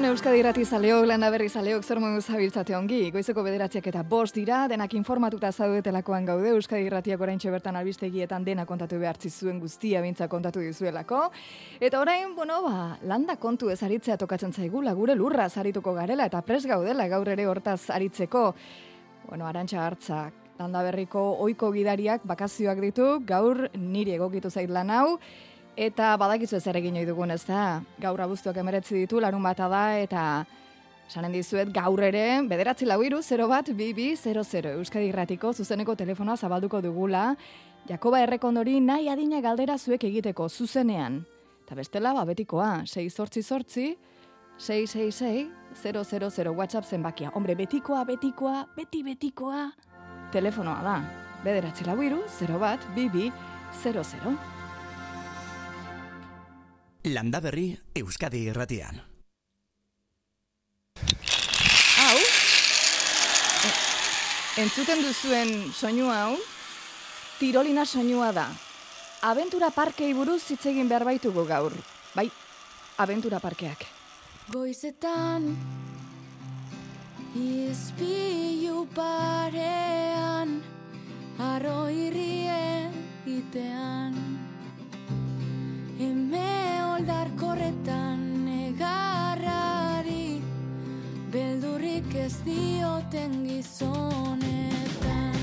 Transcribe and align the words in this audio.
Egun 0.00 0.08
hon, 0.08 0.16
Euskadi 0.16 0.38
irrati 0.40 0.62
zaleok, 0.64 1.04
landa 1.04 1.28
berri 1.28 1.50
zaleok, 1.52 1.82
zer 1.84 1.98
modu 2.00 2.22
zabiltzate 2.24 2.72
ongi. 2.72 3.10
Goizeko 3.12 3.42
bederatziak 3.44 3.84
eta 3.90 4.00
bost 4.08 4.32
dira, 4.38 4.62
denak 4.70 4.94
informatuta 4.96 5.50
zaudetelakoan 5.52 6.24
gaude, 6.24 6.54
Euskadi 6.54 6.86
irratiak 6.88 7.20
orain 7.20 7.38
bertan 7.38 7.76
albistegietan 7.76 8.42
dena 8.42 8.64
kontatu 8.64 8.96
behartzi 8.98 9.28
zuen 9.28 9.60
guztia 9.60 10.00
bintza 10.00 10.26
kontatu 10.26 10.60
dizuelako. 10.60 11.30
Eta 11.78 12.00
orain, 12.00 12.34
bueno, 12.34 12.62
ba, 12.62 12.96
landa 13.02 13.36
kontu 13.36 13.68
ez 13.68 13.82
aritzea 13.82 14.16
tokatzen 14.16 14.54
zaigula, 14.54 14.94
gure 14.94 15.14
lurra 15.14 15.50
zarituko 15.50 15.92
garela 15.92 16.24
eta 16.24 16.40
pres 16.40 16.64
gaudela 16.64 17.06
gaur 17.06 17.28
ere 17.28 17.46
hortaz 17.46 17.90
aritzeko. 17.90 18.54
Bueno, 19.28 19.46
arantxa 19.46 19.84
hartzak, 19.84 20.32
landa 20.58 20.82
berriko 20.82 21.36
oiko 21.44 21.70
gidariak 21.72 22.24
bakazioak 22.24 22.80
ditu, 22.80 23.18
gaur 23.26 23.68
niri 23.76 24.16
egokitu 24.16 24.48
zait 24.48 24.70
lan 24.70 24.96
hau, 24.96 25.18
Eta 25.80 26.10
badakizu 26.20 26.58
ez 26.58 26.66
egin 26.76 26.98
ohi 27.00 27.06
dugun, 27.08 27.30
ez 27.32 27.46
da? 27.48 27.80
Gaur 28.02 28.20
abuztuak 28.20 28.56
emeretzi 28.60 28.98
ditu, 28.98 29.16
larun 29.16 29.40
bata 29.42 29.64
da, 29.72 29.96
eta 29.96 30.44
sanen 31.08 31.32
dizuet 31.32 31.72
gaur 31.72 32.02
ere, 32.04 32.42
bederatzi 32.50 32.84
lau 32.84 33.02
iru, 33.02 33.22
0 33.24 33.48
bat, 33.48 33.70
bibi, 33.72 34.12
00. 34.14 34.74
Euskadi 34.76 35.08
irratiko 35.08 35.54
zuzeneko 35.54 35.94
telefonoa 35.96 36.36
zabalduko 36.36 36.82
dugula, 36.84 37.34
Jakoba 37.88 38.20
Errekondori 38.20 38.76
nahi 38.84 39.08
adina 39.08 39.40
galdera 39.40 39.78
zuek 39.78 40.04
egiteko, 40.04 40.48
zuzenean. 40.50 41.24
Eta 41.64 41.74
bestela, 41.80 42.12
babetikoa, 42.12 42.84
6 42.84 43.08
sortzi 43.16 43.42
sortzi, 43.42 43.96
666-000 44.60 46.52
WhatsApp 46.52 46.84
zenbakia. 46.84 47.30
Hombre, 47.32 47.56
betikoa, 47.56 48.04
betikoa, 48.04 48.68
beti 48.76 49.02
betikoa, 49.02 49.72
telefonoa 50.30 50.82
da. 50.84 51.00
Bederatzi 51.40 51.88
lau 51.88 52.02
iru, 52.04 52.20
0 52.36 52.58
bat, 52.60 52.80
bibi, 52.94 53.32
00. 53.80 54.59
Landaberri 57.04 57.78
Euskadi 57.96 58.42
irratian. 58.50 58.98
Hau? 61.96 62.18
Eh, 63.64 63.76
entzuten 64.60 65.00
duzuen 65.00 65.54
soinu 65.72 66.10
hau? 66.12 66.34
Tirolina 67.38 67.86
soinua 67.86 68.32
da. 68.36 68.50
Aventura 69.24 69.70
parkei 69.72 70.12
buruz 70.12 70.42
hitz 70.52 70.66
egin 70.68 70.88
behar 70.92 71.06
baitugu 71.08 71.46
gaur. 71.48 71.72
Bai, 72.14 72.28
aventura 72.98 73.40
parkeak. 73.40 73.86
Goizetan 74.52 75.54
Izpilu 77.38 78.84
parean 78.92 80.58
Arro 81.38 81.88
irrie 81.88 82.90
itean 83.24 84.49
Eme 86.00 86.80
oldar 86.96 87.28
korretan 87.36 88.20
negarrari 88.46 90.40
Beldurrik 91.28 92.14
ez 92.16 92.40
dioten 92.46 93.34
gizonetan 93.44 95.36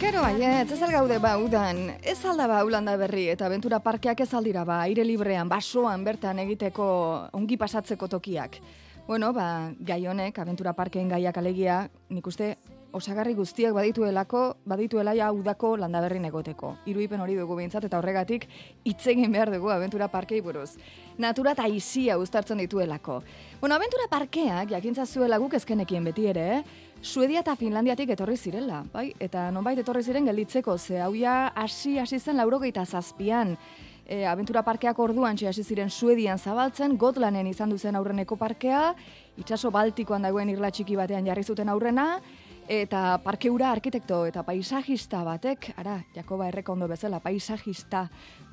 Kero 0.00 0.24
baiet, 0.24 0.66
ez 0.74 0.80
gaude 0.82 1.20
ba 1.22 1.36
udan, 1.38 1.94
ez 2.02 2.18
alda 2.26 2.48
ba 2.50 2.64
ulanda 2.66 2.96
berri 2.98 3.28
eta 3.36 3.46
aventura 3.46 3.78
parkeak 3.78 4.18
ez 4.26 4.34
aldira 4.34 4.64
ba 4.66 4.80
aire 4.88 5.06
librean, 5.06 5.46
basoan 5.48 6.02
bertan 6.02 6.42
egiteko 6.42 7.30
ongi 7.30 7.56
pasatzeko 7.56 8.10
tokiak. 8.18 8.58
Bueno, 9.06 9.30
ba, 9.32 9.70
gai 9.78 10.06
honek, 10.10 10.38
aventura 10.42 10.74
parkeen 10.74 11.08
gaiak 11.08 11.38
alegia, 11.38 11.88
nik 12.10 12.26
uste 12.26 12.56
osagarri 12.94 13.34
guztiak 13.34 13.74
badituelako, 13.74 14.42
badituela 14.70 15.14
ja 15.18 15.30
udako 15.34 15.74
landaberrin 15.82 16.24
egoteko. 16.28 16.76
Iruipen 16.86 17.20
hori 17.20 17.34
dugu 17.38 17.56
behintzat 17.58 17.88
eta 17.88 17.98
horregatik 17.98 18.46
hitz 18.86 19.02
egin 19.10 19.32
behar 19.34 19.50
dugu 19.52 19.72
aventura 19.74 20.08
parkei 20.08 20.40
buruz. 20.44 20.76
Natura 21.18 21.54
eta 21.56 21.66
izia 21.68 22.16
uztartzen 22.18 22.62
dituelako. 22.62 23.20
Bueno, 23.60 23.74
aventura 23.74 24.06
parkeak, 24.10 24.70
jakintza 24.70 25.06
zuela 25.06 25.38
guk 25.42 25.58
ezkenekien 25.58 26.04
beti 26.04 26.28
ere, 26.30 26.48
eh? 26.58 26.92
Suedia 27.04 27.42
eta 27.42 27.52
Finlandiatik 27.60 28.14
etorri 28.14 28.36
zirela, 28.40 28.84
bai? 28.92 29.10
Eta 29.20 29.50
nonbait 29.52 29.78
etorri 29.82 30.02
ziren 30.02 30.24
gelditzeko, 30.24 30.78
ze 30.78 31.02
hauia 31.04 31.52
hasi 31.54 31.98
hasi 31.98 32.18
zen 32.18 32.38
laurogeita 32.40 32.86
zazpian. 32.86 33.58
E, 34.06 34.24
aventura 34.28 34.62
parkeak 34.64 34.98
orduan 34.98 35.36
hasi 35.48 35.62
ziren 35.62 35.90
Suedian 35.90 36.38
zabaltzen, 36.38 36.96
Gotlanen 36.96 37.46
izan 37.46 37.70
duzen 37.70 37.96
aurreneko 37.96 38.36
parkea, 38.36 38.94
itsaso 39.36 39.70
Baltikoan 39.70 40.22
dagoen 40.22 40.48
irla 40.48 40.70
txiki 40.70 40.96
batean 40.96 41.26
jarri 41.26 41.42
zuten 41.42 41.68
aurrena, 41.68 42.20
Eta 42.64 43.18
parkeura 43.20 43.68
arkitekto 43.74 44.22
eta 44.24 44.40
paisajista 44.42 45.18
batek, 45.26 45.66
ara, 45.76 45.98
Jakoba 46.14 46.46
errekondo 46.48 46.86
bezala, 46.88 47.18
paisajista 47.20 48.06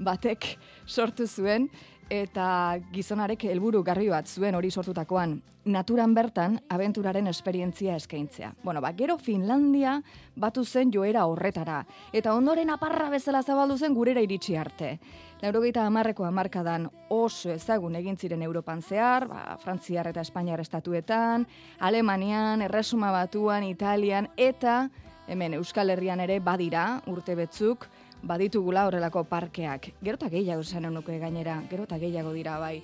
batek 0.03 0.47
sortu 0.85 1.27
zuen, 1.27 1.69
eta 2.11 2.75
gizonarek 2.91 3.45
helburu 3.47 3.79
garri 3.87 4.09
bat 4.11 4.27
zuen 4.27 4.55
hori 4.57 4.67
sortutakoan, 4.71 5.37
naturan 5.71 6.11
bertan 6.13 6.57
abenturaren 6.69 7.29
esperientzia 7.31 7.95
eskaintzea. 7.95 8.49
Bueno, 8.63 8.81
ba, 8.83 8.91
gero 8.97 9.15
Finlandia 9.17 9.93
batu 10.35 10.65
zen 10.65 10.91
joera 10.91 11.23
horretara, 11.29 11.85
eta 12.11 12.33
ondoren 12.35 12.69
aparra 12.73 13.07
bezala 13.09 13.43
zabaldu 13.43 13.77
zen 13.77 13.95
gurera 13.95 14.21
iritsi 14.21 14.57
arte. 14.59 14.97
Laurogeita 15.41 15.85
hamarreko 15.87 16.25
hamarkadan 16.27 16.89
oso 17.09 17.53
ezagun 17.53 17.95
egin 17.95 18.17
ziren 18.17 18.43
Europan 18.43 18.81
zehar, 18.81 19.29
ba, 19.31 19.55
Frantziar 19.63 20.11
eta 20.11 20.21
Espainiar 20.21 20.59
estatuetan, 20.59 21.47
Alemanian, 21.79 22.61
Erresuma 22.61 23.11
Batuan, 23.15 23.63
Italian, 23.63 24.27
eta 24.35 24.89
hemen 25.31 25.53
Euskal 25.53 25.89
Herrian 25.89 26.19
ere 26.19 26.41
badira 26.43 27.01
urte 27.07 27.39
betzuk, 27.39 27.87
baditugula 28.23 28.85
horrelako 28.87 29.23
parkeak. 29.23 29.91
Gerota 30.03 30.29
gehiago 30.29 30.63
zen 30.63 30.89
nuke 30.93 31.19
gainera, 31.19 31.61
gerota 31.69 31.97
gehiago 31.97 32.33
dira 32.33 32.57
bai. 32.59 32.81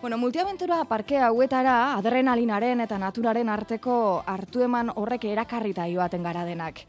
Bueno, 0.00 0.16
multiaventura 0.16 0.84
parkea 0.84 1.26
hauetara 1.26 1.94
adrenalinaren 1.96 2.80
eta 2.84 2.98
naturaren 3.02 3.48
arteko 3.48 4.22
hartu 4.26 4.62
eman 4.62 4.92
horrek 4.94 5.24
erakarrita 5.24 5.88
joaten 5.90 6.22
gara 6.22 6.44
denak. 6.46 6.84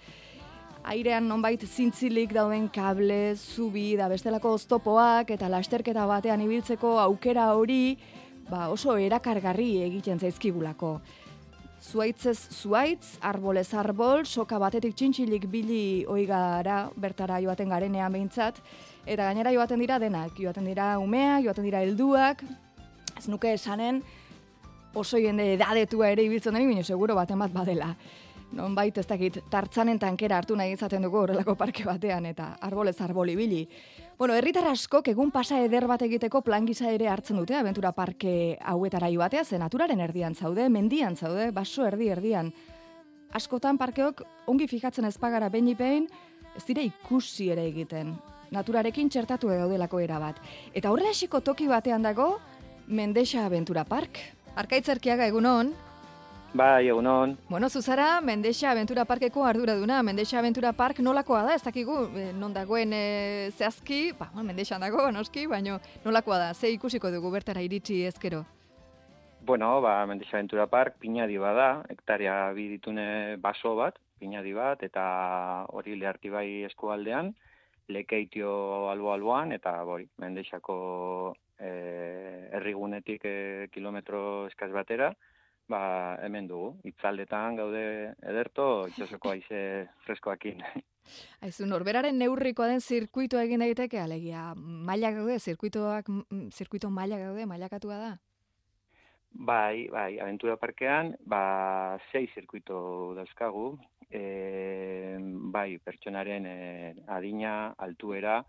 Airean 0.89 1.27
nonbait 1.27 1.63
zintzilik 1.65 2.31
dauden 2.33 2.69
kable, 2.69 3.35
zubi 3.35 3.95
da 3.97 4.07
bestelako 4.07 4.53
oztopoak 4.59 5.33
eta 5.35 5.49
lasterketa 5.49 6.05
batean 6.05 6.41
ibiltzeko 6.45 6.99
aukera 6.99 7.49
hori 7.57 7.97
ba 8.49 8.69
oso 8.69 8.95
erakargarri 8.97 9.81
egiten 9.85 10.19
zaizkigulako. 10.19 10.99
Zuaitzez 11.79 12.49
zuaitz, 12.51 13.17
arbolez 13.23 13.69
arbol, 13.73 14.25
soka 14.27 14.57
batetik 14.59 14.97
txintxilik 14.99 15.45
bili 15.47 16.05
oigara, 16.11 16.89
bertara 16.99 17.39
joaten 17.39 17.71
garenean 17.71 18.11
behintzat, 18.11 18.59
eta 19.05 19.29
gainera 19.29 19.53
joaten 19.55 19.79
dira 19.79 19.99
denak, 19.99 20.35
joaten 20.35 20.67
dira 20.67 20.97
umea, 20.99 21.39
joaten 21.45 21.63
dira 21.63 21.79
helduak, 21.85 22.43
ez 23.15 23.27
nuke 23.31 23.53
esanen 23.55 24.01
oso 24.93 25.21
jende 25.23 25.53
edadetua 25.53 26.11
ere 26.11 26.25
ibiltzen 26.27 26.53
denik, 26.53 26.67
bine 26.73 26.83
seguro 26.83 27.15
baten 27.15 27.39
bat 27.39 27.55
badela. 27.55 27.93
Non 28.51 28.73
bait 28.73 28.97
ez 28.97 29.05
dakit, 29.05 29.35
tartzanen 29.49 29.99
tankera 30.01 30.39
hartu 30.39 30.55
nahi 30.57 30.71
izaten 30.73 31.03
dugu 31.05 31.19
horrelako 31.21 31.53
parke 31.55 31.83
batean, 31.85 32.25
eta 32.25 32.55
arbolez 32.65 32.95
arboli 33.05 33.35
bili. 33.37 33.59
Bueno, 34.17 34.33
herritar 34.33 34.65
askok 34.71 35.07
egun 35.11 35.29
pasa 35.31 35.59
eder 35.61 35.85
bat 35.87 36.01
egiteko 36.01 36.41
plan 36.41 36.65
gisa 36.65 36.89
ere 36.91 37.07
hartzen 37.07 37.37
dute 37.37 37.55
aventura 37.55 37.91
parke 37.91 38.57
hauetara 38.59 39.09
batea, 39.17 39.43
zen 39.45 39.59
naturaren 39.59 39.99
erdian 39.99 40.35
zaude, 40.35 40.67
mendian 40.69 41.15
zaude, 41.15 41.51
baso 41.51 41.85
erdi 41.85 42.09
erdian. 42.09 42.51
Askotan 43.31 43.77
parkeok 43.77 44.23
ongi 44.47 44.67
fijatzen 44.67 45.05
ezpagara 45.05 45.49
behin 45.49 45.75
behin, 45.77 46.07
ez 46.57 46.65
dire 46.65 46.81
ikusi 46.81 47.51
ere 47.51 47.67
egiten. 47.67 48.15
Naturarekin 48.49 49.09
txertatu 49.09 49.49
daudelako 49.49 49.99
era 49.99 50.17
bat. 50.19 50.41
Eta 50.73 50.89
horrela 50.89 51.41
toki 51.41 51.67
batean 51.67 52.01
dago, 52.01 52.39
Mendexa 52.87 53.45
Aventura 53.45 53.85
Park. 53.85 54.17
Arkaitzerkiaga 54.55 55.27
egunon, 55.27 55.75
Bai, 56.51 56.87
egunon. 56.87 57.37
Bueno, 57.47 57.69
Zuzara, 57.69 58.21
Mendexa 58.21 58.71
Aventura 58.71 59.05
Parkeko 59.05 59.45
arduraduna. 59.45 60.01
Mendexa 60.01 60.39
Aventura 60.39 60.73
Park 60.73 60.99
nolakoa 60.99 61.43
da, 61.45 61.53
ez 61.53 61.61
dakigu, 61.61 62.07
e, 62.17 62.31
non 62.33 62.55
dagoen 62.55 62.89
e, 62.91 63.51
zehazki, 63.53 64.15
ba, 64.17 64.31
Mendexan 64.33 64.81
dago, 64.81 65.11
noski, 65.13 65.45
baina 65.45 65.77
nolakoa 66.03 66.39
da, 66.41 66.53
ze 66.55 66.71
ikusiko 66.73 67.11
dugu 67.13 67.29
bertara 67.29 67.61
iritsi 67.61 68.01
ezkero? 68.09 68.41
Bueno, 69.45 69.79
ba, 69.81 70.01
Mendexa 70.09 70.39
Aventura 70.39 70.65
Park 70.65 70.97
pinadi 70.97 71.37
bada, 71.37 71.83
hektarea 71.87 72.49
biditune 72.57 73.37
baso 73.37 73.75
bat, 73.77 74.01
pinadi 74.17 74.53
bat, 74.57 74.81
eta 74.81 75.05
hori 75.69 75.99
leharti 76.01 76.33
bai 76.33 76.47
eskualdean, 76.65 77.35
lekeitio 77.93 78.89
albo-alboan, 78.89 79.53
eta 79.53 79.77
bori, 79.85 80.09
Mendexako 80.17 81.35
e, 81.59 82.49
errigunetik 82.57 83.21
e, 83.21 83.67
kilometro 83.69 84.47
eskaz 84.49 84.73
batera, 84.73 85.13
ba, 85.69 86.17
hemen 86.25 86.47
dugu. 86.49 86.73
Itzaldetan 86.89 87.59
gaude 87.59 87.83
ederto, 88.31 88.87
itxosoko 88.89 89.33
aize 89.35 89.61
freskoakin. 90.05 90.63
Aizu, 91.45 91.65
norberaren 91.65 92.19
neurrikoa 92.21 92.67
den 92.69 92.81
zirkuito 92.81 93.39
egin 93.41 93.63
daiteke, 93.63 93.97
alegia, 94.01 94.51
maila 94.55 95.09
gaude, 95.15 95.39
zirkuitoak, 95.39 96.11
zirkuito 96.53 96.91
maila 96.93 97.17
gaude, 97.17 97.47
mailakatua 97.49 97.97
da? 97.97 98.11
Bai, 99.29 99.87
bai, 99.93 100.19
aventura 100.21 100.57
parkean, 100.57 101.15
ba, 101.25 101.97
sei 102.11 102.27
zirkuito 102.33 103.15
dauzkagu, 103.17 103.71
e, 104.09 105.17
bai, 105.53 105.79
pertsonaren 105.85 106.45
e, 106.49 106.55
adina, 107.17 107.73
altuera, 107.77 108.39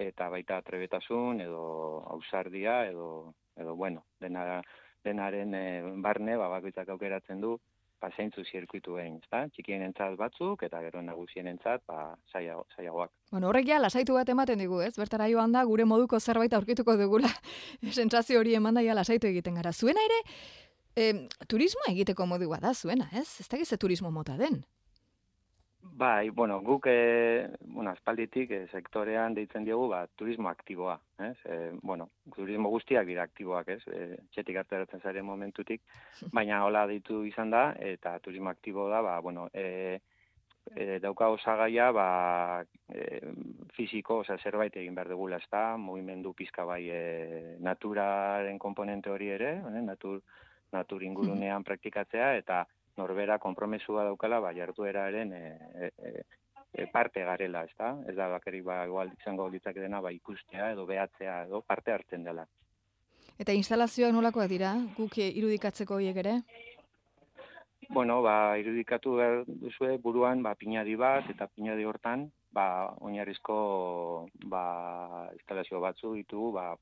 eta 0.00 0.30
baita 0.32 0.60
trebetasun, 0.66 1.42
edo 1.46 1.64
ausardia, 2.14 2.84
edo, 2.90 3.34
edo 3.58 3.74
bueno, 3.76 4.06
dena 4.22 4.62
denaren 5.04 5.54
e, 5.54 5.66
barne, 6.02 6.36
ba, 6.40 6.48
bakoitzak 6.52 6.88
aukeratzen 6.94 7.40
du, 7.40 7.56
ba, 8.00 8.10
zeintzu 8.16 8.44
zirkuitu 8.44 8.96
egin, 9.00 9.18
ezta? 9.22 9.42
Txikien 9.54 9.84
entzat 9.84 10.16
batzuk, 10.20 10.64
eta 10.66 10.80
gero 10.84 11.02
nagusien 11.04 11.48
entzat, 11.50 11.84
ba, 11.88 12.14
zaiago, 12.32 12.64
zaiagoak. 12.76 13.12
Bueno, 13.32 13.50
horrek 13.50 13.68
ja, 13.68 13.78
lasaitu 13.82 14.16
bat 14.16 14.28
ematen 14.32 14.60
digu, 14.62 14.80
ez? 14.84 14.94
Bertara 14.98 15.28
joan 15.32 15.52
da, 15.56 15.64
gure 15.68 15.86
moduko 15.88 16.20
zerbait 16.20 16.54
aurkituko 16.56 16.96
dugula. 17.00 17.30
Sentsazio 17.98 18.40
hori 18.40 18.56
eman 18.58 18.80
da, 18.80 18.84
ja, 18.86 18.96
lasaitu 18.96 19.30
egiten 19.30 19.60
gara. 19.60 19.72
Zuena 19.72 20.04
ere, 20.08 20.20
e, 20.96 21.12
turismoa 21.48 21.92
egiteko 21.92 22.26
modua 22.26 22.60
da, 22.62 22.74
zuena, 22.74 23.10
ez? 23.12 23.28
Ez 23.40 23.48
da 23.48 23.76
turismo 23.76 24.10
mota 24.10 24.36
den. 24.40 24.62
Bai, 26.00 26.30
bueno, 26.30 26.62
guk 26.62 26.86
e, 26.86 27.50
bueno, 27.60 27.90
aspalditik 27.90 28.52
e, 28.56 28.58
sektorean 28.72 29.34
deitzen 29.36 29.66
diogu 29.66 29.90
ba, 29.90 29.98
turismo 30.16 30.48
aktiboa, 30.48 30.94
ez? 31.26 31.34
E, 31.44 31.58
bueno, 31.82 32.06
turismo 32.32 32.70
guztiak 32.72 33.04
dira 33.04 33.26
aktiboak, 33.28 33.68
ez? 33.74 33.82
E, 33.84 34.16
txetik 34.32 34.56
hartaratzen 34.62 35.04
zaren 35.04 35.26
momentutik, 35.28 35.82
baina 36.38 36.62
hola 36.64 36.86
ditu 36.88 37.20
izan 37.28 37.52
da, 37.52 37.66
eta 37.76 38.14
turismo 38.24 38.48
aktibo 38.48 38.88
da, 38.88 39.02
ba, 39.04 39.18
bueno, 39.20 39.50
e, 39.52 40.00
e, 40.72 40.96
dauka 41.04 41.28
osagaia, 41.36 41.90
ba, 41.92 42.08
e, 42.88 43.20
fiziko, 43.76 44.22
oza, 44.24 44.40
zerbait 44.40 44.80
egin 44.80 44.96
behar 44.96 45.12
dugula, 45.12 45.36
ez 45.36 45.52
da, 45.52 45.76
movimendu 45.76 46.32
pizka 46.32 46.64
bai 46.64 46.86
e, 46.88 47.04
naturaren 47.60 48.56
komponente 48.56 49.12
hori 49.12 49.28
ere, 49.36 49.58
natur, 49.84 50.22
natur 50.72 51.04
ingurunean 51.04 51.68
praktikatzea, 51.68 52.38
eta 52.40 52.64
norbera 53.00 53.38
konpromesua 53.42 54.04
daukala 54.10 54.40
ba 54.44 54.54
jardueraren 54.56 55.32
e, 55.32 55.44
e, 55.80 56.14
e, 56.72 56.86
parte 56.92 57.24
garela, 57.24 57.64
ezta? 57.64 57.94
Ez 58.08 58.16
da 58.16 58.28
bakarrik 58.28 58.64
ba 58.64 58.82
igual 58.86 59.12
izango 59.18 59.48
litzake 59.48 59.80
dena 59.80 60.00
ba 60.00 60.12
ikustea 60.12 60.72
edo 60.76 60.86
behatzea 60.86 61.44
edo 61.48 61.62
parte 61.62 61.92
hartzen 61.92 62.24
dela. 62.24 62.46
Eta 63.40 63.56
instalazioak 63.56 64.12
nolakoak 64.12 64.50
dira? 64.52 64.74
Guk 64.98 65.16
irudikatzeko 65.24 65.98
hiek 66.04 66.20
ere? 66.22 66.34
Bueno, 67.90 68.20
ba, 68.22 68.54
irudikatu 68.60 69.16
behar 69.18 69.40
duzue 69.48 69.96
buruan 69.98 70.44
ba, 70.44 70.52
pinadi 70.54 70.92
bat 70.94 71.26
eta 71.32 71.48
pinadi 71.50 71.86
hortan 71.88 72.28
ba, 72.54 72.66
oinarrizko 73.02 73.56
ba, 74.52 74.64
instalazio 75.34 75.80
batzu 75.82 76.12
ditu 76.18 76.50
ba, 76.54 76.74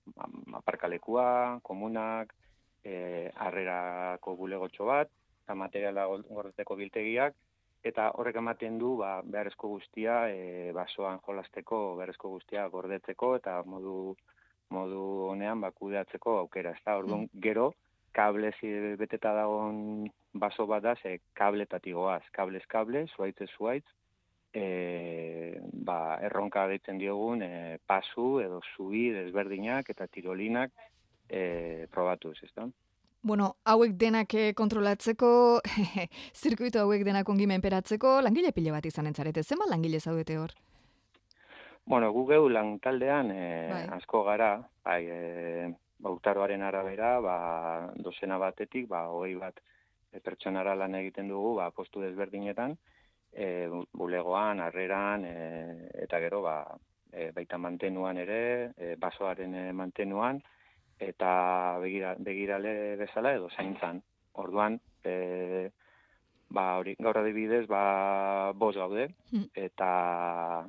aparkalekua, 0.61 1.61
komunak, 1.65 2.35
e, 2.85 3.31
arrerako 3.47 4.35
bulegotxo 4.37 4.88
bat, 4.88 5.12
eta 5.48 5.56
materiala 5.56 6.04
gordeteko 6.28 6.76
biltegiak, 6.76 7.36
eta 7.88 8.10
horrek 8.20 8.36
ematen 8.36 8.76
du 8.76 8.98
ba, 9.00 9.22
beharrezko 9.24 9.70
guztia 9.72 10.26
e, 10.28 10.72
basoan 10.76 11.22
jolasteko 11.24 11.78
beharrezko 11.96 12.34
guztia 12.34 12.66
gordetzeko 12.68 13.30
eta 13.38 13.62
modu 13.64 14.14
modu 14.68 15.00
honean 15.30 15.62
ba, 15.64 15.70
kudeatzeko 15.72 16.34
aukera. 16.42 16.74
Ez 16.76 16.84
da, 16.84 16.98
orduan, 17.00 17.22
mm. 17.24 17.40
gero, 17.40 17.70
kable 18.12 18.50
beteta 19.00 19.32
dagoen 19.32 20.10
baso 20.34 20.66
bat 20.68 20.84
da, 20.84 20.94
ze 21.00 21.20
kabletatik 21.32 21.94
goaz, 21.96 22.24
kablez 22.36 22.66
kable, 22.68 23.06
zuaitz 23.16 23.48
zuaitz, 23.56 23.86
e, 24.52 25.62
ba, 25.72 26.18
erronka 26.28 26.66
ditzen 26.68 27.00
diogun 27.00 27.40
e, 27.46 27.78
pasu 27.86 28.42
edo 28.44 28.60
zubi 28.74 29.08
desberdinak 29.16 29.88
eta 29.88 30.10
tirolinak 30.12 30.76
e, 31.30 31.86
probatuz, 31.88 32.36
ez 32.44 32.52
da? 32.52 32.68
Bueno, 33.23 33.56
hauek 33.65 33.97
denak 33.99 34.35
eh, 34.35 34.53
kontrolatzeko, 34.55 35.29
zirkuito 36.41 36.85
hauek 36.85 37.03
denak 37.05 37.29
ongi 37.29 37.49
menperatzeko, 37.50 38.20
langile 38.23 38.53
pile 38.55 38.70
bat 38.70 38.87
izan 38.87 39.11
entzarete, 39.11 39.43
zema 39.43 39.67
langile 39.67 39.99
zaudete 39.99 40.37
hor? 40.38 40.55
Bueno, 41.88 42.12
gugeu 42.12 42.50
lang 42.53 42.76
taldean 42.85 43.32
e, 43.32 43.43
asko 43.97 44.23
gara, 44.26 44.53
bai, 44.85 45.00
e, 45.09 45.70
bautaroaren 46.05 46.62
arabera, 46.62 47.15
ba, 47.25 47.37
dozena 47.97 48.38
batetik, 48.38 48.87
ba, 48.91 49.06
hogei 49.09 49.35
bat 49.41 49.59
e, 50.12 50.20
pertsonara 50.20 50.76
lan 50.76 50.94
egiten 51.00 51.32
dugu, 51.32 51.55
ba, 51.59 51.70
postu 51.75 52.05
desberdinetan, 52.05 52.76
e, 53.32 53.49
bulegoan, 53.97 54.61
harreran, 54.61 55.25
e, 55.25 55.88
eta 56.05 56.20
gero, 56.23 56.43
ba, 56.44 56.61
e, 57.11 57.32
baita 57.35 57.59
mantenuan 57.59 58.20
ere, 58.20 58.41
e, 58.76 58.94
basoaren 59.00 59.59
mantenuan, 59.75 60.43
eta 60.98 61.78
begira, 61.82 62.14
begirale 62.18 62.96
bezala 62.96 63.34
edo 63.34 63.50
zaintzan. 63.50 64.02
Orduan, 64.38 64.78
e, 65.05 65.70
ba, 66.48 66.64
hori, 66.78 66.94
gaur 66.98 67.19
adibidez, 67.20 67.67
ba, 67.69 68.52
bos 68.55 68.74
gaude, 68.76 69.08
hmm. 69.32 69.50
eta, 69.55 69.90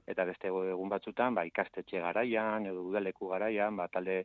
eta 0.08 0.26
beste 0.26 0.52
egun 0.52 0.90
batzutan, 0.90 1.36
ba, 1.36 1.46
ikastetxe 1.48 2.02
garaian, 2.04 2.66
edo 2.70 2.86
udaleku 2.90 3.30
garaian, 3.34 3.78
ba, 3.78 3.88
talde 3.88 4.24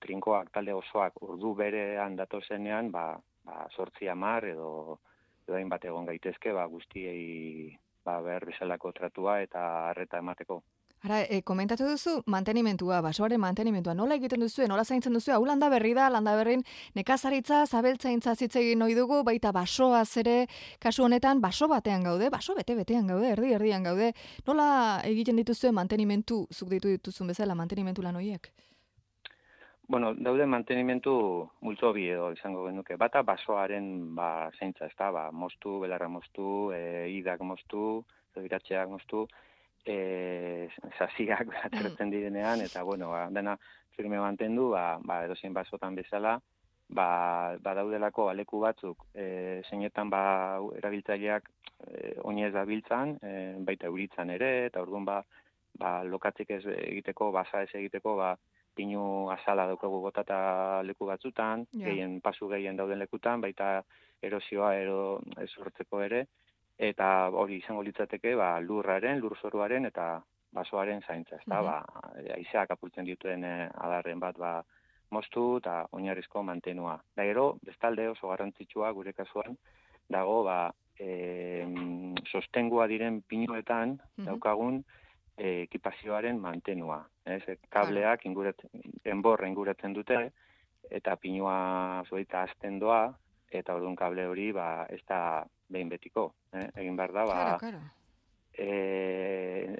trinkoak, 0.00 0.50
talde 0.52 0.74
osoak 0.74 1.20
urdu 1.22 1.54
berean 1.54 2.16
datozenean, 2.16 2.90
ba, 2.90 3.14
ba, 3.44 3.62
sortzi 3.76 4.08
amar, 4.08 4.46
edo, 4.48 4.98
edo 5.46 5.62
bat 5.68 5.84
egon 5.84 6.06
gaitezke, 6.08 6.52
ba, 6.52 6.66
guztiei, 6.66 7.76
ba, 8.04 8.20
behar 8.24 8.46
bezalako 8.48 8.92
tratua 8.92 9.40
eta 9.42 9.64
harreta 9.90 10.18
emateko. 10.18 10.62
Ara, 11.00 11.22
e, 11.24 11.40
komentatu 11.40 11.86
duzu 11.88 12.18
mantenimentua, 12.28 12.98
basoaren 13.00 13.40
mantenimentua, 13.40 13.94
nola 13.96 14.18
egiten 14.20 14.42
duzu, 14.44 14.66
nola 14.68 14.82
zaintzen 14.84 15.14
duzu, 15.16 15.32
hau 15.32 15.46
landa 15.48 15.70
berri 15.72 15.94
da, 15.96 16.10
landa 16.12 16.34
berrin, 16.36 16.60
nekazaritza, 16.98 17.62
zabeltzaintza 17.64 18.34
zitzegin 18.36 18.82
noi 18.84 18.92
dugu, 18.98 19.22
baita 19.24 19.48
basoa 19.56 20.04
zere, 20.04 20.44
kasu 20.78 21.06
honetan, 21.06 21.40
baso 21.40 21.70
batean 21.72 22.04
gaude, 22.04 22.28
baso 22.28 22.52
bete-betean 22.58 23.08
gaude, 23.08 23.32
erdi-erdian 23.32 23.88
gaude, 23.88 24.12
nola 24.46 24.68
egiten 25.08 25.40
dituzu 25.40 25.72
mantenimentu, 25.72 26.44
zuk 26.52 26.68
ditu 26.68 26.92
dituzun 26.92 27.32
bezala, 27.32 27.56
mantenimentu 27.56 28.04
lan 28.04 28.20
horiek? 28.20 28.52
Bueno, 29.90 30.12
daude 30.14 30.44
mantenimentu 30.46 31.12
multzo 31.64 31.94
bi 31.96 32.10
edo 32.12 32.28
izango 32.36 32.68
genuke. 32.68 32.94
Bata 33.00 33.24
basoaren 33.26 33.86
ba, 34.14 34.50
zeintza, 34.58 34.84
ez 34.86 34.94
da, 34.98 35.08
ba, 35.10 35.30
mostu, 35.32 35.80
belarra 35.80 36.12
mostu, 36.12 36.70
e, 36.76 37.08
idak 37.16 37.40
mostu, 37.40 38.04
iratxeak 38.36 38.92
mostu, 38.92 39.24
e, 39.84 40.68
zasiak 40.98 41.48
atertzen 41.66 42.08
mm. 42.08 42.10
direnean, 42.10 42.60
eta 42.60 42.82
bueno, 42.82 43.10
ba, 43.10 43.28
dena 43.30 43.56
firme 43.96 44.20
mantendu, 44.20 44.70
ba, 44.74 44.98
ba 45.02 45.24
edozein 45.24 45.54
basotan 45.54 45.94
bezala, 45.94 46.38
ba, 46.88 47.56
ba 47.60 47.74
daudelako 47.74 48.28
aleku 48.30 48.60
batzuk, 48.60 49.06
e, 49.14 49.62
zeinetan 49.68 50.10
ba 50.10 50.22
erabiltzaileak 50.78 51.50
e, 51.86 52.14
oinez 52.24 52.52
da 52.54 52.64
biltzan, 52.64 53.16
e, 53.22 53.34
baita 53.66 53.90
euritzan 53.90 54.30
ere, 54.36 54.50
eta 54.70 54.82
orduan 54.82 55.04
ba, 55.04 55.20
ba 55.80 56.00
lokatzik 56.04 56.50
ez 56.58 56.64
egiteko, 56.66 57.30
basa 57.32 57.62
ez 57.66 57.70
egiteko, 57.74 58.16
ba, 58.16 58.34
pinu 58.74 59.28
azala 59.32 59.66
daukagu 59.66 60.00
botata 60.00 60.82
leku 60.86 61.08
batzutan, 61.08 61.66
gehien 61.74 62.20
pasu 62.24 62.48
gehien 62.48 62.78
dauden 62.78 63.00
lekutan, 63.02 63.42
baita 63.42 63.80
erosioa 64.22 64.74
ero 64.78 65.20
ez 65.42 65.50
ere, 66.04 66.26
eta 66.80 67.28
hori 67.28 67.58
izango 67.60 67.82
litzateke 67.84 68.34
ba, 68.40 68.54
lurraren, 68.64 69.20
lurzoruaren 69.20 69.84
eta 69.90 70.22
basoaren 70.56 71.02
zaintza, 71.06 71.36
ezta? 71.36 71.60
Mm 71.60 71.66
-hmm. 71.66 71.70
Ba, 71.70 72.34
aizeak 72.36 72.70
apurtzen 72.70 73.04
dituen 73.04 73.44
eh, 73.44 73.68
adarren 73.74 74.20
bat 74.20 74.38
ba, 74.38 74.64
moztu 75.10 75.58
eta 75.58 75.86
oinarrizko 75.92 76.42
mantenua. 76.42 76.98
Da 77.16 77.24
gero, 77.24 77.58
bestalde 77.66 78.08
oso 78.08 78.28
garrantzitsua 78.28 78.90
gure 78.92 79.12
kasuan, 79.12 79.56
dago 80.08 80.42
ba, 80.44 80.72
e, 80.98 81.66
sostengua 82.30 82.86
diren 82.86 83.22
pinuetan 83.22 83.98
daukagun 84.16 84.82
e, 85.36 85.62
ekipazioaren 85.62 86.38
mantenua. 86.40 87.00
Ez? 87.24 87.42
E, 87.48 87.56
kableak 87.68 88.26
inguretzen, 88.26 88.70
enborra 89.04 89.48
inguratzen 89.48 89.92
dute, 89.92 90.30
eta 90.90 91.16
pinua 91.16 91.56
zuaita 92.08 92.42
azten 92.42 92.78
doa, 92.78 93.02
eta 93.50 93.74
orduan 93.74 93.96
kable 93.98 94.26
hori 94.30 94.50
ba, 94.52 94.86
ez 94.90 95.02
da 95.08 95.44
behin 95.68 95.88
betiko. 95.88 96.30
Eh? 96.52 96.68
Egin 96.82 96.96
behar 96.96 97.12
da, 97.12 97.24
ba, 97.26 97.38
claro, 97.40 97.58
claro. 97.58 97.80
E, 98.52 99.76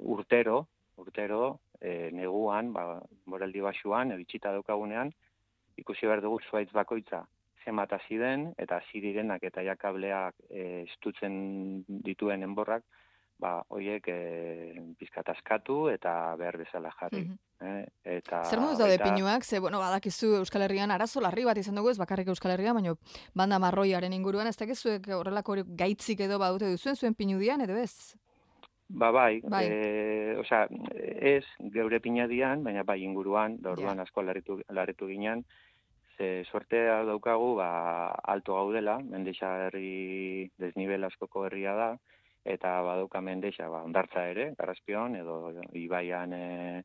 urtero, 0.00 0.66
urtero, 0.96 1.60
e, 1.80 2.10
neguan, 2.14 2.72
ba, 2.72 3.00
moraldi 3.30 3.62
basuan, 3.64 4.12
ebitxita 4.14 4.52
daukagunean, 4.54 5.12
ikusi 5.76 6.06
behar 6.06 6.22
dugu 6.22 6.40
zuaitz 6.50 6.70
bakoitza 6.72 7.24
zenbat 7.64 7.92
hasi 7.96 8.18
den, 8.20 8.50
eta 8.60 8.78
hasi 8.82 9.00
direnak 9.00 9.42
eta 9.48 9.64
jakableak 9.64 10.36
e, 10.50 10.84
estutzen 10.84 11.84
dituen 12.04 12.44
enborrak, 12.46 12.84
ba, 13.40 13.58
oiek 13.74 14.06
e, 14.08 14.18
pizkat 14.98 15.28
askatu 15.34 15.88
eta 15.92 16.34
behar 16.40 16.58
bezala 16.60 16.92
jarri. 17.00 17.26
Mm 17.28 17.40
eta, 18.04 18.42
Zer 18.44 18.60
moduz 18.60 18.76
daude 18.76 18.98
pinuak? 19.00 19.44
Ze, 19.46 19.56
bueno, 19.62 19.78
badakizu 19.80 20.34
Euskal 20.36 20.66
Herrian 20.66 20.90
arazo 20.92 21.22
larri 21.24 21.46
bat 21.46 21.56
izan 21.56 21.78
dugu, 21.78 21.88
ez 21.94 21.96
bakarrik 21.96 22.28
Euskal 22.28 22.52
Herria, 22.52 22.74
baina 22.76 22.92
banda 23.32 23.56
marroiaren 23.62 24.12
inguruan, 24.12 24.50
ez 24.50 24.56
dakizuek 24.60 25.08
horrelako 25.16 25.56
gaitzik 25.78 26.20
edo 26.26 26.36
badute 26.42 26.68
duzuen 26.74 26.98
zuen 26.98 27.16
pinudian, 27.16 27.64
edo 27.64 27.78
ez? 27.80 28.18
Ba, 28.88 29.10
bai, 29.16 29.40
bai. 29.48 29.64
E, 29.64 30.36
osea, 30.42 30.66
ez 31.32 31.44
geure 31.72 32.00
pinadian, 32.04 32.62
baina 32.66 32.84
bai 32.84 33.00
inguruan, 33.02 33.56
da 33.62 33.72
orduan 33.72 33.96
yeah. 33.96 34.04
asko 34.04 34.22
larritu, 34.22 34.58
larritu 34.68 35.08
ginen, 35.08 35.46
ze 36.18 36.44
suertea 36.50 37.02
daukagu, 37.08 37.54
ba, 37.58 37.70
alto 38.34 38.58
gaudela, 38.60 38.98
mendexa 39.00 39.54
herri 39.66 40.50
desnivel 40.60 41.08
askoko 41.08 41.46
herria 41.48 41.74
da, 41.80 41.88
eta 42.44 42.82
badauka 42.84 43.20
mendexa 43.20 43.68
ba 43.72 43.82
ondartza 43.82 44.26
ere 44.28 44.52
Garraspion 44.58 45.16
edo 45.16 45.36
ibaian 45.72 46.32
e, 46.32 46.84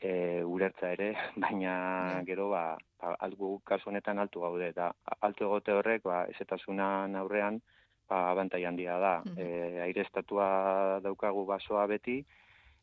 e, 0.00 0.42
urertza 0.44 0.92
ere, 0.92 1.14
baina 1.44 1.74
Ja. 2.16 2.22
gero 2.24 2.48
ba, 2.50 2.76
ba 3.00 3.14
algu 3.20 3.60
kasu 3.64 3.90
honetan 3.90 4.18
altu 4.18 4.40
gaude 4.40 4.68
eta 4.68 4.92
altu 5.20 5.44
egote 5.44 5.72
horrek 5.72 6.02
ba 6.02 6.24
ezetasunan 6.32 7.16
aurrean 7.16 7.60
ba 8.08 8.30
abantai 8.30 8.64
handia 8.64 8.98
da. 8.98 9.22
Mhm. 9.24 9.38
E, 9.38 9.80
airestatua 9.88 11.00
daukagu 11.02 11.44
basoa 11.44 11.86
beti 11.86 12.24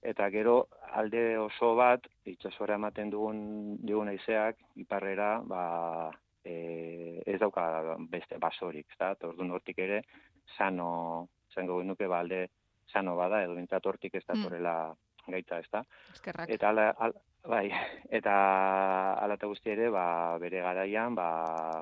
eta 0.04 0.30
gero 0.30 0.68
alde 0.92 1.38
oso 1.38 1.76
bat 1.76 2.08
itsasora 2.26 2.76
ematen 2.76 3.10
dugun 3.10 3.78
digun 3.80 4.10
haizeak 4.12 4.58
iparrera 4.76 5.40
ba 5.46 6.12
e, 6.44 7.24
ez 7.26 7.40
dauka 7.40 7.96
beste 8.12 8.38
basorik, 8.38 8.86
ezta? 8.92 9.16
Orduan 9.24 9.52
hortik 9.56 9.80
ere 9.80 10.04
sano 10.58 11.30
zango 11.54 11.80
genuke 11.80 12.08
ba 12.08 12.20
alde 12.20 12.50
sano 12.92 13.16
bada 13.16 13.44
edo 13.44 13.56
bintzat 13.56 13.86
hortik 13.86 14.16
ez 14.16 14.24
Mm. 14.28 14.34
datorrela 14.44 14.96
gaita, 15.28 15.60
ezta? 15.60 15.86
Eskerrak. 16.14 16.50
Eta 16.50 16.70
ala, 16.70 16.90
al, 17.00 17.14
bai, 17.48 17.72
eta 18.12 18.34
ala 19.24 19.36
eta 19.36 19.48
guzti 19.48 19.70
ere, 19.72 19.90
ba, 19.90 20.38
bere 20.38 20.62
garaian, 20.62 21.16
ba, 21.16 21.82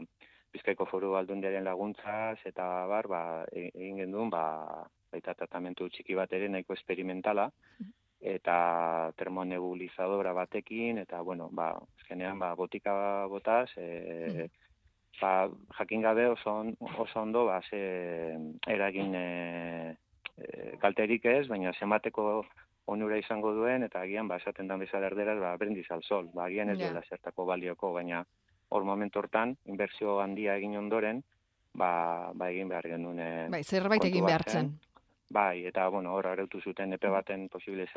Bizkaiko 0.52 0.86
foru 0.86 1.16
aldundiaren 1.16 1.64
laguntzaz, 1.64 2.38
eta 2.46 2.86
bar, 2.86 3.08
ba, 3.08 3.46
e- 3.52 3.72
egin 3.74 4.02
genduen, 4.04 4.30
ba, 4.30 4.84
baita 5.12 5.34
tratamentu 5.34 5.88
txiki 5.90 6.14
bat 6.14 6.32
ere 6.34 6.50
nahiko 6.50 6.74
esperimentala, 6.74 7.50
eta 8.20 9.12
termonebulizadora 9.18 10.34
batekin, 10.34 11.00
eta, 11.00 11.22
bueno, 11.22 11.48
ba, 11.52 11.72
azkenean, 12.02 12.38
ba, 12.38 12.54
botika 12.56 13.26
botaz, 13.28 13.70
e, 13.78 14.50
ba, 15.20 15.50
jakin 15.78 16.02
gabe 16.02 16.28
oso, 16.28 16.50
on- 16.62 16.78
oso 16.98 17.22
ondo, 17.22 17.46
ba, 17.46 17.62
ze 17.70 18.38
eragin 18.68 19.14
e, 19.16 19.98
e, 20.38 20.78
kalterik 20.80 21.26
ez, 21.26 21.48
baina 21.48 21.74
zenbateko 21.74 22.46
onura 22.86 23.18
izango 23.18 23.54
duen, 23.54 23.84
eta 23.84 24.02
agian, 24.02 24.28
ba, 24.28 24.38
esaten 24.38 24.68
dan 24.68 24.80
bezala 24.80 25.08
erderaz, 25.12 25.40
ba, 25.40 25.56
brendiz 25.58 25.86
al 25.92 26.02
sol, 26.04 26.30
ba, 26.34 26.46
agian 26.46 26.70
ez 26.70 26.80
Ja. 26.80 26.88
duela 26.88 27.04
zertako 27.08 27.46
balioko, 27.46 27.94
baina 27.94 28.26
hor 28.70 28.84
momentu 28.84 29.20
hortan, 29.20 29.58
inbertsio 29.66 30.20
handia 30.22 30.56
egin 30.58 30.78
ondoren, 30.78 31.24
ba, 31.74 32.32
ba 32.34 32.50
egin 32.50 32.70
behar 32.70 32.88
genuen 32.88 33.52
Bai, 33.52 33.64
zerbait 33.64 34.04
egin 34.04 34.24
bat, 34.24 34.30
behar 34.30 34.44
zen. 34.50 34.80
Bai, 35.30 35.66
eta, 35.66 35.88
bueno, 35.88 36.14
hor 36.14 36.28
arautu 36.28 36.60
zuten 36.62 36.92
epe 36.94 37.08
baten 37.08 37.48
posible 37.50 37.88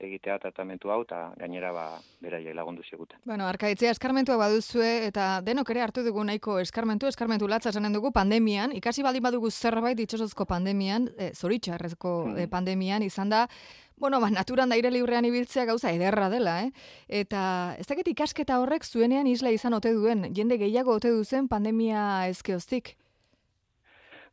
egitea 0.00 0.38
tratamentu 0.38 0.90
hau, 0.90 1.02
eta 1.02 1.32
gainera, 1.38 1.72
ba, 1.72 1.86
beraiek 2.22 2.54
lagundu 2.54 2.82
ziguten. 2.86 3.18
Bueno, 3.24 3.46
arkaitzea 3.50 3.90
eskarmentua 3.90 4.36
baduzue 4.38 5.06
eta 5.08 5.40
denok 5.42 5.70
ere 5.74 5.82
hartu 5.82 6.04
dugu 6.06 6.22
nahiko 6.24 6.58
eskarmentu, 6.62 7.08
eskarmentu 7.10 7.48
latza 7.48 7.70
esanen 7.70 7.92
dugu 7.92 8.12
pandemian, 8.12 8.72
ikasi 8.72 9.02
baldin 9.02 9.22
badugu 9.22 9.50
zerbait 9.50 9.98
itxosozko 9.98 10.46
pandemian, 10.46 11.10
e, 11.18 11.32
zoritxarrezko 11.34 12.14
Mm. 12.28 12.38
e, 12.38 12.48
pandemian 12.48 13.02
izan 13.02 13.28
da, 13.28 13.48
bueno, 13.96 14.20
ba, 14.20 14.30
naturan 14.30 14.68
da 14.68 14.76
aire 14.76 14.90
librean 14.90 15.24
ibiltzea 15.24 15.64
gauza 15.64 15.90
ederra 15.90 16.28
dela, 16.30 16.62
eh? 16.62 16.70
Eta 17.08 17.74
ez 17.78 17.86
dakit 17.86 18.06
ikasketa 18.08 18.60
horrek 18.60 18.84
zuenean 18.84 19.26
isla 19.26 19.50
izan 19.50 19.74
ote 19.74 19.92
duen, 19.92 20.32
jende 20.34 20.58
gehiago 20.58 20.94
ote 20.94 21.10
duzen 21.10 21.48
pandemia 21.48 22.28
ezkeoztik. 22.28 22.96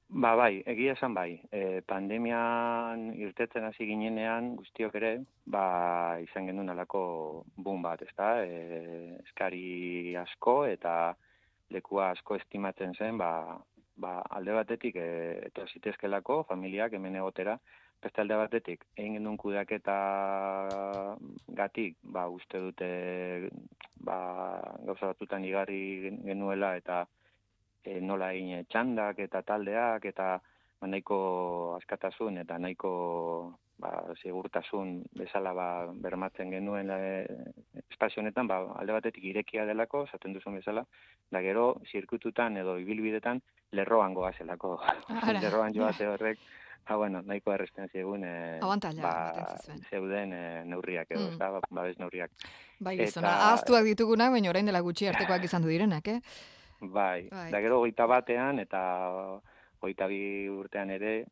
Ba, 0.07 0.35
bai, 0.37 0.61
egia 0.69 0.93
esan 0.93 1.15
bai. 1.17 1.41
E, 1.51 1.81
pandemian 1.89 3.07
irtetzen 3.17 3.65
hasi 3.65 3.87
ginenean 3.89 4.51
guztiok 4.55 4.95
ere, 4.99 5.11
ba, 5.45 5.63
izan 6.21 6.45
genuen 6.45 6.69
alako 6.69 7.01
boom 7.57 7.81
bat, 7.81 8.01
ezta? 8.05 8.29
E, 8.45 9.17
eskari 9.25 10.15
asko 10.21 10.65
eta 10.69 11.15
lekua 11.73 12.11
asko 12.11 12.37
estimatzen 12.37 12.93
zen, 12.93 13.17
ba, 13.17 13.57
ba 13.97 14.19
alde 14.37 14.53
batetik 14.53 14.95
e, 15.01 15.09
eto 15.49 15.65
zitezkelako 15.73 16.43
familiak 16.51 16.93
hemen 16.93 17.17
egotera, 17.23 17.57
beste 18.05 18.21
alde 18.21 18.37
batetik 18.37 18.85
egin 18.95 19.17
genuen 19.17 19.37
kudeaketa 19.41 19.97
gatik, 21.57 21.97
ba, 22.03 22.27
uste 22.29 22.61
dute 22.61 22.89
ba, 24.05 24.17
gauza 24.85 25.11
batutan 25.15 25.45
igarri 25.49 26.13
genuela 26.21 26.75
eta 26.77 27.05
e, 27.85 27.99
nola 28.01 28.31
egin 28.33 28.59
e, 28.59 28.63
txandak 28.69 29.19
eta 29.19 29.41
taldeak 29.43 30.05
eta 30.05 30.39
ba, 30.81 30.87
nahiko 30.87 31.19
askatasun 31.79 32.37
eta 32.43 32.57
nahiko 32.59 32.91
ba, 33.77 33.91
segurtasun 34.21 35.03
bezala 35.19 35.53
ba, 35.53 35.67
bermatzen 35.93 36.51
genuen 36.51 36.89
e, 36.91 36.99
espazio 37.89 38.21
honetan, 38.23 38.47
ba, 38.47 38.61
alde 38.79 38.93
batetik 38.95 39.23
irekia 39.23 39.65
delako, 39.67 40.03
esaten 40.07 40.33
duzun 40.35 40.55
bezala, 40.59 40.85
da 41.31 41.41
gero 41.43 41.75
zirkututan 41.91 42.57
edo 42.57 42.77
ibilbidetan 42.79 43.41
lerroan 43.75 44.13
goazelako. 44.13 44.77
Ara, 45.09 45.39
lerroan 45.43 45.73
joate 45.75 46.07
horrek, 46.07 46.39
ba, 46.87 46.95
bueno, 47.01 47.21
nahiko 47.25 47.51
erresten 47.55 47.89
zigun 47.91 48.23
e, 48.23 48.33
zizuen. 49.59 49.83
zeuden 49.89 50.33
e, 50.33 50.43
neurriak 50.71 51.11
edo, 51.11 51.29
Mm. 51.31 51.37
ba, 51.39 51.61
babes 51.69 51.97
neurriak. 51.99 52.31
Bai, 52.79 52.95
Eta- 52.95 53.05
gizona, 53.09 53.31
ahaztuak 53.49 53.83
ditugunak, 53.87 54.31
baina 54.31 54.49
orain 54.51 54.65
dela 54.65 54.79
gutxi 54.85 55.07
artekoak 55.11 55.43
izan 55.49 55.61
du 55.63 55.67
direnak, 55.73 56.07
eh? 56.07 56.19
Bai, 56.91 57.27
Bai. 57.31 57.51
da 57.51 57.59
gero 57.61 57.79
goita 57.79 58.05
batean 58.05 58.59
eta 58.59 59.39
goita 59.81 60.07
bi 60.07 60.47
urtean 60.49 60.89
ere 60.89 61.25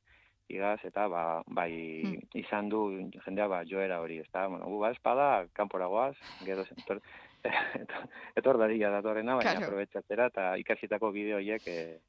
igaz 0.50 0.80
eta 0.86 1.08
ba, 1.08 1.42
bai 1.48 2.04
Hmm. 2.04 2.20
izan 2.34 2.70
du 2.70 3.10
jendea 3.26 3.48
ba 3.48 3.64
joera 3.66 4.02
hori, 4.02 4.20
ezta? 4.20 4.48
Bueno, 4.48 4.66
gu 4.66 4.80
ba 4.80 4.92
espada 4.92 5.48
kanpora 5.54 5.88
goaz, 5.88 6.16
gero 6.46 6.62
etor 6.64 7.02
etor, 8.36 8.58
dadila 8.58 8.90
datorrena, 8.90 9.36
baina 9.36 9.52
Claro. 9.52 9.66
aprobetxatzera 9.66 10.28
eta 10.32 10.58
ikasitako 10.58 11.12
bideo 11.12 11.38
horiek 11.38 11.62
eh, 11.68 12.00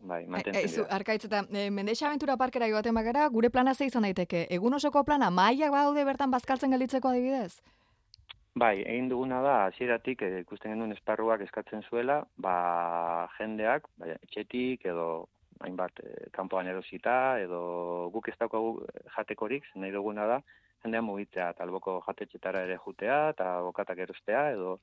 bai, 0.00 0.24
mantentzen 0.26 0.62
Eizu, 0.62 0.82
dira. 0.84 0.94
arkaitz 0.96 1.24
eta 1.24 1.44
e, 1.50 1.70
Mendexa 1.70 2.06
Aventura 2.08 2.36
Parkera 2.36 2.68
joaten 2.68 2.94
bagara, 2.94 3.26
gure 3.28 3.50
plana 3.50 3.74
ze 3.74 3.86
izan 3.86 4.02
daiteke. 4.02 4.46
Egun 4.50 4.74
osoko 4.74 5.02
plana, 5.04 5.30
mailak 5.30 5.70
badaude 5.72 6.04
bertan 6.04 6.30
bazkaltzen 6.30 6.70
gelditzeko 6.70 7.08
adibidez? 7.08 7.60
Bai, 8.62 8.84
egin 8.86 9.08
duguna 9.10 9.40
da 9.42 9.52
hasieratik 9.66 10.20
eh, 10.22 10.34
ikusten 10.44 10.70
genuen 10.70 10.94
esparruak 10.94 11.40
eskatzen 11.42 11.80
zuela, 11.88 12.20
ba 12.38 12.52
jendeak, 13.34 13.88
bai, 13.98 14.12
etxetik 14.14 14.84
edo 14.92 15.06
hainbat 15.66 15.98
eh, 16.04 16.28
kanpoan 16.36 16.70
erosita 16.70 17.16
edo 17.42 17.62
guk 18.14 18.28
ez 18.30 18.36
daukagu 18.38 18.76
jatekorik, 19.16 19.66
nahi 19.74 19.90
duguna 19.96 20.28
da 20.30 20.38
jendea 20.84 21.02
mugitzea, 21.02 21.48
eta 21.56 21.66
alboko 21.66 21.96
jatetxetara 22.06 22.62
ere 22.68 22.78
jutea 22.84 23.18
eta 23.34 23.48
bokatak 23.66 24.04
erostea 24.06 24.44
edo 24.54 24.78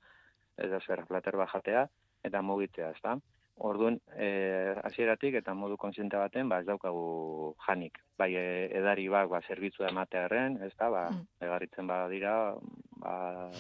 edo 0.59 0.81
zer 0.83 1.05
plater 1.07 1.39
bat 1.39 1.55
jatea 1.55 1.87
eta 2.27 2.41
mugitzea, 2.43 2.91
ezta? 2.97 3.15
Orduan, 3.62 4.00
eh, 4.18 4.74
hasieratik 4.84 5.36
eta 5.38 5.53
modu 5.53 5.75
kontziente 5.77 6.18
baten, 6.18 6.50
ba, 6.50 6.60
ez 6.62 6.65
daukagu 6.65 7.53
janik. 7.68 8.00
Bai, 8.18 8.32
e, 8.36 8.46
edari 8.80 9.08
bak, 9.08 9.30
ba, 9.30 9.41
zerbitzua 9.48 9.89
ematearen, 9.91 10.58
ez 10.65 10.72
da, 10.80 10.89
ba, 10.89 11.03
Mm. 11.12 11.27
egarritzen 11.46 11.88
badira, 11.88 12.56
ba, 13.03 13.51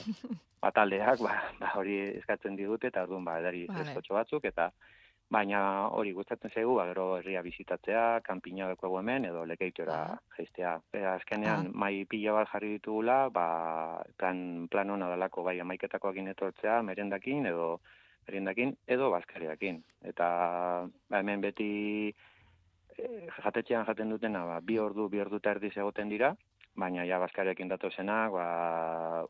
ba, 0.61 0.71
taldeak, 0.71 1.19
ba, 1.21 1.35
ba, 1.59 1.71
hori 1.77 1.99
eskatzen 2.17 2.55
digute, 2.55 2.87
eta 2.87 3.03
orduan, 3.03 3.23
ba, 3.25 3.37
edari 3.39 3.67
Vale. 3.67 3.93
batzuk, 4.09 4.43
eta 4.45 4.71
baina 5.29 5.87
hori 5.95 6.11
gustatzen 6.13 6.49
zaigu, 6.51 6.73
ba, 6.75 6.87
gero 6.87 7.17
herria 7.19 7.41
bizitatzea, 7.41 8.21
kanpina 8.23 8.65
daukagu 8.67 8.97
hemen, 8.99 9.25
edo 9.25 9.45
lekeitora 9.45 10.01
Ah. 10.13 10.19
jaistea. 10.37 10.81
E, 10.93 11.05
azkenean, 11.05 11.67
Ah. 11.67 11.71
mai 11.73 12.05
pila 12.05 12.33
bat 12.33 12.49
jarri 12.49 12.73
ditugula, 12.79 13.29
ba, 13.29 14.01
plan, 14.17 14.67
plan 14.67 14.89
hona 14.89 15.07
dalako, 15.09 15.43
bai, 15.43 15.59
amaiketakoakin 15.59 16.27
etortzea, 16.33 16.81
merendakin, 16.81 17.45
edo 17.45 17.79
meriendakin, 18.31 18.75
edo 18.87 19.11
bazkariakin. 19.11 19.81
Eta 20.07 20.27
ba, 20.87 21.19
hemen 21.19 21.43
beti 21.43 21.71
e, 22.95 23.09
jatetxean 23.43 23.85
jaten 23.89 24.15
dutena, 24.15 24.45
ba, 24.47 24.61
bi 24.63 24.79
ordu, 24.79 25.09
bi 25.11 25.19
ordu 25.19 25.41
eta 25.41 25.51
erdiz 25.57 25.75
egoten 25.75 26.09
dira, 26.09 26.31
baina 26.79 27.03
ja 27.05 27.19
bazkariakin 27.19 27.73
datozenak, 27.73 28.31
ba, 28.31 28.47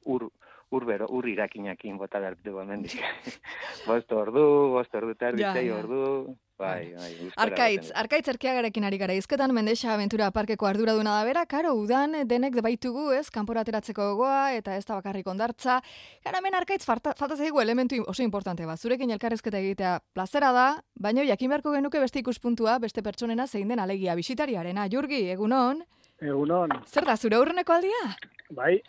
ur, 0.05 0.29
ur 0.71 0.85
bero, 0.87 1.07
ur 1.11 1.27
irakinakin 1.27 1.97
bota 1.99 2.19
behar 2.23 2.37
dugu 2.43 2.61
hemendik. 2.63 2.95
bost 3.87 4.11
ordu, 4.15 4.45
bost 4.77 4.93
ordu 4.95 5.11
eta 5.17 5.27
erdi, 5.33 5.41
Ja, 5.43 5.51
ja. 5.59 5.75
ordu, 5.81 6.35
bai, 6.57 6.93
bai. 6.95 7.09
gustora 7.19 7.43
Arkaitz, 7.43 7.91
arkaitz 7.97 8.27
erkiagarekin 8.31 8.85
ari 8.87 8.97
gara. 9.01 9.13
Izketan 9.17 9.51
Mendexa 9.53 9.91
Aventura 9.93 10.29
Parkeko 10.31 10.69
arduraduna 10.69 11.17
da 11.19 11.25
bera, 11.27 11.43
karo, 11.45 11.73
udan 11.75 12.15
denek 12.29 12.55
baitugu, 12.63 13.09
ez, 13.17 13.25
kanpora 13.29 13.65
ateratzeko 13.65 14.11
gogoa, 14.13 14.53
eta 14.55 14.77
ez 14.79 14.85
da 14.85 14.95
bakarrik 15.01 15.27
ondartza. 15.27 15.81
Gara, 16.23 16.37
hemen 16.39 16.55
arkaitz 16.55 16.85
falta, 16.87 17.13
falta 17.19 17.35
zaigu 17.35 17.59
elementu 17.59 17.99
oso 18.07 18.23
importante 18.23 18.65
bat. 18.65 18.79
Zurekin 18.79 19.11
elkarrezketa 19.11 19.59
egitea 19.59 19.97
plazera 20.13 20.53
da, 20.55 20.67
baina 20.95 21.25
jakin 21.27 21.49
beharko 21.51 21.75
genuke 21.75 21.99
beste 21.99 22.23
ikuspuntua, 22.23 22.79
beste 22.79 23.03
pertsonena 23.03 23.47
zein 23.47 23.67
den 23.67 23.79
alegia 23.83 24.15
bisitariarena. 24.15 24.87
Jurgi, 24.87 25.25
egunon, 25.35 25.83
Egunon, 26.21 26.69
zer 26.85 27.05
da, 27.07 27.15
zure 27.17 27.35
aurreneko 27.39 27.73
aldia? 27.73 28.03
bai, 28.51 28.81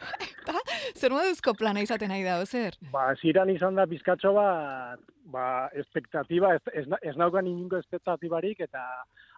Zer 0.99 1.13
moduzko 1.15 1.53
plana 1.55 1.81
izaten 1.85 2.11
nahi 2.11 2.25
da, 2.27 2.41
zer? 2.45 2.75
ba, 2.93 3.13
ziran 3.23 3.51
izan 3.53 3.77
da 3.79 3.85
bizkatxo 3.87 4.33
bat, 4.35 5.01
ba, 5.33 5.45
espektatiba, 5.79 6.51
ez, 6.57 6.63
ez, 6.81 6.85
ez 7.01 7.15
naukan 7.17 7.47
inungo 7.47 7.79
espektatibarik, 7.79 8.61
eta 8.67 8.83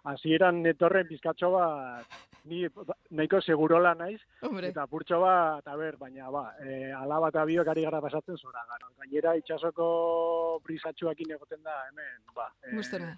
hasieran 0.09 0.63
etorren 0.65 1.05
bizkatxo 1.11 1.51
bat, 1.53 2.17
ni 2.49 2.63
nahiko 3.11 3.39
segurola 3.41 3.93
naiz, 3.99 4.19
Hombre, 4.41 4.73
eta 4.73 4.87
purtxo 4.89 5.21
bat, 5.21 5.61
a 5.69 5.75
ber, 5.77 5.95
baina, 6.01 6.31
ba, 6.33 6.47
e, 6.65 6.89
alaba 6.97 7.29
eta 7.29 7.45
biok 7.45 7.69
ari 7.75 7.85
gara 7.85 8.01
pasatzen 8.01 8.37
zora, 8.41 8.65
gara. 8.71 8.89
Gainera, 9.03 9.35
itxasoko 9.39 10.59
brisatxuakin 10.65 11.37
egoten 11.37 11.61
da, 11.63 11.77
hemen, 11.91 12.17
ba. 12.33 12.49
e, 12.65 12.73
gustora. 12.75 13.13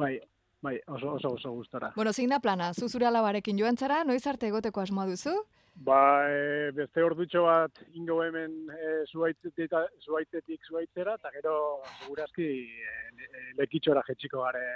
Bai, 0.00 0.18
bai, 0.62 0.78
oso, 0.86 1.14
oso, 1.14 1.28
oso 1.34 1.50
gustora. 1.52 1.92
Bueno, 1.96 2.12
zein 2.12 2.30
plana, 2.42 2.72
zu 2.74 2.88
zure 2.88 3.06
alabarekin 3.06 3.58
joan 3.58 3.76
zara, 3.76 4.02
noiz 4.04 4.26
arte 4.26 4.46
egoteko 4.48 4.80
asmoa 4.80 5.06
duzu? 5.06 5.32
Ba, 5.74 6.26
e, 6.28 6.70
beste 6.76 7.02
ordutxo 7.02 7.44
bat 7.46 7.78
ingo 7.94 8.22
hemen 8.24 8.68
e, 8.68 9.04
zuaitzetik, 9.12 9.70
zuaitzetik 10.04 10.60
zuaitzera, 10.68 11.14
eta 11.14 11.30
gero, 11.38 11.54
segurazki, 12.02 12.48
e, 12.66 12.96
e, 13.16 13.44
lekitxora 13.56 14.02
jetxiko 14.08 14.42
gare 14.42 14.66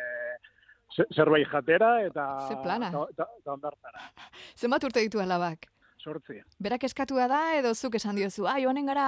ze- 0.94 1.08
zerbait 1.12 1.46
jatera, 1.50 1.90
eta... 2.06 2.26
Ze 2.48 2.56
plana. 2.62 2.88
eta- 2.88 3.28
eta- 3.42 3.58
eta 3.58 4.04
Zenbat 4.60 4.84
urte 4.84 5.00
ditu 5.00 5.20
alabak? 5.20 5.66
Sortzi. 6.04 6.38
Berak 6.62 6.84
eskatua 6.88 7.26
da 7.30 7.40
edo 7.58 7.72
zuk 7.74 7.96
esan 7.98 8.18
diozu, 8.20 8.46
ah, 8.50 8.58
joanen 8.62 8.86
gara 8.90 9.06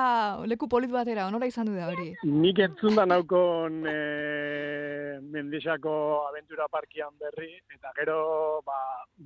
leku 0.49 0.69
polit 0.73 0.93
batera, 0.93 1.27
onora 1.31 1.49
izan 1.51 1.69
du 1.71 1.77
da 1.77 1.91
hori. 1.93 2.09
Nik 2.25 2.61
entzun 2.65 2.97
da 2.99 3.07
naukon 3.09 3.83
e, 3.91 3.97
mendixako 5.37 5.95
aventura 6.31 6.69
parkian 6.73 7.15
berri, 7.21 7.53
eta 7.77 7.93
gero 8.01 8.19
ba, 8.67 8.79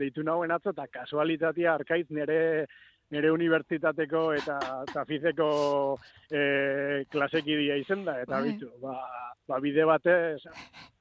deitu 0.02 0.26
nauen 0.26 0.54
atzo, 0.54 0.74
eta 0.74 0.88
kasualitatea 1.00 1.74
arkaiz 1.80 2.06
nire 2.10 2.40
nire 3.10 3.30
unibertsitateko 3.34 4.20
eta 4.38 4.56
tafizeko 4.92 5.50
e, 6.30 6.42
klasekidia 7.10 7.78
izen 7.80 8.04
da, 8.06 8.20
eta 8.22 8.38
Bai. 8.38 8.52
bitu, 8.52 8.70
ba, 8.82 8.94
ba 9.50 9.58
bide 9.62 9.86
batez 9.88 10.38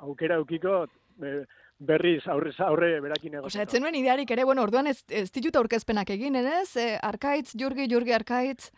aukera 0.08 0.40
eukiko 0.42 0.88
e, 1.22 1.44
berriz 1.80 2.28
aurrez 2.28 2.58
aurre 2.60 2.92
berakin 3.00 3.40
egoteko. 3.40 3.48
Osea, 3.48 3.66
etzen 3.68 3.84
nuen 3.84 3.96
idearik 3.96 4.32
ere, 4.36 4.46
bueno, 4.48 4.64
orduan 4.68 4.88
ez, 4.92 5.00
ez 5.10 5.30
ditut 5.32 5.56
aurkezpenak 5.56 6.12
egin, 6.16 6.36
ez? 6.40 6.76
E, 6.78 6.92
arkaitz, 7.02 7.54
jurgi, 7.60 7.88
jurgi 7.92 8.16
arkaitz. 8.16 8.72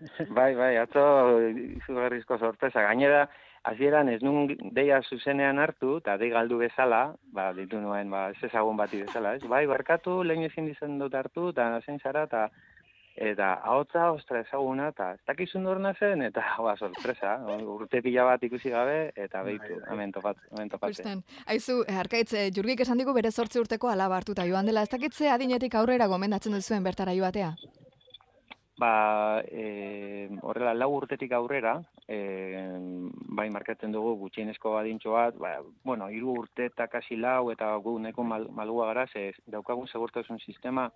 Bai, 0.38 0.54
bai, 0.56 0.74
atzo 0.80 1.02
izugarrizko 1.50 2.38
sorpresa. 2.40 2.86
Gainera, 2.86 3.26
hasieran 3.68 4.08
ez 4.08 4.22
nun 4.24 4.48
deia 4.72 5.02
zuzenean 5.02 5.60
hartu, 5.60 5.98
eta 6.00 6.14
dei 6.16 6.30
galdu 6.32 6.56
bezala, 6.62 7.02
ba, 7.36 7.50
ditu 7.52 7.80
nuen, 7.82 8.08
ba, 8.08 8.30
ez 8.32 8.48
ezagun 8.48 8.80
bati 8.80 9.02
bezala, 9.02 9.34
ez? 9.36 9.44
Bai, 9.44 9.66
barkatu, 9.68 10.22
lehen 10.24 10.46
ezin 10.48 10.70
dizan 10.70 10.96
dut 11.02 11.14
hartu, 11.14 11.50
eta 11.52 11.68
zein 11.84 12.00
zara, 12.00 12.24
eta 12.30 12.46
eta 13.20 13.52
ahotza, 13.68 14.06
ostra, 14.14 14.40
ezaguna, 14.40 14.88
eta 14.94 15.10
ez 15.12 15.20
dakizun 15.28 15.66
dorna 15.68 15.92
zen, 15.92 16.22
eta, 16.24 16.40
ba, 16.64 16.72
sorpresa, 16.78 17.34
urte 17.60 18.00
pila 18.02 18.24
bat 18.30 18.46
ikusi 18.48 18.72
gabe, 18.72 19.12
eta 19.14 19.42
behitu, 19.44 19.74
Bai, 19.74 19.80
bai. 19.82 19.90
hemen 19.92 20.14
topat, 20.16 20.40
hemen 20.54 20.72
topatzen. 20.72 21.20
Aizu, 21.52 21.82
eh, 21.86 21.98
arkaitz, 22.00 22.32
eh, 22.32 22.48
jurgik 22.56 22.80
esan 22.86 22.98
digu 23.02 23.12
bere 23.12 23.30
sortzi 23.30 23.60
urteko 23.60 23.92
alaba 23.92 24.16
hartuta 24.16 24.48
joan 24.48 24.66
dela. 24.66 24.82
Ez 24.82 24.92
dakitze 24.94 25.28
adinetik 25.28 25.76
aurrera 25.76 26.08
gomendatzen 26.08 26.56
duzuen 26.56 26.86
bertara 26.86 27.12
joatea. 27.14 27.52
Ba, 28.80 29.42
e, 29.44 30.30
horrela, 30.40 30.72
lau 30.72 30.88
urtetik 30.96 31.34
aurrera, 31.36 31.74
e, 32.08 32.16
bai 33.36 33.50
markatzen 33.52 33.92
dugu 33.92 34.14
gutxienezko 34.22 34.78
adintxo 34.78 35.12
bat, 35.12 35.36
ba, 35.36 35.58
bueno, 35.84 36.08
hiru 36.08 36.38
urte 36.40 36.70
eta 36.70 36.86
kasi 36.88 37.18
lau, 37.20 37.50
eta 37.52 37.74
gu 37.84 37.98
neko 38.06 38.24
mal, 38.24 38.48
malgua 38.56 38.86
gara, 38.94 39.04
ze 39.12 39.34
daukagun 39.52 39.90
segurtasun 39.92 40.40
sistema 40.40 40.88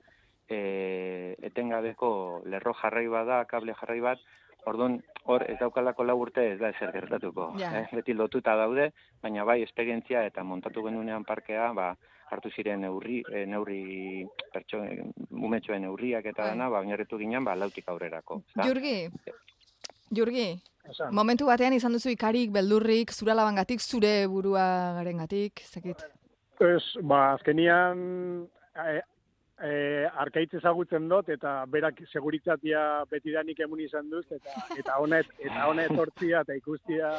e, 0.49 1.37
etengabeko 1.43 2.43
lerro 2.47 2.75
jarrai 2.81 3.07
bat 3.09 3.27
da, 3.27 3.45
kable 3.45 3.75
jarrai 3.81 4.01
bat, 4.01 4.25
Orduan, 4.65 4.97
hor 5.29 5.45
ez 5.49 5.59
daukalako 5.61 6.07
lau 6.09 6.17
urte 6.23 6.45
ez 6.55 6.59
da 6.61 6.71
ezer 6.73 6.93
gertatuko. 6.95 7.51
Ja. 7.61 7.71
Eh? 7.81 7.85
Beti 7.93 8.15
lotuta 8.17 8.55
daude, 8.57 8.91
baina 9.23 9.45
bai 9.45 9.61
esperientzia 9.63 10.25
eta 10.25 10.45
montatu 10.45 10.85
genunean 10.87 11.25
parkea, 11.29 11.71
ba, 11.77 11.91
hartu 12.33 12.51
ziren 12.57 12.81
neurri, 12.81 13.21
e, 13.29 13.45
neurri 13.47 14.25
pertso, 14.53 14.81
umetxoen 15.31 15.85
neurriak 15.85 16.31
eta 16.33 16.43
Bai. 16.43 16.53
dana, 16.55 16.71
ba, 16.73 16.81
oinarritu 16.81 17.21
ginen, 17.21 17.45
ba, 17.45 17.57
lautik 17.61 17.89
aurrerako. 17.93 18.41
Jurgi, 18.65 18.97
jurgi, 20.17 20.49
Esan. 20.89 21.13
momentu 21.15 21.47
batean 21.51 21.77
izan 21.77 21.93
duzu 21.93 22.15
ikarik, 22.15 22.51
beldurrik, 22.55 23.13
zure 23.13 23.37
alabangatik, 23.37 23.85
zure 23.85 24.15
buruagarengatik, 24.33 25.61
zekit. 25.69 26.07
Ez, 26.65 26.85
ba, 27.03 27.35
azkenian 27.35 28.49
e, 29.63 30.07
arkaitz 30.25 30.53
ezagutzen 30.59 31.09
dut 31.09 31.29
eta 31.29 31.55
berak 31.71 32.01
seguritatea 32.11 33.05
betidanik 33.11 33.61
emun 33.67 33.81
izan 33.81 34.11
duz 34.11 34.25
eta 34.31 34.55
eta 34.79 34.99
honet 34.99 35.31
eta 35.39 35.67
honet 35.71 35.95
hortzia 35.95 36.43
eta 36.43 36.57
ikustia 36.59 37.13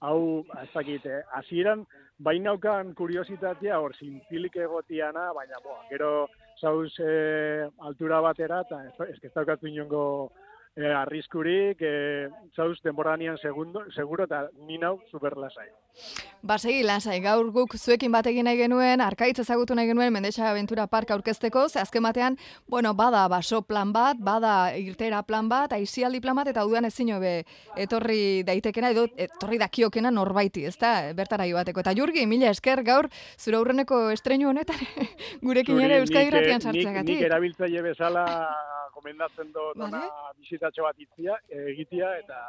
hau 0.00 0.44
ez 0.62 0.68
dakit 0.74 1.06
eh, 1.06 1.22
hasieran 1.34 1.84
bainaukan 2.18 2.94
kuriositatea 2.94 3.78
hor 3.78 3.94
zintzilik 3.94 4.56
egotiana 4.56 5.32
baina 5.34 5.60
boa 5.64 5.84
gero 5.90 6.28
zauz 6.60 6.92
e, 7.00 7.68
altura 7.78 8.20
batera 8.20 8.62
eta 8.66 8.82
ez, 8.86 8.94
ez, 9.08 9.18
ez 9.22 9.32
daukatu 9.34 9.66
inongo 9.66 10.04
e, 10.78 10.86
arriskurik 10.94 11.80
e, 11.82 12.28
zauz 12.54 12.78
denboranian 12.84 13.36
segundo, 13.42 13.82
seguro 13.94 14.24
eta 14.28 14.44
ni 14.66 14.78
nau 14.78 15.00
super 15.10 15.34
lasai. 15.36 15.66
Ba, 16.46 16.54
segi 16.62 16.84
lasai, 16.86 17.18
gaur 17.24 17.48
guk 17.50 17.74
zuekin 17.74 18.12
bat 18.14 18.26
egin 18.30 18.46
nahi 18.46 18.60
genuen, 18.60 19.00
arkaitz 19.02 19.40
ezagutu 19.42 19.74
nahi 19.74 19.88
genuen 19.90 20.12
Mendexa 20.14 20.46
Aventura 20.52 20.86
Park 20.86 21.10
aurkezteko, 21.10 21.64
ze 21.68 21.80
azken 21.82 22.02
batean, 22.06 22.36
bueno, 22.68 22.94
bada 22.94 23.24
baso 23.28 23.62
plan 23.66 23.90
bat, 23.92 24.16
bada 24.20 24.76
irtera 24.78 25.24
plan 25.26 25.48
bat, 25.50 25.72
aizialdi 25.74 26.20
plan 26.22 26.38
bat, 26.38 26.52
eta 26.52 26.64
udan 26.68 26.86
ezin 26.86 27.10
hobe 27.16 27.42
etorri 27.76 28.44
daitekena, 28.46 28.92
edo 28.94 29.08
etorri 29.16 29.58
dakiokena 29.58 30.12
norbaiti, 30.14 30.64
ezta, 30.70 31.12
bertara 31.18 31.48
joateko. 31.50 31.82
Eta 31.82 31.96
Jurgi, 31.98 32.26
mila 32.30 32.52
esker 32.54 32.84
gaur, 32.86 33.10
zure 33.36 33.58
aurreneko 33.58 34.04
estreinu 34.14 34.52
honetan, 34.52 34.78
gurekin 35.42 35.80
ere 35.82 35.98
Euskadi 36.04 36.24
nik, 36.30 36.34
eh, 36.34 36.38
Irratian 36.38 36.72
nik- 36.72 37.04
Nik 37.08 37.22
erabiltzaile 37.26 37.82
bezala 37.82 38.24
gomendatzen 38.98 39.50
dut 39.54 39.78
Vale. 39.78 39.88
ona 39.88 40.34
bizitatxo 40.42 40.84
bat 40.86 40.98
itzia, 41.06 41.38
egitia 41.70 42.12
eta 42.20 42.42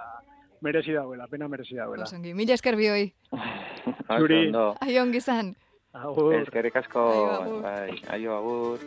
merezi 0.66 0.94
dauela, 0.98 1.28
pena 1.32 1.48
merezi 1.48 1.78
dauela. 1.80 2.04
Osongi, 2.10 2.34
mila 2.36 2.58
esker 2.58 2.76
bioi. 2.80 3.08
Zuri. 4.20 4.44
Aion 4.86 5.14
gizan. 5.16 5.54
Agur. 5.94 6.36
Eskerrik 6.44 6.76
asko, 6.84 7.06
Aio, 7.14 7.30
agur. 7.40 7.62
bai, 7.64 8.02
aio 8.18 8.36
agur. 8.38 8.84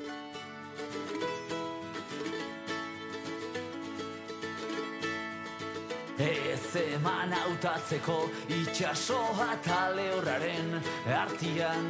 Ez 6.23 6.77
eman 6.95 7.33
hautatzeko 7.35 8.17
itxasoa 8.57 9.47
eta 9.57 9.79
lehorraren 9.97 10.75
artian 11.23 11.89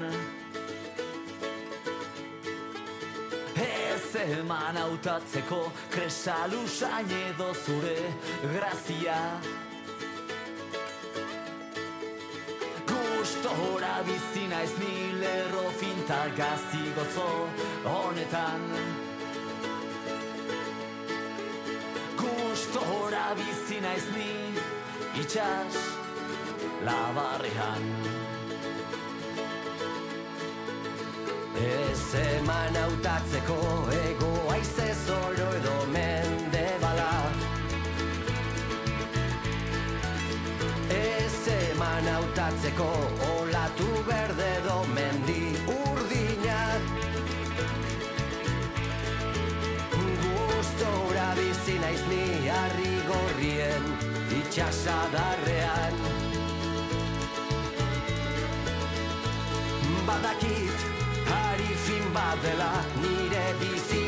Ez 3.62 4.14
eman 4.38 4.76
hautatzeko 4.76 5.60
kresalusain 5.90 7.10
edo 7.18 7.52
zure 7.54 7.98
grazia 8.54 9.18
Gustora 12.90 13.94
bizi 14.06 14.48
naiz 14.50 14.72
ni 14.80 15.12
lerro 15.20 15.70
finta 15.78 16.20
gazti 16.36 16.82
gozo 16.96 17.28
honetan 17.84 18.66
Gustora 22.22 23.28
bizi 23.38 23.80
naiz 23.86 24.06
ni 24.16 24.30
itxas 25.22 25.78
labarrean 26.86 28.21
Ez 31.54 32.14
eman 32.14 32.76
hautatzeko 32.76 33.56
ego 33.92 34.30
aize 34.52 34.94
zoro 35.06 35.48
edo 35.58 35.74
mende 35.92 36.64
bala. 36.80 37.10
Ez 40.88 41.48
eman 41.56 42.08
hautatzeko 42.14 42.88
olatu 43.34 43.88
berde 44.08 44.48
edo 44.62 44.78
mendi 44.94 45.42
urdina. 45.76 46.62
Gustora 50.24 51.28
bizi 51.36 51.76
naiz 51.84 52.02
ni 52.08 52.24
harri 52.48 52.94
gorrien 53.10 53.92
itxasadarrean. 54.40 56.00
Badakit 60.06 61.01
bat 62.14 62.36
dela 62.42 62.72
nire 63.00 63.44
bizilekua 63.60 64.01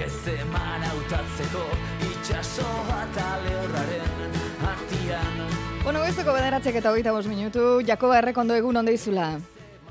ez 0.00 0.28
eman 0.32 0.84
hautatzeko 0.88 1.62
itxaso 2.08 2.68
bat 2.88 3.18
alehorraren 3.20 4.36
artian 4.70 5.40
Bueno, 5.82 6.00
goizeko 6.04 6.32
bederatzek 6.36 6.76
eta 6.80 6.92
hogeita 6.92 7.12
bost 7.12 7.28
minutu, 7.28 7.80
Jakoba 7.88 8.18
errekondo 8.20 8.56
egun 8.56 8.76
ondo 8.80 8.92
izula. 8.92 9.30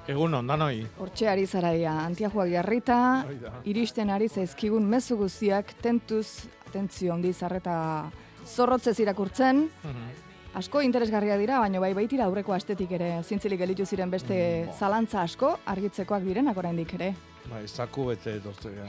Egun 0.10 0.34
ondanoi. 0.38 0.84
Hortxe 1.02 1.28
ari 1.30 1.46
zaraia, 1.46 1.96
antiajuak 2.06 2.50
jarrita, 2.54 3.00
iristen 3.70 4.10
ari 4.14 4.30
zaizkigun 4.30 4.86
mezu 4.86 5.18
guztiak, 5.18 5.74
tentuz, 5.82 6.46
atentzio 6.68 7.14
ondi 7.14 7.34
zarreta 7.34 7.76
zorrotzez 8.46 9.00
irakurtzen, 9.02 9.66
asko 10.58 10.82
interesgarria 10.86 11.38
dira, 11.42 11.60
baina 11.62 11.82
bai 11.82 11.94
baitira 11.98 12.26
aurreko 12.30 12.54
astetik 12.54 12.94
ere, 12.98 13.12
zintzilik 13.24 13.62
elitu 13.66 13.86
ziren 13.86 14.14
beste 14.14 14.40
zalantza 14.78 15.22
asko, 15.26 15.58
argitzekoak 15.74 16.26
direnak 16.26 16.58
oraindik 16.58 16.94
ere. 16.98 17.14
Bai, 17.50 17.68
zaku 17.68 18.10
bete 18.12 18.40
doztega. 18.44 18.86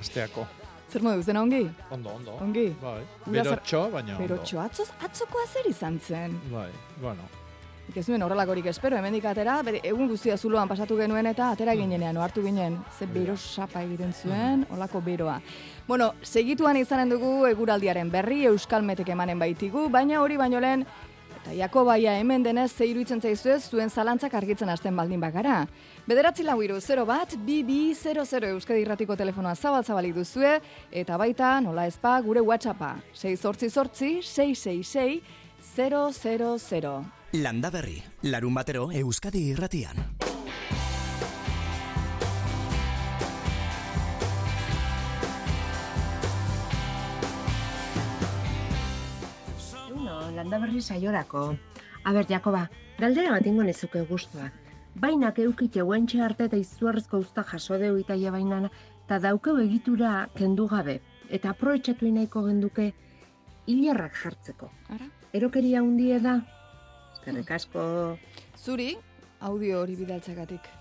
Asteako. 0.00 0.46
Zer 0.90 1.02
modu, 1.02 1.22
zena 1.22 1.42
ongi? 1.42 1.64
Ondo, 1.90 2.12
ondo. 2.14 2.36
Ongi? 2.42 2.68
Bai. 2.80 3.00
Berotxo, 3.26 3.88
baina 3.90 4.14
ondo. 4.14 4.22
Berotxo, 4.22 4.60
atzoz, 4.62 4.88
atzokoa 5.02 5.48
zer 5.52 5.66
izan 5.70 5.98
zen? 6.00 6.38
Bai, 6.52 6.70
bueno. 7.02 7.26
Nik 7.86 8.00
ez 8.00 8.08
nuen 8.08 8.22
horrelakorik 8.26 8.66
espero, 8.66 8.98
hemendik 8.98 9.26
atera, 9.30 9.60
bere, 9.66 9.78
egun 9.86 10.08
guztia 10.10 10.34
zuloan 10.36 10.66
pasatu 10.66 10.96
genuen 10.98 11.28
eta 11.30 11.52
atera 11.54 11.74
ginenean, 11.78 12.16
ohartu 12.18 12.42
ginen, 12.42 12.80
ze 12.98 13.06
bero 13.06 13.36
sapa 13.36 13.82
egiten 13.86 14.10
zuen, 14.12 14.64
olako 14.74 15.00
beroa. 15.06 15.36
Bueno, 15.86 16.12
segituan 16.22 16.80
izanen 16.80 17.14
dugu 17.14 17.46
eguraldiaren 17.46 18.10
berri, 18.10 18.40
Euskal 18.50 18.82
Metek 18.82 19.12
emanen 19.14 19.38
baitigu, 19.38 19.86
baina 19.88 20.18
hori 20.22 20.38
baino 20.40 20.58
lehen, 20.60 20.82
eta 21.36 21.54
Jakobaia 21.54 22.16
hemen 22.18 22.42
denez, 22.42 22.72
ze 22.72 22.90
iruditzen 22.90 23.22
zaizue 23.22 23.60
zuen 23.60 23.90
zalantzak 23.90 24.34
argitzen 24.34 24.68
hasten 24.68 24.96
baldin 24.96 25.22
bagara. 25.22 25.60
Bederatzi 26.06 26.44
lau 26.46 26.60
iru, 26.62 26.76
0 26.78 27.02
bat, 27.02 27.32
bi 27.42 27.64
bi 27.66 27.90
00 27.98 28.46
Euskadi 28.52 28.84
Irratiko 28.84 29.16
telefonoa 29.18 29.56
zabal-zabalik 29.58 30.14
duzue, 30.14 30.52
eta 30.94 31.16
baita, 31.18 31.56
nola 31.60 31.82
ezpa, 31.90 32.12
gure 32.22 32.38
WhatsAppa, 32.46 32.92
6 33.10 33.40
sortzi 33.42 33.66
sortzi, 33.68 34.22
666 34.22 35.18
000. 35.74 37.02
Landa 37.42 37.70
Berri, 37.74 37.98
larun 38.22 38.54
batero 38.54 38.92
Euskadi 38.94 39.50
irratian. 39.50 39.98
Uno, 49.90 50.30
landa 50.36 50.62
berri 50.62 50.80
saiorako. 50.80 51.56
Aber, 52.04 52.24
Jakoba, 52.30 52.70
galdera 53.02 53.34
bat 53.34 53.50
ingo 53.50 53.66
nezuke 53.66 54.06
guztua. 54.06 54.52
Bainak 54.96 55.38
eukite 55.42 55.82
guentxe 55.84 56.22
arte 56.24 56.46
eta 56.48 56.56
izuarrezko 56.56 57.18
usta 57.20 57.42
jaso 57.44 57.76
deu 57.78 57.98
itaia 58.00 58.30
bainana, 58.32 58.70
eta 59.04 59.18
daukeu 59.20 59.58
egitura 59.60 60.28
kendu 60.36 60.64
gabe, 60.70 61.00
eta 61.28 61.50
aprobetxatu 61.52 62.08
nahiko 62.08 62.46
genduke 62.46 62.92
hilarrak 63.68 64.16
jartzeko. 64.22 64.70
Ara? 64.94 65.10
Erokeria 65.36 65.82
hundie 65.84 66.16
da? 66.24 66.38
Eskerrik 67.12 67.52
asko. 67.58 67.84
Zuri, 68.56 68.94
audio 69.40 69.82
hori 69.82 69.98
bidaltzagatik. 70.00 70.72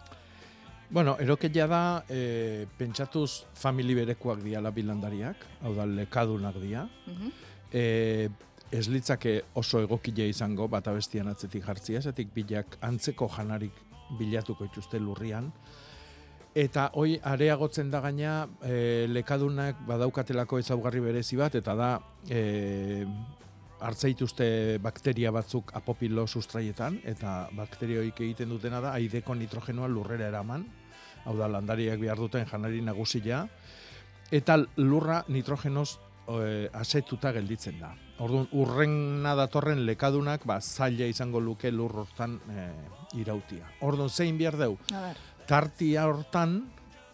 Bueno, 0.89 1.17
erokeia 1.19 1.67
da, 1.67 1.83
e, 2.07 2.67
pentsatuz 2.77 3.43
famili 3.57 3.97
berekoak 3.97 4.43
diala 4.45 4.71
bilandariak, 4.71 5.43
hau 5.65 5.73
da 5.75 5.85
lekadunak 5.89 6.61
dia. 6.61 6.87
Mhm. 7.07 7.31
E, 7.73 8.29
ez 8.71 8.87
litzake 8.89 9.41
oso 9.55 9.81
egokile 9.83 10.27
izango 10.29 10.67
bata 10.67 10.93
bestian 10.93 11.27
atzetik 11.27 11.65
jartzia, 11.65 11.99
esatik 11.99 12.31
bilak 12.33 12.77
antzeko 12.85 13.27
janarik 13.35 13.84
bilatuko 14.19 14.65
ituzte 14.65 14.99
lurrian. 14.99 15.51
Eta 16.55 16.89
hoi 16.95 17.17
areagotzen 17.19 17.89
da 17.91 17.99
gaina 17.99 18.35
e, 18.63 19.07
lekadunak 19.11 19.81
badaukatelako 19.87 20.61
ezaugarri 20.61 21.01
berezi 21.03 21.35
bat, 21.35 21.57
eta 21.59 21.75
da 21.75 21.89
e, 22.31 23.03
hartzeituzte 23.83 24.47
bakteria 24.79 25.33
batzuk 25.35 25.73
apopilo 25.75 26.23
sustraietan, 26.27 27.01
eta 27.03 27.49
bakterioik 27.57 28.21
egiten 28.21 28.49
dutena 28.55 28.79
da 28.81 28.93
aideko 28.95 29.35
nitrogenoa 29.35 29.89
lurrera 29.91 30.29
eraman, 30.31 30.63
hau 31.25 31.35
da 31.35 31.49
landariak 31.51 31.99
behar 31.99 32.23
duten 32.23 32.47
janari 32.47 32.81
nagusia, 32.81 33.43
eta 34.31 34.57
lurra 34.77 35.23
nitrogenoz 35.27 35.89
e, 36.27 36.69
asetuta 36.73 37.33
gelditzen 37.35 37.79
da. 37.81 37.91
Orduan, 38.23 38.47
urrena 38.55 39.35
datorren 39.35 39.83
lekadunak, 39.85 40.45
ba, 40.47 40.61
zaila 40.61 41.07
izango 41.11 41.41
luke 41.43 41.71
lur 41.71 42.05
hortan 42.05 42.39
e, 42.47 42.67
irautia. 43.15 43.67
Orduan, 43.85 44.09
zein 44.09 44.37
behar 44.37 44.57
deu? 44.59 44.77
Tartia 45.47 46.05
hortan, 46.09 46.57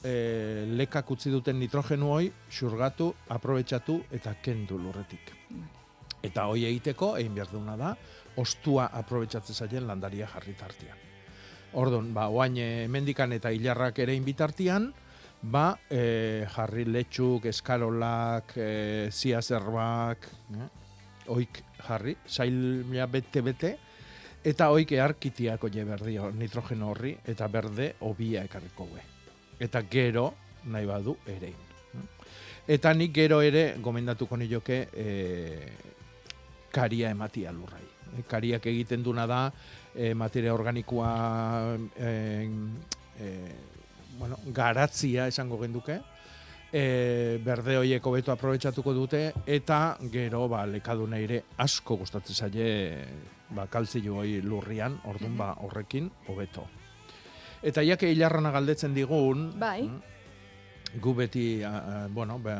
e, 0.04 0.66
lekak 0.78 1.12
utzi 1.14 1.32
duten 1.34 1.60
nitrogenu 1.60 2.10
hoi, 2.16 2.32
xurgatu, 2.50 3.12
aprobetxatu 3.30 4.02
eta 4.12 4.36
kendu 4.44 4.80
lurretik. 4.82 5.34
Eta 6.22 6.48
hoi 6.50 6.66
egiteko, 6.70 7.16
egin 7.18 7.36
behar 7.38 7.52
duna 7.52 7.78
da, 7.78 7.94
ostua 8.42 8.90
aprobetxatzen 8.98 9.58
zaien 9.58 9.88
landaria 9.88 10.28
jarri 10.30 10.54
tartian. 10.58 11.08
Orduan, 11.82 12.12
ba, 12.14 12.28
oain 12.30 12.58
e, 12.60 12.88
mendikan 12.92 13.32
eta 13.34 13.52
hilarrak 13.54 14.02
ere 14.04 14.16
inbitartian, 14.18 14.92
ba, 15.42 15.72
e, 15.90 16.46
jarri 16.52 16.86
letxuk, 16.86 17.48
eskarolak, 17.50 18.54
e, 18.58 19.10
zia 19.12 19.42
zerbak, 19.42 20.28
eh? 20.58 20.68
oik 21.32 21.62
jarri, 21.80 22.18
saila 22.26 23.08
bete-bete, 23.08 23.78
eta 24.44 24.70
oik 24.74 24.92
earkitiako 24.98 25.70
je 25.70 25.86
berdio 25.86 26.32
nitrogeno 26.32 26.90
horri, 26.92 27.16
eta 27.26 27.48
berde 27.48 27.94
obia 28.08 28.44
ekarriko 28.44 28.88
gue. 28.90 29.04
Eta 29.62 29.84
gero, 29.90 30.32
nahi 30.66 30.86
badu, 30.86 31.16
erein. 31.30 31.58
Eta 32.68 32.94
nik 32.94 33.14
gero 33.14 33.42
ere, 33.42 33.76
gomendatuko 33.82 34.38
nioke, 34.38 34.88
e, 34.94 35.08
karia 36.72 37.12
ematia 37.12 37.52
lurrai. 37.54 37.84
E, 38.18 38.24
kariak 38.28 38.66
egiten 38.72 39.04
duna 39.04 39.28
da, 39.30 39.42
e, 39.94 40.14
materia 40.14 40.54
organikoa 40.54 41.12
e, 41.98 42.50
e, 43.20 43.30
bueno, 44.18 44.40
garatzia 44.54 45.28
esango 45.28 45.60
genduke, 45.62 46.00
e, 46.72 47.38
berde 47.44 47.78
horiek 47.78 48.06
hobeto 48.08 48.32
aprobetxatuko 48.34 48.94
dute, 48.94 49.22
eta 49.46 49.98
gero 50.14 50.48
ba, 50.50 50.66
lekaduna 50.66 51.20
ere 51.22 51.44
asko 51.62 52.00
gustatzen 52.02 52.36
zaie 52.36 52.72
ba, 53.56 53.68
kaltzio 53.68 54.22
hoi 54.22 54.42
lurrian, 54.42 55.00
orduan 55.10 55.38
ba, 55.38 55.54
horrekin 55.64 56.10
hobeto. 56.28 56.68
Eta 57.62 57.84
jake 57.86 58.10
hilarrana 58.10 58.52
galdetzen 58.52 58.94
digun, 58.94 59.52
Bai. 59.60 59.84
mm, 59.86 61.00
gu 61.02 61.14
beti, 61.14 61.64
a, 61.64 61.74
a, 61.78 62.08
bueno, 62.08 62.40
ba, 62.40 62.56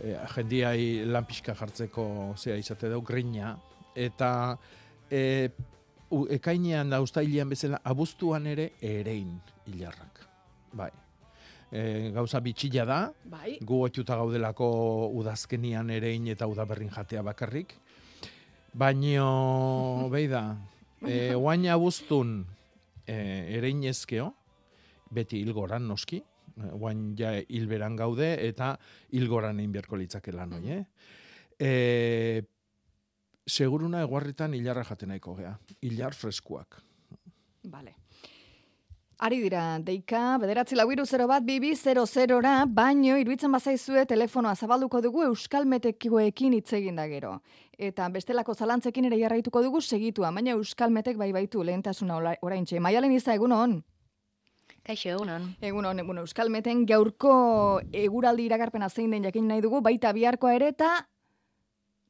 e, 0.00 0.14
jendiai 0.34 1.04
lan 1.06 1.26
pixka 1.28 1.54
jartzeko 1.58 2.34
zea 2.36 2.56
izate 2.56 2.88
dau, 2.88 3.02
grina, 3.02 3.56
eta 3.94 4.30
e, 5.10 5.50
u, 6.10 6.24
ekainean 6.38 6.90
da 6.90 7.02
ustailean 7.04 7.50
bezala, 7.52 7.82
abuztuan 7.84 8.46
ere 8.46 8.72
erein 8.80 9.36
hilarrak. 9.66 10.24
Bai. 10.72 10.90
E, 11.68 12.10
gauza 12.14 12.40
bitxila 12.40 12.84
da, 12.88 13.00
bai, 13.28 13.58
gu 13.60 13.82
otxuta 13.84 14.16
gaudelako 14.16 14.68
udazkenian 15.20 15.90
erein 15.92 16.30
eta 16.32 16.48
udaberrin 16.48 16.88
jatea 16.94 17.22
bakarrik. 17.26 17.76
Baino, 18.72 20.08
behi 20.14 20.28
da, 20.30 20.42
e, 21.06 21.34
oain 21.34 21.66
abuztun 21.72 22.42
e, 23.06 23.16
erein 23.58 23.84
ezkeo, 23.88 24.28
beti 25.14 25.40
hilgoran 25.42 25.86
noski, 25.88 26.20
e, 26.20 26.72
oain 26.76 27.14
ja 27.18 27.32
hilberan 27.40 27.96
gaude 27.96 28.34
eta 28.48 28.74
hilgoran 29.16 29.60
egin 29.60 29.74
beharko 29.78 30.00
litzake 30.00 30.34
lan 30.36 30.58
hoi, 30.58 30.64
eh? 30.76 30.84
E, 31.58 31.70
seguruna 33.48 34.02
eguarritan 34.04 34.54
hilarra 34.54 34.84
jaten 34.84 35.14
nahiko 35.14 35.34
gea, 35.38 35.54
hilar 35.82 36.14
freskuak. 36.14 36.82
Bale. 37.68 37.96
Ari 39.20 39.40
dira, 39.42 39.80
deika, 39.82 40.36
bederatzi 40.38 40.76
lau 40.78 40.84
iru 40.94 41.02
0 41.04 41.24
bat, 41.26 41.42
bibi 41.42 41.72
00ra, 41.74 42.52
baino, 42.70 43.16
iruditzen 43.18 43.50
bazaizue 43.50 44.04
telefonoa 44.06 44.54
zabalduko 44.54 45.00
dugu 45.02 45.24
Euskal 45.26 45.66
Metekioekin 45.66 46.52
hitz 46.54 46.72
egin 46.78 46.94
da 47.00 47.08
gero. 47.10 47.32
Eta 47.76 48.06
bestelako 48.14 48.54
zalantzekin 48.54 49.08
ere 49.10 49.18
jarraituko 49.18 49.62
dugu 49.64 49.80
segitua, 49.82 50.30
baina 50.30 50.54
Euskal 50.54 50.94
Metek 50.94 51.18
bai 51.18 51.32
baitu 51.32 51.64
lehentasuna 51.66 52.16
ola- 52.20 52.36
oraintxe. 52.42 52.78
Maialen 52.78 53.10
iza 53.12 53.34
egunon? 53.34 53.80
Kaixo, 54.86 55.08
egunon. 55.16 55.50
Egunon, 55.60 55.98
egunon, 55.98 56.22
Euskal 56.22 56.48
Meten 56.48 56.86
gaurko 56.86 57.80
eguraldi 57.92 58.46
iragarpena 58.46 58.88
zein 58.88 59.10
den 59.10 59.24
jakin 59.26 59.48
nahi 59.48 59.60
dugu, 59.60 59.80
baita 59.82 60.12
biharkoa 60.12 60.54
ere 60.54 60.68
eta 60.76 60.92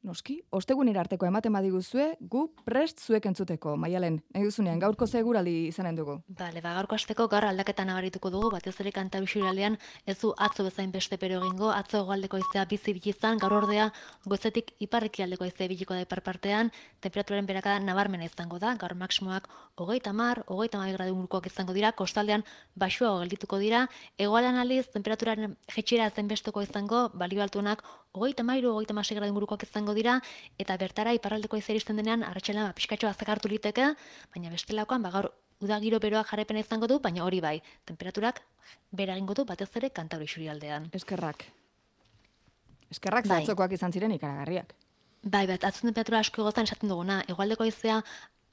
noski, 0.03 0.39
ostegunera 0.55 1.01
arteko 1.03 1.27
ematen 1.27 1.53
badiguzue, 1.53 2.05
gu 2.21 2.45
prest 2.65 3.01
zuek 3.03 3.25
entzuteko, 3.29 3.75
maialen, 3.77 4.19
nahi 4.33 4.47
duzunean, 4.47 4.79
gaurko 4.79 5.07
zegurali 5.07 5.67
izanen 5.67 5.97
dugu. 5.97 6.19
Bale, 6.39 6.61
ba, 6.63 6.73
gaurko 6.77 6.95
asteko 6.95 7.27
gaur 7.31 7.47
aldaketa 7.49 7.85
nabarituko 7.87 8.31
dugu, 8.33 8.51
batez 8.55 8.75
ere 8.79 8.91
kanta 8.95 9.19
aldean 9.19 9.77
ez 10.05 10.17
du 10.21 10.33
atzo 10.37 10.63
bezain 10.63 10.91
beste 10.91 11.17
pero 11.17 11.39
egingo, 11.41 11.71
atzo 11.71 12.03
goaldeko 12.05 12.37
iztea 12.37 12.65
bizi 12.65 12.93
bilizan, 12.93 13.37
gaur 13.37 13.53
ordea 13.53 13.91
goizetik 14.25 14.73
iparreki 14.79 15.23
aldeko 15.23 15.45
iztea 15.45 15.67
biliko 15.67 15.93
da 15.93 16.01
ipar 16.01 16.21
partean, 16.21 16.71
temperaturaren 17.01 17.45
berakada 17.45 17.79
nabarmena 17.79 18.25
izango 18.25 18.59
da, 18.59 18.75
gaur 18.75 18.95
maksimoak 18.95 19.49
hogeita 19.77 20.13
mar, 20.13 20.43
hogeita 20.47 20.77
mar 20.77 20.91
gradu 20.93 21.13
ingurukoak 21.13 21.47
izango 21.47 21.73
dira, 21.73 21.91
kostaldean 21.91 22.43
baxuago 22.75 23.19
geldituko 23.23 23.59
dira, 23.59 23.87
egoalan 24.17 24.59
aliz, 24.59 24.87
temperaturaren 24.93 25.55
jetxera 25.75 26.09
zen 26.09 26.27
besteko 26.27 26.61
izango, 26.61 27.09
balio 27.13 27.43
altuenak 27.43 27.83
hogeita 28.13 28.43
mairu, 28.43 28.73
hogeita 28.73 28.93
masei 28.93 29.17
gradu 29.17 29.31
ingurukoak 29.31 29.63
izango 29.63 29.93
dira, 29.93 30.19
eta 30.57 30.77
bertara 30.77 31.13
iparraldeko 31.17 31.57
izea 31.57 31.75
iristen 31.75 31.99
denean, 32.01 32.23
arratxelan 32.23 32.69
ba, 32.69 32.73
pixkatxo 32.73 33.07
azakartu 33.09 33.51
liteke, 33.51 33.93
baina 34.33 34.49
bestelakoan, 34.49 35.05
ba, 35.05 35.11
gaur 35.13 35.29
uda 35.61 35.79
giro 35.83 35.99
beroak 35.99 36.29
jarrepena 36.31 36.63
izango 36.63 36.87
du, 36.87 36.99
baina 37.03 37.23
hori 37.25 37.41
bai, 37.43 37.55
temperaturak 37.85 38.41
bera 38.91 39.15
egingo 39.17 39.35
du 39.35 39.45
batez 39.45 39.69
ere 39.75 39.89
kantauri 39.89 40.47
aldean. 40.47 40.89
Eskerrak. 40.93 41.45
Eskerrak 42.89 43.27
Bai. 43.27 43.43
izan 43.73 43.91
ziren 43.91 44.11
ikaragarriak. 44.11 44.73
Bai, 45.21 45.45
bat, 45.47 45.63
atzun 45.67 45.89
temperatura 45.89 46.19
asko 46.23 46.41
egotan 46.41 46.63
esaten 46.63 46.89
duguna, 46.89 47.23
egualdeko 47.27 47.65
izea 47.65 48.01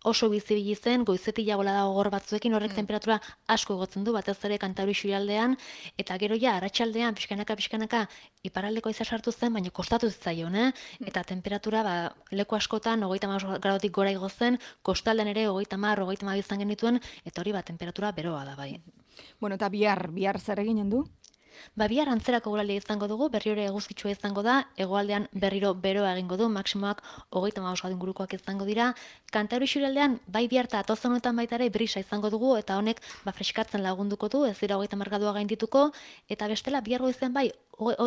oso 0.05 0.29
bizibili 0.31 0.75
zen, 0.75 1.05
goizetik 1.05 1.47
jagola 1.47 1.73
da 1.73 1.85
gogor 1.89 2.11
batzuekin 2.11 2.55
horrek 2.55 2.75
temperatura 2.75 3.19
asko 3.49 3.75
egotzen 3.75 4.05
du, 4.05 4.13
batez 4.13 4.37
ere 4.45 4.59
kantauri 4.59 4.95
aldean, 5.15 5.57
eta 5.99 6.17
gero 6.19 6.37
ja, 6.37 6.57
arratsaldean 6.57 7.15
pixkanaka, 7.15 7.57
pixkanaka, 7.57 8.07
iparraldeko 8.45 8.91
izea 8.91 9.07
sartu 9.07 9.33
zen, 9.33 9.53
baina 9.53 9.71
kostatu 9.71 10.11
zitzaion, 10.11 10.55
eh? 10.55 10.73
eta 11.07 11.23
temperatura, 11.25 11.83
ba, 11.83 11.95
leku 12.31 12.57
askotan, 12.57 13.03
hogeita 13.03 13.29
mar 13.29 13.43
gradotik 13.61 13.93
gora 13.93 14.11
igo 14.11 14.29
zen, 14.29 14.59
kostaldean 14.83 15.29
ere, 15.29 15.49
hogeita 15.49 15.77
mar, 15.77 16.01
hogeita 16.01 16.27
mar 16.27 16.37
izan 16.37 16.59
genituen, 16.59 17.01
eta 17.25 17.41
hori, 17.41 17.53
ba, 17.53 17.63
temperatura 17.63 18.13
beroa 18.13 18.45
da, 18.45 18.57
bai. 18.57 18.77
Bueno, 19.41 19.57
eta 19.57 19.69
bihar, 19.69 20.09
bihar 20.13 20.39
zer 20.41 20.61
eginen 20.61 20.91
du? 20.91 21.07
Ba, 21.75 21.89
bihar 21.89 22.09
antzerako 22.09 22.51
guraldia 22.55 22.83
izango 22.83 23.09
dugu, 23.11 23.29
berriro 23.29 23.57
ere 23.57 23.67
eguzkitsua 23.71 24.13
izango 24.15 24.43
da, 24.47 24.57
hegoaldean 24.77 25.29
berriro 25.33 25.75
beroa 25.75 26.13
egingo 26.17 26.37
du, 26.41 26.49
maksimoak 26.49 27.03
hogeita 27.31 27.63
maus 27.63 27.83
ingurukoak 27.85 28.35
izango 28.35 28.65
dira. 28.65 28.93
Kantauri 29.33 29.67
xurialdean, 29.67 30.19
bai 30.27 30.47
bihar 30.49 30.71
eta 30.71 30.81
atoz 30.81 30.99
honetan 31.05 31.37
baita 31.37 31.57
ere 31.57 31.69
brisa 31.71 32.01
izango 32.01 32.31
dugu, 32.31 32.57
eta 32.57 32.79
honek 32.79 33.03
ba, 33.25 33.33
freskatzen 33.33 33.83
lagunduko 33.83 34.29
du, 34.29 34.45
ez 34.47 34.59
dira 34.59 34.77
hogeita 34.77 34.97
margadua 34.97 35.33
gaindituko, 35.39 35.91
eta 36.29 36.49
bestela 36.49 36.81
bihar 36.81 37.01
goizean 37.01 37.33
bai, 37.33 37.51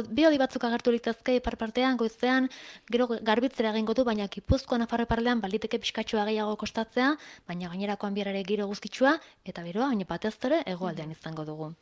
bi 0.10 0.26
batzuk 0.42 0.64
agertu 0.66 0.92
litezke 0.92 1.36
ipar 1.38 1.56
partean, 1.58 1.98
goizean, 1.98 2.50
gero 2.92 3.08
garbitzera 3.08 3.72
egingo 3.72 3.94
du, 3.94 4.04
baina 4.04 4.28
Gipuzkoa 4.28 4.80
Nafarro 4.82 5.06
parlean 5.06 5.42
baliteke 5.42 5.80
pixkatxoa 5.80 6.26
gehiago 6.26 6.56
kostatzea, 6.58 7.16
baina 7.48 7.70
gainerakoan 7.70 8.14
bihar 8.14 8.34
ere 8.34 8.44
giro 8.44 8.68
guztitsua, 8.68 9.20
eta 9.46 9.64
beroa, 9.64 9.90
baina 9.94 10.10
batez 10.10 10.38
ere 10.50 10.64
hegoaldean 10.66 11.12
izango 11.12 11.46
dugu. 11.46 11.74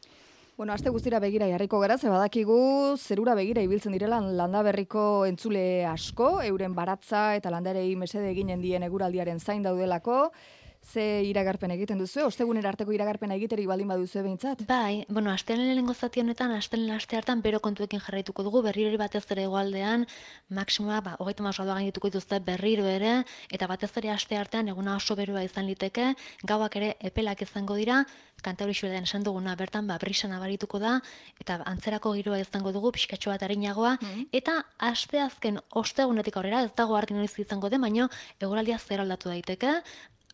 Bueno, 0.57 0.73
aste 0.73 0.89
guztira 0.89 1.19
begira 1.21 1.45
jarriko 1.45 1.77
gara, 1.77 1.99
ze 2.01 2.09
badakigu 2.09 2.97
zerura 2.97 3.35
begira 3.37 3.61
ibiltzen 3.61 3.93
direla 3.93 4.17
landaberriko 4.39 5.01
entzule 5.29 5.85
asko, 5.85 6.41
euren 6.47 6.73
baratza 6.73 7.35
eta 7.37 7.51
landarei 7.53 7.91
mesede 7.95 8.31
eginen 8.31 8.63
dien 8.65 8.81
eguraldiaren 8.87 9.37
zain 9.37 9.61
daudelako, 9.61 10.31
ze 10.87 11.03
iragarpen 11.27 11.71
egiten 11.75 11.99
duzu, 11.99 12.23
ostegunera 12.29 12.71
arteko 12.71 12.93
iragarpena 12.95 13.35
egiterik 13.35 13.67
baldin 13.67 13.89
baduzu 13.91 14.21
behintzat. 14.23 14.63
Bai, 14.69 15.03
bueno, 15.09 15.31
astelen 15.31 15.65
lehenengo 15.67 15.93
zati 15.93 16.21
honetan, 16.23 16.53
astelen 16.55 16.93
aste 16.95 17.17
hartan 17.17 17.41
bero 17.43 17.59
kontuekin 17.59 17.99
jarraituko 17.99 18.45
dugu, 18.47 18.61
berriro 18.63 18.93
ere 18.93 18.99
batez 19.01 19.25
ere 19.35 19.43
egoaldean, 19.49 20.05
maksimoa, 20.59 21.01
ba, 21.03 21.15
hogeita 21.19 21.43
maus 21.43 21.57
graduak 21.57 21.81
gaindituko 21.81 22.11
dituzte 22.13 22.39
berriro 22.39 22.87
ere, 22.87 23.13
eta 23.51 23.67
batez 23.67 23.91
ere 24.01 24.13
aste 24.15 24.39
artean 24.39 24.71
eguna 24.73 24.95
oso 24.95 25.17
beroa 25.19 25.43
izan 25.43 25.67
liteke, 25.67 26.13
gauak 26.47 26.79
ere 26.79 26.93
epelak 27.11 27.43
izango 27.43 27.75
dira, 27.75 28.03
kantauri 28.43 28.73
xuedan 28.77 29.03
esan 29.03 29.23
duguna 29.27 29.55
bertan, 29.59 29.87
ba, 29.87 29.97
brisa 29.99 30.29
nabarituko 30.31 30.79
da, 30.79 30.97
eta 31.41 31.59
antzerako 31.65 32.13
giroa 32.15 32.39
izango 32.39 32.71
dugu, 32.71 32.93
pixkatxo 32.95 33.33
bat 33.33 33.43
arinagoa, 33.43 33.97
eta 34.31 34.61
aste 34.77 35.19
azken 35.19 35.59
ostegunetik 35.81 36.37
aurrera, 36.37 36.63
ez 36.63 36.71
dago 36.77 36.95
argi 36.95 37.17
noiz 37.17 37.33
izango 37.39 37.69
den, 37.73 37.81
baino 37.81 38.07
eguraldia 38.39 38.77
zer 38.79 39.03
aldatu 39.03 39.33
daiteke, 39.33 39.81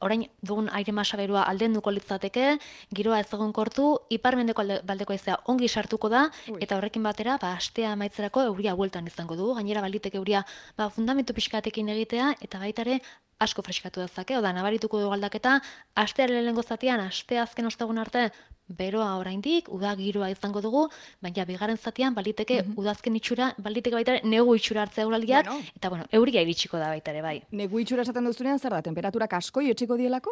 orain 0.03 0.25
dugun 0.41 0.69
aire 0.75 0.91
masa 0.91 1.17
berua 1.17 1.45
aldenduko 1.49 1.91
litzateke, 1.95 2.57
giroa 2.93 3.19
ez 3.23 3.27
egon 3.33 3.53
kortu, 3.55 3.87
iparmendeko 4.13 4.63
alde, 4.65 4.79
baldeko 4.87 5.15
izea 5.17 5.39
ongi 5.51 5.69
sartuko 5.69 6.11
da, 6.13 6.27
Ui. 6.51 6.59
eta 6.63 6.77
horrekin 6.77 7.03
batera, 7.03 7.37
ba, 7.41 7.55
astea 7.57 7.93
amaitzerako 7.95 8.47
euria 8.51 8.75
bueltan 8.75 9.07
izango 9.07 9.37
dugu, 9.39 9.57
gainera 9.59 9.81
baliteke 9.85 10.19
euria 10.21 10.45
ba, 10.77 10.89
fundamentu 10.89 11.33
pixkatekin 11.33 11.89
egitea, 11.95 12.33
eta 12.41 12.59
baita 12.59 12.85
ere 12.87 12.99
asko 13.43 13.63
freskatu 13.65 14.03
dezake, 14.03 14.37
oda 14.37 14.53
nabarituko 14.55 15.01
dugu 15.01 15.13
aldaketa, 15.15 15.57
astearen 15.99 16.37
lehenengo 16.37 16.63
zatian, 16.63 17.01
aste 17.03 17.39
azken 17.41 17.67
ostegun 17.67 17.99
arte, 17.99 18.29
beroa 18.67 19.17
oraindik, 19.19 19.67
uda 19.69 19.95
giroa 19.95 20.29
izango 20.31 20.61
dugu, 20.61 20.87
baina 21.21 21.45
bigarren 21.45 21.77
zatian 21.77 22.13
baliteke 22.15 22.63
udazken 22.77 23.15
itxura, 23.15 23.53
baliteke 23.57 23.95
baita 23.95 24.19
negu 24.23 24.55
itxura 24.55 24.81
hartzea 24.83 25.05
uraldiak, 25.07 25.45
Bueno. 25.45 25.61
eta 25.75 25.89
bueno, 25.89 26.05
euria 26.11 26.41
iritsiko 26.41 26.77
da 26.77 26.87
baita 26.87 27.11
ere, 27.11 27.21
bai. 27.21 27.41
Negu 27.51 27.79
itxura 27.79 28.01
esaten 28.03 28.25
duzunean, 28.25 28.59
zer 28.59 28.71
da, 28.71 28.81
temperaturak 28.81 29.33
asko 29.33 29.61
etxiko 29.61 29.97
dielako? 29.97 30.31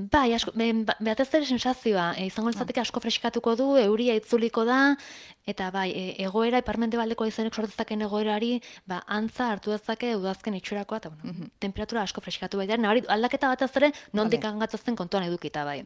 Bai, 0.00 0.32
asko, 0.32 0.52
be- 0.54 0.84
ba- 0.86 0.94
batez 1.00 1.26
ere 1.34 1.44
sensazioa, 1.44 2.14
e, 2.16 2.26
izango 2.26 2.50
litzateke 2.50 2.80
asko 2.80 3.00
freskatuko 3.00 3.56
du, 3.56 3.76
euria 3.76 4.14
itzuliko 4.14 4.64
da, 4.64 4.96
eta 5.44 5.72
bai, 5.74 5.90
e, 5.90 6.14
egoera, 6.22 6.58
iparmente 6.62 6.96
baldeko 6.96 7.26
izenek 7.26 7.52
sortzezaken 7.54 8.02
egoerari, 8.02 8.60
ba, 8.86 9.02
antza 9.08 9.50
hartu 9.50 9.70
dezake 9.74 10.14
udazken 10.14 10.54
itxurakoa, 10.54 10.98
eta 10.98 11.10
bueno, 11.10 11.48
temperatura 11.58 12.02
asko 12.02 12.20
freskatu 12.20 12.58
baita, 12.58 12.76
nabari, 12.76 13.02
aldaketa 13.08 13.48
batez 13.48 13.72
ere, 13.76 13.90
nondik 14.12 14.40
Vale. 14.44 14.54
angatzatzen 14.54 14.94
kontuan 14.94 15.24
edukita, 15.24 15.64
bai. 15.64 15.84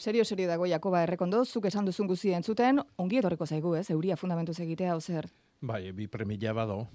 Serio, 0.00 0.24
serio 0.24 0.48
dago, 0.48 0.64
Jakoba 0.64 1.02
errekondo, 1.04 1.42
zuk 1.44 1.66
esan 1.68 1.84
duzun 1.84 2.06
guztia 2.08 2.38
entzuten, 2.38 2.80
ongi 2.96 3.18
etorriko 3.20 3.44
zaigu, 3.44 3.74
ez, 3.76 3.90
euria 3.92 4.16
fundamentuz 4.16 4.54
egitea, 4.64 4.94
ozer. 4.96 5.26
Bai, 5.60 5.90
bi 5.92 6.06
premila 6.08 6.54
bado. 6.56 6.86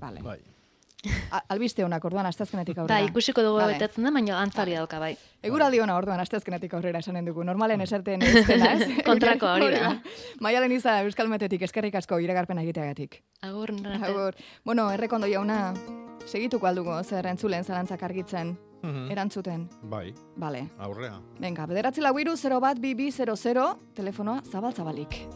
Vale. 0.00 0.18
Bai. 0.24 0.40
Albiste 1.46 1.84
honak 1.86 2.02
orduan 2.04 2.26
astezkenetik 2.26 2.80
aurrera. 2.82 2.96
Bai, 2.98 3.06
ikusiko 3.06 3.44
dugu 3.46 3.60
Vale. 3.60 3.76
betetzen 3.78 4.02
da, 4.02 4.10
baina 4.10 4.40
antzari 4.42 4.74
dauka, 4.74 4.98
bai. 4.98 5.12
Eguraldi 5.46 5.78
ona 5.78 5.94
orduan 5.94 6.18
astezkenetik 6.24 6.74
aurrera 6.74 6.98
esanen 6.98 7.28
dugu. 7.30 7.44
Normalen 7.46 7.84
eserten 7.86 8.26
ez 8.26 8.42
dela, 8.48 8.72
ez? 8.74 8.88
Kontrako 9.06 9.52
hori 9.52 9.70
da. 9.76 9.92
Maialen 10.42 10.74
iza 10.74 10.96
Euskal 11.04 11.30
Metetik 11.30 11.62
eskerrik 11.62 11.94
asko 12.02 12.18
iragarpena 12.18 12.66
egiteagatik. 12.66 13.20
Agur. 13.46 13.76
Agur. 14.00 14.34
Bueno, 14.64 14.90
errekondo 14.90 15.30
jauna, 15.30 15.68
segituko 16.26 16.66
aldugu 16.66 16.98
zer 17.04 17.30
entzulen 17.30 17.62
zalantzak 17.62 18.02
argitzen, 18.10 18.56
Mhm. 18.82 19.10
erantzuten. 19.10 19.68
Bai, 19.82 20.14
Vale. 20.36 20.70
aurrea. 20.78 21.20
Venga, 21.38 21.66
bederatzi 21.66 22.00
lau 22.00 22.18
iru, 22.18 22.36
0 22.36 22.60
bat, 22.60 22.78
bi, 22.80 22.94
bi, 22.94 23.10
0, 23.12 23.36
0, 23.36 23.78
telefonoa 23.94 24.42
zabal-zabalik. 24.50 25.26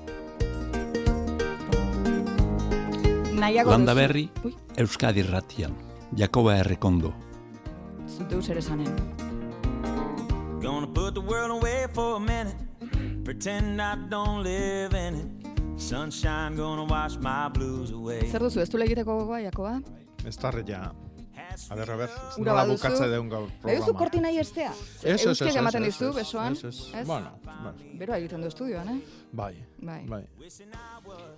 Nahiago 3.35 3.71
Landa 3.71 3.93
duzu- 3.93 3.97
berri, 3.97 4.31
Ui, 4.45 4.55
Euskadi 4.77 5.23
Ratian. 5.23 5.75
Jakoba 6.17 6.57
Errekondo. 6.59 7.13
zute 8.07 8.41
zer 8.43 8.59
esanen. 8.59 8.89
Gonna 10.63 10.87
put 10.87 11.15
the 11.15 11.21
world 11.21 11.51
away 11.51 11.87
for 11.93 12.17
a 12.17 12.21
minute. 12.21 12.57
Pretend 13.25 13.81
I 13.81 13.97
don't 14.09 14.43
live 14.43 14.95
in 14.95 15.15
it. 15.15 15.81
Sunshine 15.81 16.55
gonna 16.57 16.85
wash 16.85 17.17
my 17.19 17.49
blues 17.53 17.91
away. 17.91 18.29
Zer 18.31 18.41
duzu, 18.41 18.61
ez 18.61 18.71
du 18.71 18.79
egiteko 18.79 19.17
gogoa, 19.19 19.41
Jakoba? 19.41 19.81
Ez 20.25 20.37
tarria. 20.37 20.93
A 21.14 21.14
ber, 21.75 21.91
a 21.91 21.97
ber, 21.97 22.11
Ura 22.39 22.53
nola 22.53 22.65
bukatze 22.67 23.09
deun 23.09 23.29
gaur 23.29 23.49
Nahi 23.49 23.77
duzu 23.77 23.93
programa. 23.93 23.99
kortinai 23.99 24.39
estea? 24.39 24.73
Ez, 25.03 25.27
ez, 25.27 25.41
ez, 25.43 25.57
ematen 25.57 25.83
dizu, 25.85 26.13
besoan? 26.13 26.53
ez, 26.53 26.65
ez. 26.65 27.07
Bueno, 27.07 27.39
bueno, 27.45 27.75
Beroa 27.95 28.19
egiten 28.19 28.41
du 28.43 28.49
estudioan, 28.49 28.89
eh? 28.89 29.01
bai, 29.33 29.55
Bai. 29.79 30.03
bai. 30.07 30.23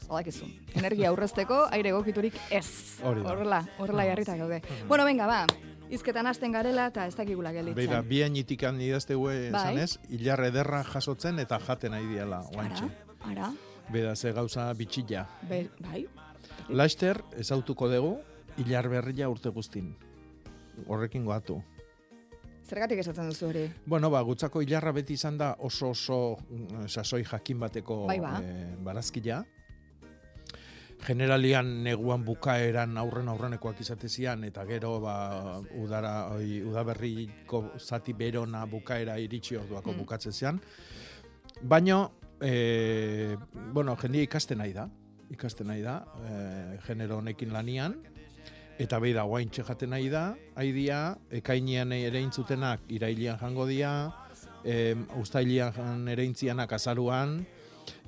Badakizu. 0.08 0.46
Energia 0.74 1.08
aurrezteko, 1.10 1.66
aire 1.70 1.90
egokiturik 1.90 2.34
ez. 2.50 2.66
Horrela, 3.02 3.62
horrela 3.78 4.04
jarrita 4.06 4.36
gaude. 4.36 4.62
Bueno, 4.88 5.04
venga, 5.04 5.26
ba. 5.26 5.46
Izketan 5.90 6.26
hasten 6.26 6.50
garela 6.50 6.88
eta 6.90 7.04
ez 7.06 7.14
dakigula 7.14 7.52
Beira, 7.52 7.62
gelditzen. 7.72 8.08
bi 8.08 8.22
añitikan 8.22 8.80
idaztegue 8.80 9.50
Bai. 9.52 9.60
esan 9.60 9.78
ez, 9.78 9.98
hilar 10.10 10.40
ederra 10.48 10.82
jasotzen 10.84 11.38
eta 11.38 11.60
jaten 11.60 11.92
nahi 11.92 12.06
diela, 12.06 12.40
oantxe. 12.56 12.88
Ara, 13.20 13.30
ara, 13.30 13.52
Beda 13.92 14.16
ze 14.16 14.32
gauza 14.32 14.72
bitxilla. 14.74 15.28
be, 15.48 15.68
bai. 15.78 16.08
Laster, 16.68 17.22
ezautuko 17.38 17.88
dugu, 17.88 18.16
hilar 18.58 18.88
berria 18.88 19.28
urte 19.28 19.48
guztin. 19.50 19.94
Horrekin 20.86 21.24
goatu. 21.24 21.62
Zergatik 22.66 22.98
esatzen 22.98 23.28
duzu 23.30 23.46
hori? 23.48 23.64
Bueno, 23.86 24.10
ba, 24.10 24.20
gutzako 24.26 24.60
hilarra 24.64 24.90
beti 24.92 25.14
izan 25.14 25.38
da 25.38 25.52
oso 25.58 25.90
oso 25.94 26.36
mm, 26.50 26.88
sasoi 26.88 27.22
jakin 27.24 27.60
bateko 27.60 28.06
Bai, 28.06 28.18
ba. 28.20 28.40
eh, 28.42 28.74
barazkila. 28.82 29.44
Generalian 31.06 31.68
neguan 31.84 32.24
bukaeran 32.24 32.96
aurren 32.98 33.28
aurrenekoak 33.28 33.80
izate 33.84 34.08
zian, 34.08 34.42
eta 34.48 34.64
gero 34.66 34.94
ba, 35.00 35.60
udara, 35.78 36.14
oi, 36.34 36.62
udaberriko 36.66 37.60
zati 37.78 38.14
berona 38.16 38.64
bukaera 38.66 39.18
iritsi 39.20 39.56
orduako 39.60 39.92
Mm. 39.92 39.98
bukatze 39.98 40.32
zian. 40.32 40.60
Baina, 41.62 42.10
e, 42.40 43.36
bueno, 43.72 43.94
jendia 43.96 44.22
ikasten 44.22 44.58
nahi 44.58 44.72
da, 44.72 44.88
ikasten 45.30 45.66
nahi 45.68 45.82
da, 45.82 46.00
e, 46.24 46.78
genero 46.86 47.18
honekin 47.18 47.52
lanian, 47.52 47.94
Eta 48.78 48.98
behi 49.00 49.14
da, 49.16 49.22
guain 49.24 49.48
jaten 49.50 49.90
nahi 49.94 50.10
da, 50.12 50.34
haidia, 50.60 51.16
ekainean 51.32 51.92
ere 51.96 52.20
intzutenak 52.20 52.82
irailian 52.92 53.38
jango 53.40 53.64
dia, 53.66 53.92
em, 54.64 55.06
ustailian 55.16 56.04
ere 56.12 56.24
intzianak 56.28 56.72
azaruan, 56.76 57.38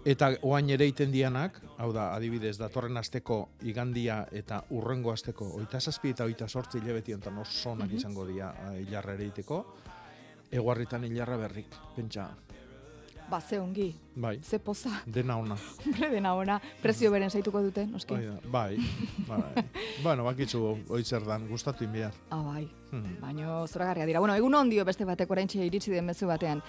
eta 0.04 0.28
oain 0.42 0.68
ere 0.70 0.86
iten 0.86 1.10
dianak, 1.12 1.56
hau 1.78 1.88
da, 1.92 2.10
adibidez, 2.14 2.58
datorren 2.60 2.96
asteko 3.00 3.48
igandia 3.62 4.26
eta 4.32 4.60
urrengo 4.76 5.12
asteko, 5.12 5.48
oita 5.56 5.80
zazpi 5.80 6.12
eta 6.12 6.24
oita 6.28 6.48
sortzi 6.48 6.78
hilabeti 6.82 7.14
ontan 7.14 7.38
oso 7.38 7.70
onak 7.72 7.88
Mhm. 7.88 7.96
izango 7.96 8.26
dia 8.26 8.52
eh, 8.72 8.82
hilarra 8.82 9.14
ere 9.14 9.24
iteko, 9.24 9.64
eguarritan 10.52 11.04
hilarra 11.04 11.36
berrik, 11.36 11.72
pentsa, 11.96 12.28
Ba, 13.28 13.40
ze 13.40 13.58
ongi, 13.60 13.94
bai, 14.16 14.38
ze 14.42 14.58
poza, 14.58 14.90
dena 15.06 15.36
ona. 15.36 15.56
hombre 15.84 16.08
dena 16.10 16.34
ona, 16.34 16.58
prezio 16.82 17.10
beren 17.12 17.28
zaituko 17.30 17.60
dute, 17.62 17.84
noski. 17.86 18.16
Bai, 18.48 18.78
bai, 19.28 19.64
bueno, 20.04 20.24
bakitzu, 20.24 20.62
hoi 20.88 21.02
zer 21.04 21.26
dan, 21.28 21.44
gustatu 21.48 21.84
inbiar. 21.84 22.14
Ah, 22.30 22.40
bai. 22.40 22.64
Hmm. 22.90 23.18
Baino 23.20 23.66
zoragarria 23.66 24.06
dira. 24.08 24.22
Bueno, 24.24 24.34
egun 24.34 24.54
ondio 24.56 24.84
beste 24.88 25.04
batek 25.04 25.30
oraintxe 25.30 25.60
iritsi 25.66 25.92
den 25.92 26.08
mezu 26.08 26.26
batean. 26.30 26.62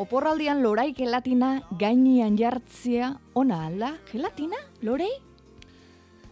Oporraldian 0.00 0.62
lorai 0.64 0.94
gelatina 0.96 1.58
gainian 1.78 2.38
jartzea 2.40 3.12
ona 3.36 3.66
alda? 3.66 3.92
Gelatina? 4.08 4.56
Lorei? 4.80 5.10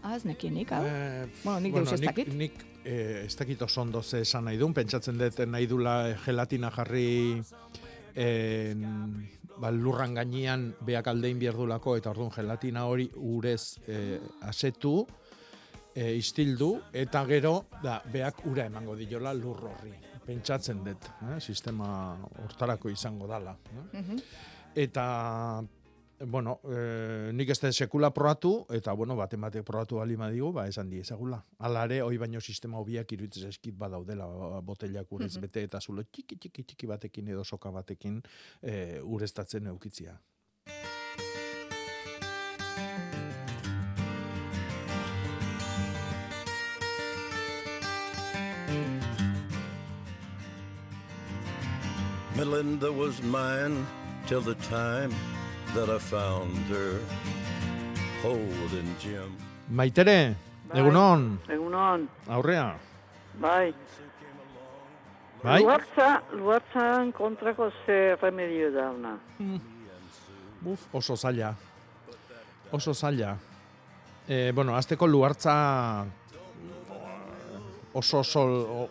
Ah, 0.01 0.15
ez 0.17 0.25
nekienik, 0.25 0.73
hau? 0.73 0.81
Eh, 0.89 1.27
bueno, 1.45 1.61
nik 1.61 1.73
bueno, 1.77 1.85
deus 1.85 1.99
ez 1.99 2.01
nik, 2.01 2.09
dakit. 2.09 2.33
nik 2.33 2.65
eh, 2.85 3.27
ez 3.27 3.37
dakit 3.37 3.61
oso 3.63 3.83
ondo 3.83 4.03
ze 4.03 4.23
esan 4.25 4.49
nahi 4.49 4.57
duen, 4.57 4.73
pentsatzen 4.73 5.21
dut 5.21 5.45
nahi 5.45 5.69
dula 5.69 6.15
gelatina 6.25 6.71
jarri 6.73 7.43
en, 8.15 9.29
ba, 9.59 9.71
lurran 9.71 10.15
gainean 10.15 10.71
beak 10.87 11.09
aldein 11.11 11.39
bierdulako 11.39 11.97
eta 11.99 12.11
orduan 12.11 12.31
gelatina 12.35 12.85
hori 12.87 13.09
urez 13.15 13.79
eh, 13.87 14.21
asetu, 14.49 15.07
eh, 15.95 16.15
istildu, 16.17 16.71
eta 16.93 17.25
gero 17.27 17.67
da, 17.83 18.01
beak 18.13 18.45
ura 18.47 18.67
emango 18.71 18.97
diola 18.97 19.35
lur 19.35 19.65
horri. 19.73 19.95
Pentsatzen 20.27 20.85
dut, 20.85 21.11
eh, 21.27 21.41
sistema 21.41 22.17
hortarako 22.45 22.91
izango 22.91 23.27
dala. 23.27 23.57
Eh? 23.75 24.01
Mhm. 24.01 24.25
Eta 24.75 25.05
bueno, 26.27 26.61
eh, 26.71 27.31
nik 27.33 27.49
ez 27.51 27.59
sekula 27.75 28.11
probatu, 28.13 28.67
eta, 28.71 28.93
bueno, 28.93 29.17
baten 29.17 29.41
batek 29.41 29.65
probatu 29.65 29.97
bali 29.97 30.17
madigu, 30.17 30.53
ba, 30.53 30.67
esan 30.69 30.91
diezagula. 30.91 31.45
Hala 31.59 31.85
ere, 31.85 32.03
hoi 32.03 32.17
baino 32.19 32.41
sistema 32.41 32.79
hobiak 32.79 33.13
iruditzen 33.13 33.49
eskit 33.49 33.77
badaudela 33.77 34.27
ba, 34.27 34.61
botellak 34.61 35.11
urez 35.13 35.37
Mhm. 35.37 35.41
bete 35.41 35.63
eta 35.63 35.81
zulo 35.81 36.03
txiki, 36.03 36.37
txiki, 36.37 36.65
txiki 36.65 36.87
batekin 36.87 37.29
edo 37.29 37.45
soka 37.45 37.71
batekin 37.71 38.23
eh, 38.63 39.01
ureztatzen 39.03 39.67
eukitzia. 39.67 40.21
Melinda 52.37 52.91
was 52.93 53.21
mine 53.23 53.87
till 54.27 54.41
the 54.41 54.55
time 54.55 55.13
that 55.75 55.89
I 55.89 55.99
found 55.99 56.57
her 56.69 56.99
holding 58.23 58.91
Jim. 58.99 59.37
Maitere, 59.71 60.35
Bai. 60.69 60.81
egunon, 60.81 61.39
Egunon, 61.49 62.09
aurrea, 62.29 62.75
bai. 63.39 63.73
bai? 65.43 65.61
Luartza, 65.63 66.23
luartzan 66.33 67.13
kontrako 67.13 67.71
ze 67.87 68.17
remedio 68.21 68.71
da 68.73 68.91
ona. 68.91 69.15
Uf, 70.65 70.87
oso 70.93 71.17
zaila. 71.17 71.55
Oso 72.73 72.95
zaila. 72.95 73.37
E, 74.29 74.53
bueno, 74.55 74.75
azteko 74.77 75.07
luartza 75.07 76.05
oso 77.95 78.19
oso 78.21 78.43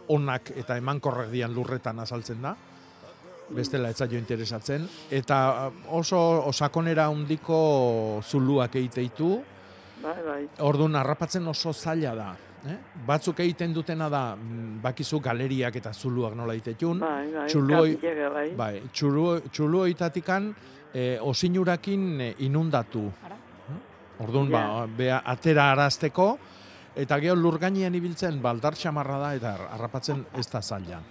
onak 0.07 0.51
eta 0.55 0.77
emankorrak 0.77 1.29
dian 1.31 1.53
lurretan 1.53 1.99
azaltzen 1.99 2.41
da. 2.41 2.55
Bestela 3.55 3.89
ez 3.89 3.97
zaio 3.97 4.19
interesatzen. 4.19 4.85
Eta 5.11 5.69
oso 5.97 6.19
osakonera 6.49 7.07
handiko 7.09 8.21
zuluak 8.23 8.75
egiteitu. 8.75 9.31
Bai, 10.03 10.19
bai. 10.25 10.43
Orduan, 10.67 10.95
harrapatzen 10.95 11.47
oso 11.47 11.73
zaila 11.73 12.13
da. 12.15 12.29
Eh? 12.67 12.75
Batzuk 13.07 13.39
egiten 13.39 13.73
dutena 13.73 14.09
da, 14.11 14.35
mm, 14.35 14.81
bakizu 14.83 15.19
galeriak 15.23 15.75
eta 15.79 15.93
zuluak 15.93 16.35
nola 16.35 16.53
egiteitun. 16.57 16.99
Bai, 16.99 17.31
bai. 17.31 17.47
Txuluoi, 17.47 17.97
bai. 18.33 18.47
bai, 18.55 18.73
txulu, 18.91 19.25
txuluoitatikan 19.49 20.53
e, 20.93 21.17
osinurakin 21.21 22.21
eh, 22.21 22.33
inundatu. 22.45 23.05
Orduan, 24.19 24.49
ba, 24.51 24.63
bea, 24.91 25.21
atera 25.31 25.69
arazteko, 25.71 26.33
eta 26.95 27.19
gero 27.21 27.35
lur 27.35 27.59
gainean 27.59 27.95
ibiltzen 27.95 28.41
baldar 28.41 28.75
xamarra 28.75 29.19
da, 29.21 29.33
eta 29.37 29.53
harrapatzen 29.75 30.25
ez 30.37 30.47
da 30.49 30.61
zaila. 30.61 31.01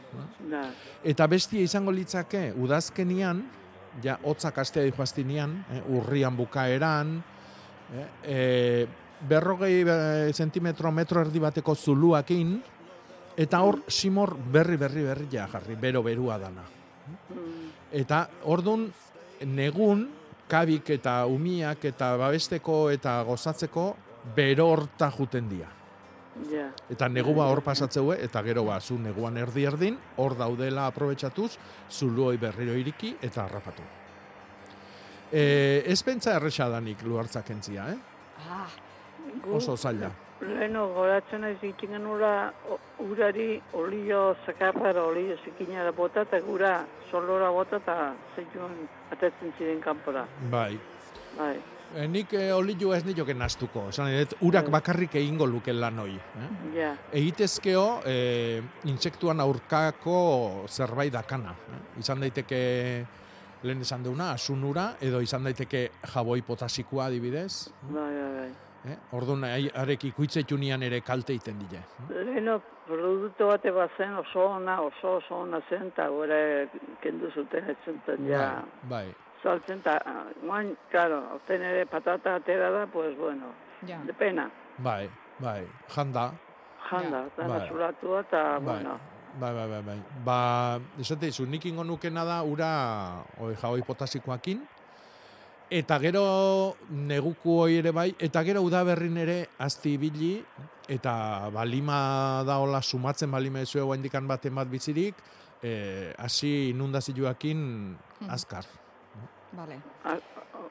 Da. 0.50 0.62
Eta 1.04 1.26
bestia 1.26 1.62
izango 1.62 1.94
litzake, 1.94 2.52
udazkenian, 2.56 3.42
ja, 4.02 4.18
hotzak 4.22 4.58
astea 4.58 4.86
dihoaztinean, 4.86 5.54
eh, 5.72 5.82
urrian 5.96 6.36
bukaeran, 6.36 7.18
eh, 7.94 8.08
e, 8.22 8.86
berrogei 9.28 9.84
eh, 9.86 10.32
zentimetro, 10.32 10.92
metro 10.92 11.20
erdi 11.20 11.38
bateko 11.38 11.74
zuluakin, 11.74 12.58
eta 13.36 13.62
hor 13.62 13.82
simor 13.88 14.36
berri 14.36 14.76
berri 14.76 15.02
berri 15.06 15.28
ja 15.30 15.46
jarri, 15.46 15.76
bero 15.76 16.02
berua 16.02 16.38
dana. 16.38 16.64
Eta 17.92 18.28
ordun 18.44 18.88
negun 19.46 20.08
kabik 20.48 20.90
eta 20.90 21.24
umiak 21.26 21.84
eta 21.84 22.16
babesteko 22.16 22.90
eta 22.90 23.22
gozatzeko 23.22 23.94
bero 24.34 24.68
horta 24.68 25.10
juten 25.10 25.48
dira. 25.48 25.68
Ja. 26.50 26.68
Eta 26.90 27.08
negua 27.08 27.48
hor 27.50 27.62
pasatzeue, 27.66 28.18
eta 28.22 28.42
gero 28.46 28.62
ba, 28.64 28.78
zu 28.80 28.98
neguan 28.98 29.36
erdi 29.36 29.64
erdin, 29.66 29.96
hor 30.16 30.36
daudela 30.38 30.86
aprobetsatuz, 30.86 31.56
zuluoi 31.90 32.36
berriro 32.38 32.76
iriki 32.78 33.16
eta 33.22 33.44
harrapatu. 33.44 33.82
E, 35.32 35.82
ez 35.86 35.98
pentsa 36.06 36.36
erresa 36.38 36.68
danik 36.72 37.02
luartzak 37.04 37.50
entzia, 37.50 37.88
eh? 37.92 37.98
Ah, 38.48 38.68
Gu- 39.42 39.56
Oso 39.58 39.76
zaila. 39.76 40.10
Leheno, 40.40 40.86
goratzen 40.94 41.42
ez 41.44 41.56
egiten 41.58 41.90
genula 41.96 42.52
urari 43.02 43.60
olio 43.74 44.36
zakarrara 44.46 45.02
olio 45.02 45.34
zikinara 45.44 45.90
bota 45.90 46.22
eta 46.22 46.38
gura 46.40 46.84
solora 47.10 47.50
bota 47.50 47.76
eta 47.82 47.96
zeituen 48.36 48.76
atetzen 49.10 49.52
ziren 49.58 49.80
kanpora. 49.82 50.22
Bai. 50.52 50.78
Bai. 51.36 51.56
E, 51.96 52.06
nik 52.08 52.34
e, 52.36 52.50
olio 52.52 52.92
ez 52.92 53.04
nioke 53.06 53.34
nastuko. 53.34 53.86
Esan 53.88 54.10
dut, 54.12 54.34
urak 54.44 54.68
bakarrik 54.72 55.14
egingo 55.20 55.46
luke 55.48 55.72
lan 55.72 55.98
hoi. 56.02 56.14
Eh? 56.16 56.48
Ja. 56.76 56.92
Egitezkeo, 57.16 57.86
e, 58.04 58.60
intsektuan 58.90 59.40
aurkako 59.40 60.66
zerbait 60.68 61.12
dakana. 61.12 61.54
Eh? 61.72 61.82
Izan 62.04 62.20
daiteke 62.20 62.60
lehen 63.64 63.80
esan 63.82 64.04
deuna, 64.04 64.32
asunura, 64.36 64.92
edo 65.00 65.22
izan 65.24 65.48
daiteke 65.48 65.88
jaboi 66.12 66.42
potasikoa 66.46 67.08
adibidez. 67.08 67.70
Bai, 67.88 68.10
bai, 68.12 68.32
bai. 68.40 68.50
Eh? 68.88 68.96
Orduan, 69.16 69.46
arek 69.48 70.04
ikuitzetunian 70.12 70.84
ere 70.86 71.00
kalte 71.06 71.34
iten 71.34 71.56
dile. 71.64 71.80
Leheno, 72.12 72.58
produktu 72.86 73.48
bate 73.48 73.72
bazen 73.74 74.14
oso 74.20 74.44
ona, 74.58 74.78
oso 74.84 75.16
oso 75.18 75.40
ona 75.42 75.60
zen, 75.68 75.88
eta 75.90 76.06
gure 76.12 76.68
kendu 77.02 77.32
zuten 77.34 77.72
ez 77.72 77.76
zuten, 77.84 78.28
ja, 78.30 78.62
Bai, 78.88 79.08
saltzen, 79.42 79.78
eta 79.80 79.98
guain, 80.42 80.76
claro, 80.90 81.22
aurten 81.32 81.62
ere 81.62 81.86
patata 81.86 82.36
atera 82.36 82.70
da, 82.70 82.86
pues 82.86 83.16
bueno, 83.18 83.46
Ja. 83.86 83.98
de 84.04 84.12
pena, 84.12 84.50
bai, 84.78 85.08
bai, 85.38 85.66
janda. 85.94 86.32
janda, 86.90 87.26
eta 87.26 87.46
Bai. 87.46 87.68
zulatua, 87.68 88.20
eta, 88.20 88.42
Bai. 88.58 88.60
bueno, 88.64 88.98
Bai, 89.38 89.54
bai, 89.54 89.68
bai, 89.68 89.82
bai. 89.82 90.02
Ba, 90.24 90.80
esate 90.98 91.28
izu, 91.28 91.44
nik 91.46 91.64
ingo 91.66 91.84
nukena 91.84 92.24
da 92.24 92.42
ura 92.42 93.22
oi, 93.38 93.54
jaboi 93.54 93.82
potasikoakin, 93.82 94.62
eta 95.70 95.98
gero 96.00 96.76
neguku 96.90 97.58
hoi 97.60 97.76
ere 97.78 97.92
bai, 97.92 98.14
eta 98.18 98.42
gero 98.42 98.62
udaberrin 98.62 99.16
ere 99.18 99.48
azti 99.58 99.94
ibili, 99.94 100.44
eta 100.88 101.50
balima 101.52 102.42
da 102.48 102.56
hola 102.58 102.80
sumatzen 102.82 103.30
balima 103.30 103.60
ezue 103.60 103.82
guaindikan 103.82 104.26
baten 104.26 104.54
bat 104.54 104.66
bizirik, 104.66 105.14
eh, 105.62 106.14
hasi 106.18 106.70
inundazioakin 106.70 107.96
azkar. 108.28 108.64
Vale. 109.56 109.80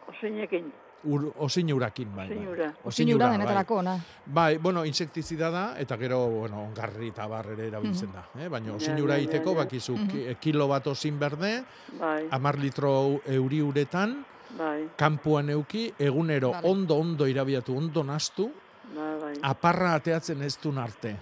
osinekin, 0.08 0.74
Ur, 1.08 1.32
osin 1.38 1.70
urakin, 1.74 2.10
bai. 2.16 2.28
bai. 2.28 2.38
osinura. 2.38 2.74
Osinura 2.84 3.28
bai. 3.28 3.38
denetarako 3.38 3.76
ona. 3.76 4.00
Bai, 4.26 4.58
bueno, 4.58 4.84
insektizida 4.86 5.50
da, 5.52 5.76
eta 5.80 5.96
gero, 5.98 6.28
bueno, 6.28 6.64
ongarri 6.64 7.10
eta 7.14 7.28
bar 7.28 7.46
ere 7.54 7.68
erabiltzen 7.68 8.12
da. 8.12 8.24
Eh? 8.42 8.48
Baina 8.50 8.74
osinura 8.74 9.14
ja, 9.16 9.20
egiteko, 9.22 9.54
ja. 9.54 9.58
bakizu, 9.64 9.94
Mhm. 9.98 10.08
ki- 10.10 10.36
kilo 10.42 10.68
bat 10.68 10.88
osin 10.88 11.20
berde, 11.20 11.64
bai, 12.00 12.28
amar 12.32 12.58
litro 12.58 13.22
euri 13.26 13.62
uretan, 13.62 14.26
bai, 14.58 14.90
kanpoan 14.98 15.50
euki, 15.50 15.94
egunero 16.00 16.52
Vale. 16.52 16.68
ondo 16.70 16.96
ondo 16.98 17.28
irabiatu, 17.28 17.78
ondo 17.78 18.04
nastu, 18.04 18.52
bai, 18.96 19.20
bai, 19.22 19.34
aparra 19.44 19.94
ateatzen 19.94 20.42
ez 20.42 20.58
duen 20.62 20.78
arte. 20.78 21.16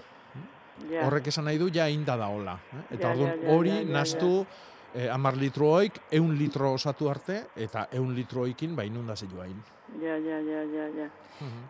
ja. 0.91 1.05
Horrek 1.07 1.27
esan 1.27 1.45
nahi 1.45 1.57
du, 1.57 1.69
ja 1.71 1.87
inda 1.89 2.17
da 2.17 2.27
hola. 2.27 2.59
Eh? 2.73 2.95
Eta 2.95 3.07
Ja, 3.07 3.13
orduan 3.13 3.39
ja, 3.39 3.47
ja, 3.47 3.53
hori 3.55 3.69
ja, 3.69 3.75
ja, 3.81 3.83
nastu 3.93 4.45
e, 4.95 5.09
amar 5.11 5.35
litro 5.37 5.73
hoik, 5.75 5.99
eun 6.11 6.33
litro 6.39 6.71
osatu 6.73 7.09
arte, 7.11 7.41
eta 7.55 7.87
eun 7.91 8.15
litro 8.15 8.45
hoikin, 8.45 8.75
ba, 8.75 8.85
inundazio 8.87 9.41
hain. 9.41 9.61
Ja, 10.01 10.17
ja, 10.17 10.39
ja, 10.39 10.63
ja, 10.63 10.87
ja. 10.95 11.11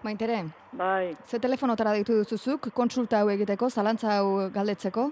Maintere, 0.04 0.44
Bai, 0.72 1.18
ze 1.26 1.40
telefonotara 1.40 1.94
ditu 1.94 2.20
duzuzuk, 2.22 2.70
kontsulta 2.74 3.20
hau 3.20 3.30
egiteko, 3.34 3.70
zalantza 3.70 4.18
hau 4.20 4.50
galdetzeko? 4.54 5.12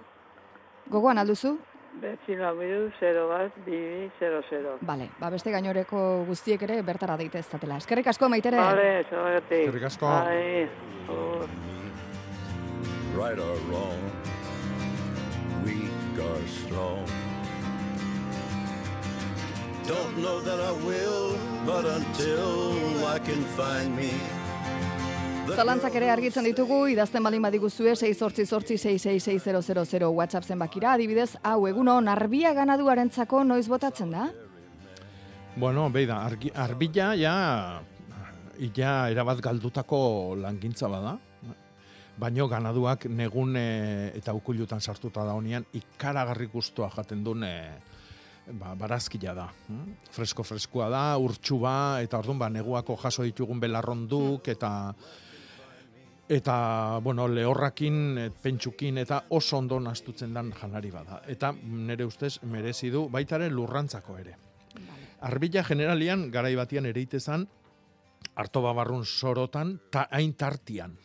Gogoan 0.89 1.17
alduzu? 1.17 1.57
betzi 2.01 2.35
lau 2.35 2.55
0 2.57 3.27
bat, 3.29 3.51
bibi, 3.65 4.09
0, 4.19 4.41
0. 4.49 4.77
Bale, 4.81 5.09
ba 5.19 5.29
beste 5.29 5.51
gainoreko 5.51 6.25
guztiek 6.27 6.61
ere 6.65 6.81
bertara 6.81 7.17
daite 7.17 7.39
ez 7.39 7.47
datela. 7.51 7.77
Eskerrik 7.77 8.07
asko, 8.07 8.29
Maitere. 8.29 8.57
Bale, 8.57 9.05
zogatik. 9.09 9.67
Eskerrik 9.67 9.89
asko. 9.91 10.07
Bai, 10.07 10.69
right 13.15 13.39
or 13.39 13.57
wrong, 13.69 14.01
weak 15.65 16.17
or 16.19 16.41
strong. 16.47 17.22
Don't 19.87 20.17
know 20.23 20.39
that 20.39 20.59
I 20.59 20.71
will, 20.87 21.37
but 21.65 21.85
until 21.85 23.05
I 23.05 23.19
can 23.19 23.43
find 23.57 23.95
me. 23.97 24.11
Zalantzak 25.43 25.91
ere 25.99 26.07
argitzen 26.07 26.47
ditugu, 26.47 26.87
idazten 26.93 27.19
baldin 27.23 27.43
badiguzue 27.43 27.91
688-666-000 27.99 30.07
WhatsApp 30.07 30.47
zenbakira, 30.47 30.93
adibidez, 30.95 31.35
hau 31.43 31.67
egunon, 31.67 32.07
arbia 32.07 32.53
ganaduarentzako 32.55 33.43
noiz 33.43 33.67
botatzen 33.67 34.15
da? 34.15 34.31
Bueno, 35.59 35.91
beida, 35.91 36.23
argi, 36.23 36.47
arbila 36.55 37.11
ja, 37.19 37.83
ja 38.77 39.09
erabat 39.11 39.43
galdutako 39.43 40.39
langintza 40.39 40.87
bada. 40.87 41.19
Baino 42.23 42.47
ganaduak 42.47 43.11
negun 43.11 43.57
eta 43.57 44.31
ukulutan 44.37 44.79
sartuta 44.79 45.25
da 45.27 45.33
honian 45.35 45.65
ikaragarri 45.75 46.47
gustoa 46.47 46.87
jaten 46.95 47.19
duen 47.25 47.43
ba, 48.51 48.75
barazkila 48.75 49.33
da. 49.33 49.47
hm? 49.67 49.97
Fresko-freskoa 50.11 50.89
da, 50.89 51.03
urtsuba, 51.17 52.01
eta 52.03 52.19
orduan 52.19 52.39
ba, 52.39 52.49
neguako 52.49 52.97
jaso 53.03 53.23
ditugun 53.23 53.59
belarronduk, 53.59 54.47
eta 54.47 54.93
eta, 56.33 56.99
bueno, 57.03 57.27
lehorrakin, 57.27 57.97
e, 58.17 58.29
pentsukin, 58.31 58.97
eta 58.97 59.23
oso 59.35 59.57
ondo 59.57 59.79
nastutzen 59.79 60.33
dan 60.33 60.53
janari 60.55 60.89
bada. 60.91 61.21
Eta 61.27 61.51
nire 61.53 62.05
ustez 62.07 62.37
merezi 62.49 62.89
du 62.89 63.07
baitaren 63.11 63.53
lurrantzako 63.53 64.17
ere. 64.17 64.37
Arbila 65.23 65.63
generalian 65.63 66.29
garai 66.31 66.55
batian 66.55 66.85
ereitezan 66.85 67.45
harto 68.35 68.61
babarrun 68.63 69.05
sorotan 69.05 69.79
ta 69.91 70.07
hain 70.11 70.33
tartian. 70.33 70.97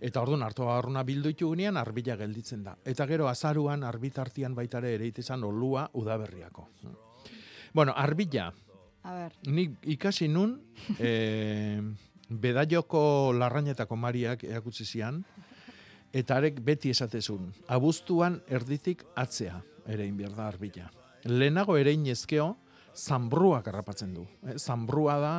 Eta 0.00 0.22
orduan 0.22 0.44
harto 0.46 0.66
babarruna 0.68 1.02
bildu 1.02 1.32
itugunean 1.34 1.76
arbila 1.76 2.14
gelditzen 2.16 2.62
da. 2.62 2.76
Eta 2.84 3.06
gero 3.06 3.26
azaruan 3.28 3.82
arbitartian 3.84 4.54
baitare 4.54 4.94
ereitezan 4.94 5.42
olua 5.44 5.88
udaberriako. 5.98 6.68
Bueno, 7.74 7.92
arbila, 7.96 8.52
A 9.02 9.14
ber, 9.14 9.34
nik 9.46 9.78
ikasi 9.88 10.28
nun, 10.28 10.56
e, 10.98 11.80
bedaioko 12.28 13.32
larrainetako 13.32 13.96
mariak 13.96 14.44
erakutsi 14.44 14.84
zian, 14.84 15.22
eta 16.12 16.38
arek 16.38 16.60
beti 16.64 16.92
esatezun, 16.92 17.50
abuztuan 17.72 18.40
erditik 18.48 19.04
atzea 19.16 19.60
ere 19.88 20.06
inbier 20.06 20.34
da 20.36 20.48
arbila. 20.48 20.90
Lehenago 21.28 21.76
ere 21.80 21.92
inezkeo, 21.96 22.50
zanbruak 22.98 23.68
harrapatzen 23.70 24.12
du. 24.14 24.24
Eh, 24.46 24.58
zanbrua 24.58 25.16
da 25.22 25.32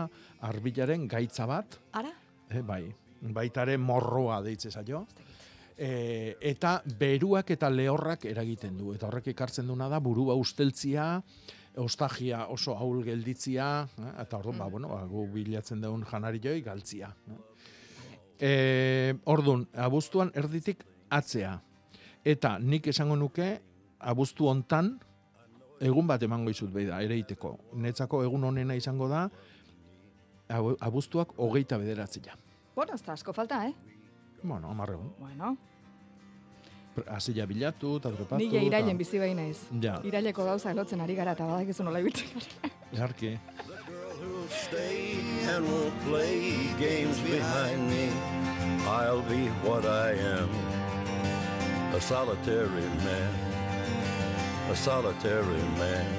arbilaren 0.47 1.07
gaitza 1.12 1.45
bat, 1.49 1.78
ara? 1.93 2.12
eh, 2.49 2.62
bai, 2.66 2.84
baitare 3.22 3.78
morroa 3.78 4.41
deitze 4.41 4.72
zaio. 4.72 5.05
E, 5.80 6.36
eta 6.41 6.82
beruak 6.99 7.51
eta 7.55 7.70
lehorrak 7.72 8.26
eragiten 8.26 8.78
du. 8.78 8.93
Eta 8.93 9.07
horrek 9.07 9.30
ekartzen 9.32 9.67
duna 9.67 9.88
da 9.89 9.99
burua 10.03 10.36
usteltzia, 10.36 11.22
ostagia 11.80 12.47
oso 12.51 12.76
ahul 12.76 13.03
gelditzia, 13.05 13.88
eh, 13.97 14.11
eta 14.24 14.38
orduan, 14.41 14.57
ba, 14.57 14.67
bueno, 14.67 14.89
ba, 14.89 15.05
gu 15.07 15.28
bilatzen 15.32 15.82
daun 15.82 16.03
janari 16.03 16.41
joi 16.43 16.61
galtzia. 16.61 17.13
E, 18.39 19.13
orduan, 19.26 19.67
abuztuan 19.76 20.32
erditik 20.36 20.84
atzea. 21.09 21.57
Eta 22.26 22.57
nik 22.59 22.88
esango 22.91 23.15
nuke, 23.15 23.59
abuztu 23.99 24.47
hontan, 24.51 24.97
egun 25.80 26.07
bat 26.07 26.24
emango 26.24 26.51
izut 26.51 26.72
behi 26.74 26.89
da, 26.89 26.99
ereiteko. 27.03 27.55
Netzako 27.80 28.24
egun 28.24 28.43
honena 28.43 28.76
izango 28.76 29.07
da, 29.07 29.30
abu- 30.49 30.76
abuztuak 30.80 31.38
hogeita 31.39 31.78
bederatzea. 31.80 32.36
Bueno, 32.80 32.96
ez 32.96 33.04
da 33.04 33.12
asko 33.14 33.34
falta, 33.36 33.66
eh? 33.68 33.74
Bueno, 34.42 34.70
amarregun. 34.72 35.10
Bueno, 35.20 35.58
Azila 37.08 37.46
bilatu, 37.46 37.98
eta 38.00 38.10
trepatu. 38.12 38.40
nila 38.40 38.62
irailen 38.64 38.98
bizi 39.00 39.20
behin 39.20 39.38
naiz. 39.40 39.66
Ja, 39.84 39.98
Iraileko 40.08 40.46
gauza 40.48 40.72
elotzen 40.72 41.02
ari 41.04 41.16
gara, 41.18 41.34
eta 41.36 41.46
badakizu 41.50 41.84
nola 41.84 42.00
ibiltzen 42.00 42.32
gara. 42.36 42.72
jarki. 43.02 43.34
who'll 44.20 44.48
stay 44.50 45.20
and 45.56 45.68
won't 45.74 46.00
play 46.08 46.72
games 46.80 47.20
behind 47.28 47.88
me. 47.92 48.08
I'll 48.96 49.24
be 49.28 49.44
what 49.68 49.86
I 49.86 50.12
am, 50.38 50.50
a 51.96 52.02
solitary 52.02 52.90
man, 53.04 53.34
a 54.72 54.76
solitary 54.76 55.64
man. 55.84 56.18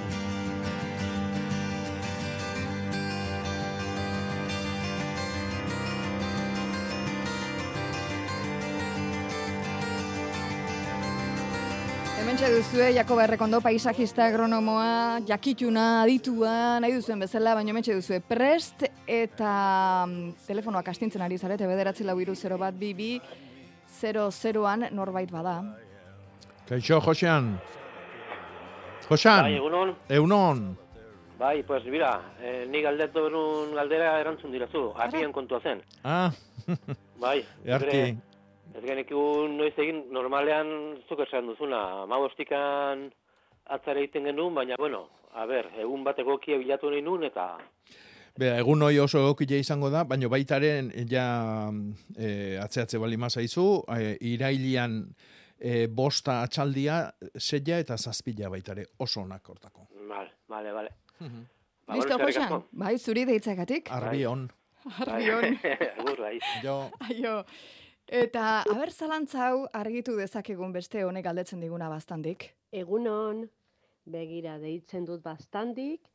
Hemen 12.40 12.56
duzue, 12.56 12.94
Jakoba 12.94 13.24
Errekondo, 13.26 13.58
paisajista, 13.60 14.24
agronomoa, 14.24 15.20
jakituna, 15.28 15.82
aditua, 16.06 16.78
nahi 16.80 16.94
duzuen 16.96 17.20
bezala, 17.20 17.52
baina 17.58 17.68
hemen 17.68 17.84
duzue 17.84 18.22
prest 18.24 18.86
eta 19.04 19.50
mm, 20.06 20.46
telefonoak 20.46 20.88
astintzen 20.88 21.20
ari 21.20 21.36
zarete, 21.36 21.66
bederatzi 21.68 22.06
lau 22.08 22.14
iru 22.16 22.32
0 22.34 22.56
bat 22.56 22.72
bibi, 22.72 23.20
00an 23.92 24.86
norbait 24.96 25.28
bada. 25.28 25.58
Kaixo, 26.64 27.02
Josean. 27.04 27.58
Josean. 29.10 29.44
Bai, 29.44 29.58
egunon. 29.60 29.94
Egunon. 30.08 30.64
Bai, 31.38 31.62
pues 31.62 31.84
mira, 31.92 32.14
eh, 32.40 32.64
ni 32.70 32.80
galdetu 32.80 33.28
galdera 33.76 34.18
erantzun 34.24 34.56
dirazu, 34.56 34.94
argian 34.96 35.36
kontua 35.36 35.60
zen. 35.60 35.84
Ah, 36.04 36.32
Bai, 37.20 37.44
Earki. 37.66 38.16
Ez 38.74 38.82
genekigu 38.84 39.48
noiz 39.50 39.74
egin, 39.78 40.04
normalean 40.14 40.68
zuk 41.08 41.24
esan 41.26 41.48
duzuna, 41.50 42.06
mabostikan 42.10 43.08
atzare 43.70 44.04
egiten 44.04 44.28
genuen, 44.30 44.54
baina, 44.54 44.78
bueno, 44.78 45.08
a 45.34 45.46
ber, 45.46 45.68
egun 45.78 46.04
bat 46.06 46.18
egokia 46.18 46.58
bilatu 46.58 46.90
nahi 46.90 47.02
nun, 47.02 47.24
eta 47.26 47.52
Bea, 48.38 48.54
egun 48.62 48.82
hoi 48.86 48.94
oso 49.02 49.18
egokile 49.24 49.58
izango 49.60 49.90
da, 49.90 50.04
baina 50.08 50.28
baitaren 50.30 50.92
ja 51.10 51.24
e, 52.16 52.56
atzeatze 52.62 53.00
bali 53.02 53.18
mazaizu, 53.20 53.64
e, 53.96 54.14
irailian 54.30 55.00
e, 55.58 55.88
bosta 55.88 56.40
atxaldia, 56.46 57.02
seia 57.36 57.80
eta 57.82 57.98
zazpila 57.98 58.48
baitare 58.52 58.86
oso 58.98 59.24
onak 59.26 59.50
hortako. 59.50 59.88
Vale, 60.08 60.30
vale, 60.48 60.72
vale. 60.72 60.94
Ba, 61.18 61.98
Listo, 61.98 62.14
eskerrik 62.14 62.36
Josean? 62.36 62.46
asko. 62.46 62.62
Bai, 62.84 62.94
zuri 62.98 63.26
deitzagatik. 63.28 63.90
Arbion. 63.92 64.46
Arbion. 65.04 65.58
Agur, 65.98 66.22
bai. 66.22 66.36
Jo. 66.62 66.78
Aio. 67.10 67.34
Eta, 68.10 68.64
haber 68.66 68.90
zalantza 68.90 69.44
hau 69.46 69.58
argitu 69.70 70.16
dezakegun 70.18 70.72
beste 70.74 71.04
honek 71.06 71.22
galdetzen 71.28 71.60
diguna 71.62 71.86
bastandik. 71.92 72.48
Egunon, 72.74 73.44
begira 74.10 74.56
deitzen 74.58 75.04
dut 75.06 75.22
bastandik, 75.22 76.08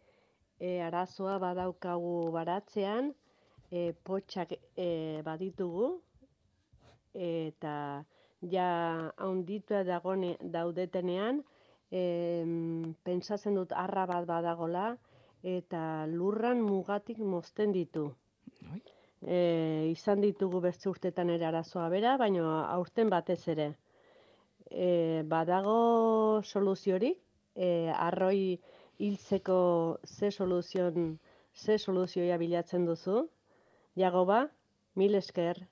e, 0.60 0.82
arazoa 0.84 1.38
badaukagu 1.40 2.34
baratzean, 2.36 3.14
e, 3.72 3.94
potxak 4.04 4.52
e, 4.76 4.90
baditugu, 5.24 5.94
eta 7.16 8.04
ja 8.44 8.68
haunditua 9.16 9.86
dagone, 9.88 10.34
daudetenean, 10.42 11.40
e, 11.88 12.04
pentsatzen 13.08 13.56
dut 13.56 13.72
arra 13.72 14.04
bat 14.12 14.28
badagola, 14.28 14.90
eta 15.48 16.04
lurran 16.12 16.60
mugatik 16.60 17.24
mozten 17.24 17.72
ditu. 17.72 18.10
E, 19.26 19.90
izan 19.90 20.22
ditugu 20.22 20.62
beste 20.62 20.90
urtetan 20.90 21.32
ere 21.34 21.48
arazoa 21.48 21.88
bera, 21.90 22.16
baina 22.22 22.46
aurten 22.70 23.10
batez 23.10 23.42
ere. 23.50 23.72
E, 24.70 25.24
badago 25.26 26.42
soluziorik, 26.46 27.18
e, 27.56 27.90
arroi 27.90 28.60
hiltzeko 29.02 29.98
ze 30.06 30.30
soluzion, 30.32 31.18
ze 31.54 31.78
soluzioa 31.78 32.38
bilatzen 32.38 32.86
duzu. 32.86 33.26
Jagoba, 33.98 34.46
mil 34.96 35.16
esker. 35.16 35.66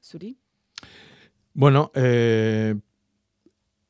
Zuri? 0.00 0.36
Bueno, 1.54 1.90
e, 1.94 2.74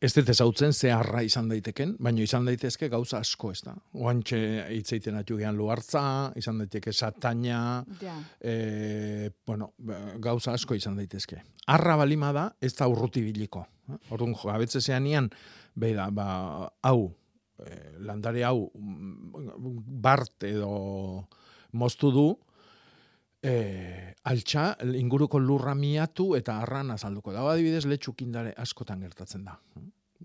ez 0.04 0.12
dut 0.12 0.28
ezautzen 0.28 0.72
ze 0.76 0.90
arra 0.92 1.22
izan 1.24 1.48
daiteken, 1.48 1.94
baina 2.02 2.20
izan 2.24 2.44
daitezke 2.48 2.88
gauza 2.92 3.18
asko 3.24 3.50
ez 3.54 3.60
da. 3.64 3.72
Oantxe 3.96 4.38
hitzeiten 4.74 5.16
atu 5.16 5.38
gehan 5.40 5.56
luartza, 5.56 6.02
izan 6.36 6.58
daiteke 6.60 6.92
sataina, 6.92 7.84
Ja. 8.02 8.16
e, 8.40 9.30
bueno, 9.46 9.72
ba, 9.78 9.98
gauza 10.20 10.52
asko 10.52 10.76
izan 10.76 10.96
daitezke. 11.00 11.40
Arra 11.72 11.96
balima 11.96 12.32
da, 12.36 12.50
ez 12.60 12.74
da 12.76 12.88
urruti 12.88 13.22
biliko. 13.24 13.64
Orduan, 14.10 14.34
jo, 14.34 14.50
abetze 14.52 14.80
zeanian, 14.80 15.30
behi 15.74 15.94
da, 15.96 16.10
ba, 16.10 16.70
hau, 16.82 17.14
eh, 17.64 17.94
landare 18.04 18.44
hau 18.44 18.70
mm, 18.74 19.78
bart 20.04 20.44
edo 20.44 21.28
moztu 21.72 22.10
du, 22.12 22.26
eh, 23.44 24.14
altxa 24.24 24.64
inguruko 24.96 25.38
lurra 25.38 25.74
miatu 25.76 26.32
eta 26.38 26.58
arran 26.62 26.94
azalduko 26.94 27.32
da. 27.34 27.44
Adibidez, 27.52 27.84
letxukindare 27.88 28.54
askotan 28.60 29.04
gertatzen 29.04 29.44
da. 29.44 29.58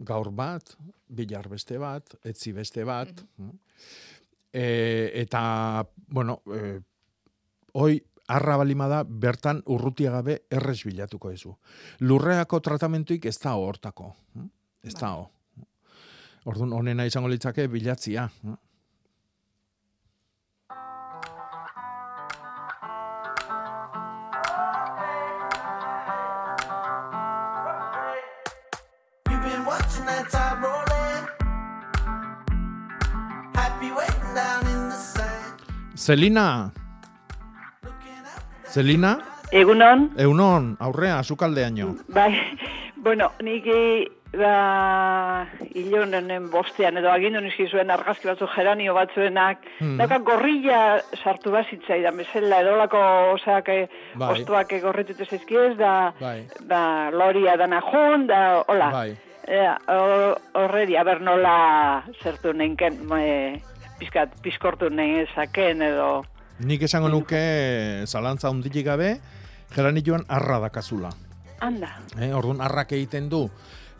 Gaur 0.09 0.31
bat, 0.31 0.75
bilar 1.07 1.49
beste 1.51 1.79
bat, 1.81 2.15
etzi 2.23 2.53
beste 2.55 2.85
bat. 2.87 3.11
E, 4.53 4.67
eta, 5.19 5.41
bueno, 6.07 6.39
e, 6.55 6.77
hoi 7.73 7.99
arra 8.29 8.55
balima 8.61 8.87
da, 8.87 9.01
bertan 9.03 9.59
urrutia 9.73 10.13
gabe 10.13 10.39
errez 10.53 10.79
bilatuko 10.85 11.33
ezu. 11.33 11.51
Lurreako 12.05 12.61
tratamentuik 12.63 13.25
ez 13.25 13.37
da 13.41 13.57
hortako. 13.59 14.13
Ez 14.85 14.95
da 14.95 15.11
ho. 15.17 15.27
Orduan, 16.47 16.71
honena 16.73 17.05
izango 17.05 17.27
litzake 17.27 17.67
bilatzia. 17.67 18.29
Zelina! 36.09 36.71
Zelina? 38.65 39.11
Egunon, 39.53 40.07
Eunon, 40.17 40.71
aurrea, 40.79 41.19
azukaldeaino. 41.19 41.91
bai, 42.07 42.33
bueno, 42.97 43.27
nik 43.45 43.67
ba, 44.33 45.45
hilonen 45.75 46.49
bostean 46.49 46.97
edo 46.97 47.11
agindu 47.13 47.43
nizki 47.45 47.67
zuen 47.69 47.93
argazki 47.93 48.25
batzu 48.31 48.47
geranio 48.55 48.95
batzuenak, 48.97 49.61
Hmm. 49.79 49.97
dauka 50.01 50.17
gorrilla 50.25 50.81
sartu 51.23 51.51
bazitzai 51.53 52.01
da, 52.01 52.09
bezala 52.11 52.61
edolako 52.65 53.03
osak 53.35 53.69
eh, 53.69 53.87
Bai. 54.15 54.33
ostuak 54.33 54.73
gorritute 54.81 55.25
zaizkiez, 55.29 55.77
da, 55.77 56.11
Bai. 56.19 56.47
da 56.61 57.11
loria 57.11 57.55
dana 57.57 57.81
jun, 57.85 58.25
da, 58.25 58.63
hola. 58.67 58.89
Bai. 58.91 59.17
Ea, 59.47 59.77
ho- 59.87 60.37
horreri, 60.53 60.97
aber 60.97 61.21
nola 61.21 62.03
zertu 62.23 62.51
nenken, 62.53 62.97
e, 63.17 63.61
pizkat, 63.99 64.33
pizkortu 64.41 64.89
nezaken 64.89 65.81
edo... 65.81 66.09
Nik 66.59 66.81
esango 66.83 67.07
nuke 67.11 67.39
zalantza 68.07 68.49
hundilik 68.51 68.85
gabe, 68.85 69.11
geranioan 69.75 70.25
arra 70.27 70.59
dakazula. 70.67 71.11
Anda, 71.63 71.93
Eh, 72.19 72.31
orduan 72.35 72.61
arrak 72.63 72.91
egiten 72.95 73.29
du, 73.31 73.45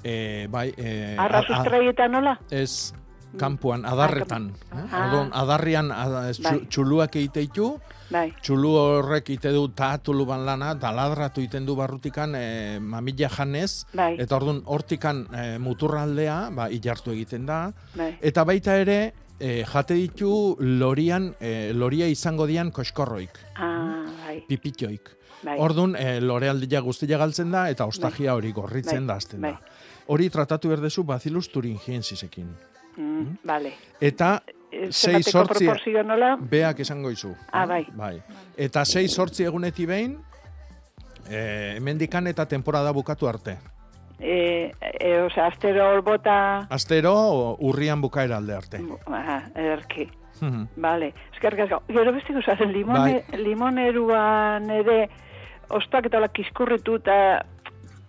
eh, 0.04 0.48
bai... 0.52 0.70
Eh, 0.78 1.16
arra 1.20 1.42
sustraietan 1.48 2.12
nola? 2.12 2.38
Ez, 2.52 2.94
kanpoan, 3.38 3.86
adarretan. 3.86 4.50
Eh? 4.74 4.84
Ah. 4.92 5.06
Orduan, 5.06 5.30
adarrian 5.34 5.92
ada, 5.92 6.30
ez, 6.32 6.40
Bai. 6.42 6.52
txu- 6.58 6.68
txuluak 6.68 7.16
egiteitu, 7.20 7.70
Bai. 8.10 8.34
txulu 8.42 8.72
horrek 8.80 9.30
ite 9.36 9.52
du 9.54 9.68
taatuluban 9.70 10.44
lana, 10.48 10.74
taladratu 10.80 11.44
iten 11.46 11.66
du 11.68 11.76
barrutikan 11.78 12.34
e, 12.36 12.80
mamila 12.82 13.30
janez, 13.30 13.86
Bai. 13.94 14.16
eta 14.20 14.36
orduan 14.40 14.64
hortikan 14.66 15.28
e, 15.32 15.46
muturraldea, 15.62 16.50
ba, 16.56 16.70
ilartu 16.74 17.12
egiten 17.14 17.46
da, 17.46 17.70
Bai. 17.96 18.18
eta 18.20 18.44
baita 18.50 18.76
ere, 18.82 19.14
e, 19.40 19.64
jate 19.66 19.94
ditu 19.96 20.56
lorian, 20.60 21.34
e, 21.40 21.72
loria 21.74 22.08
izango 22.08 22.46
dian 22.48 22.72
koskorroik, 22.72 23.38
Ah, 23.56 24.06
bai. 24.26 24.44
pipitioik. 24.48 25.10
Bai. 25.44 25.56
Orduan, 25.60 25.96
e, 25.96 26.20
lorealdia 26.22 26.82
guztia 26.82 27.18
galtzen 27.18 27.52
da, 27.52 27.70
eta 27.70 27.86
ostagia 27.86 28.36
hori 28.36 28.52
gorritzen 28.52 29.06
Bai. 29.06 29.08
da 29.08 29.16
azten 29.16 29.42
Bai. 29.42 29.52
da. 29.54 29.60
Hori 30.08 30.30
tratatu 30.30 30.68
berdezu 30.70 31.04
Bacillus 31.04 31.50
thuringiensisekin. 31.52 32.50
Mm, 32.98 33.38
vale. 33.44 33.74
Eta 34.02 34.42
Eh, 34.72 34.92
sei 34.92 35.24
zenbateko 35.24 35.32
sortzi 35.32 35.66
proporzio 35.66 36.04
nola? 36.04 36.36
beak 36.40 36.80
esango 36.82 37.10
izu. 37.10 37.32
Ah, 37.52 37.66
bai. 37.66 37.88
bai. 37.96 38.22
Eta 38.56 38.84
sei 38.86 39.08
sortzi 39.08 39.44
eguneti 39.44 39.86
behin, 39.86 40.18
eh, 41.30 41.74
hemendikan 41.78 42.28
eta 42.28 42.46
temporada 42.46 42.92
bukatu 42.92 43.28
arte. 43.28 43.58
E, 44.20 44.72
e, 45.00 45.22
osea, 45.22 45.48
astero 45.48 45.86
hor 45.90 46.02
bota... 46.04 46.68
Astero 46.70 47.56
urrian 47.60 48.02
bukaera 48.02 48.38
alde 48.38 48.56
arte. 48.56 48.82
Aha, 49.08 49.42
ederki. 49.56 50.10
Mhm. 50.42 50.68
Vale. 50.78 51.14
Eskerrik 51.34 51.66
asko. 51.66 51.82
Gero 51.88 52.14
beste 52.16 52.34
gauzatzen, 52.34 52.72
limone, 52.74 53.24
Bai. 53.30 53.42
limoneruan 53.44 54.70
ere 54.72 55.10
ostak 55.70 56.10
eta 56.10 56.22
kiskurritu 56.34 56.96
eta 57.00 57.46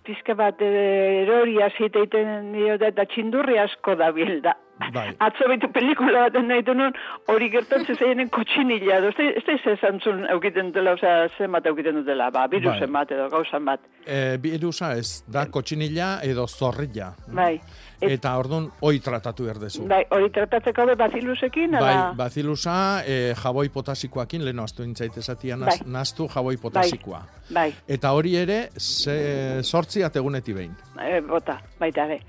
pizka 0.05 0.33
bat 0.37 0.61
eh, 0.61 1.21
erori 1.23 1.61
hasi 1.61 1.87
eta 1.89 2.03
iten 2.07 2.51
diote 2.55 2.91
eta 2.93 3.05
txindurri 3.05 3.59
asko 3.61 3.95
da 3.95 4.11
da. 4.43 4.55
Bai. 4.93 5.11
Atzo 5.25 5.47
behitu 5.49 5.69
pelikula 5.73 6.25
baten 6.27 6.47
nahi 6.49 6.63
nun, 6.73 6.93
hori 7.29 7.49
gertatzen 7.53 7.95
zeinen 7.95 8.29
kotxinila. 8.29 8.97
Ez 8.97 9.13
da- 9.17 9.29
ez 9.29 9.43
da 9.45 9.53
ez 9.53 9.77
esantzun 9.77 10.25
eukiten 10.33 10.71
dela, 10.73 10.95
osea, 10.97 11.27
zenbat 11.37 11.65
eukiten 11.69 11.95
dutela, 12.01 12.31
ba, 12.31 12.47
virusen 12.47 12.89
Bai. 12.91 13.01
bat 13.01 13.11
edo 13.11 13.29
gauzan 13.29 13.65
bat. 13.65 13.79
E, 14.05 14.37
birusa 14.41 14.93
ez, 14.97 15.23
da 15.27 15.45
kotxinila 15.45 16.19
edo 16.23 16.47
zorrilla. 16.47 17.13
Bai. 17.27 17.59
Eta 18.01 18.31
orduan, 18.37 18.71
oi 18.81 18.99
tratatu 18.99 19.45
erdezu. 19.49 19.85
Bai, 19.87 20.03
hori 20.09 20.29
tratatzeko 20.33 20.85
be 20.87 20.95
bazilusekin, 20.95 21.71
Bai, 21.71 21.93
ala? 21.93 22.13
bazilusa 22.17 23.03
e, 23.05 23.33
jaboi 23.37 23.69
potasikoakin, 23.69 24.43
lehen 24.45 24.59
astu 24.59 24.83
intzait 24.83 25.17
esatia 25.17 25.55
naz, 25.57 25.79
Bai. 25.79 25.91
naztu 25.91 26.27
jaboi 26.33 26.57
potasikoa. 26.57 27.21
Bai, 27.53 27.73
Eta 27.87 28.11
hori 28.17 28.35
ere, 28.35 28.69
ze, 28.77 29.61
sortzi 29.63 30.03
ateguneti 30.03 30.53
behin. 30.53 30.75
e, 30.99 31.21
bota, 31.21 31.59
baita 31.79 32.05
ere. 32.05 32.19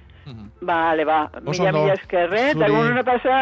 Bale, 0.63 1.05
ba, 1.05 1.31
mila 1.43 1.73
mila 1.73 1.95
eskerre, 1.95 2.51
eta 2.53 2.59
Zuri. 2.61 2.69
egun 2.71 2.93
hona 2.93 3.03
pasa, 3.03 3.39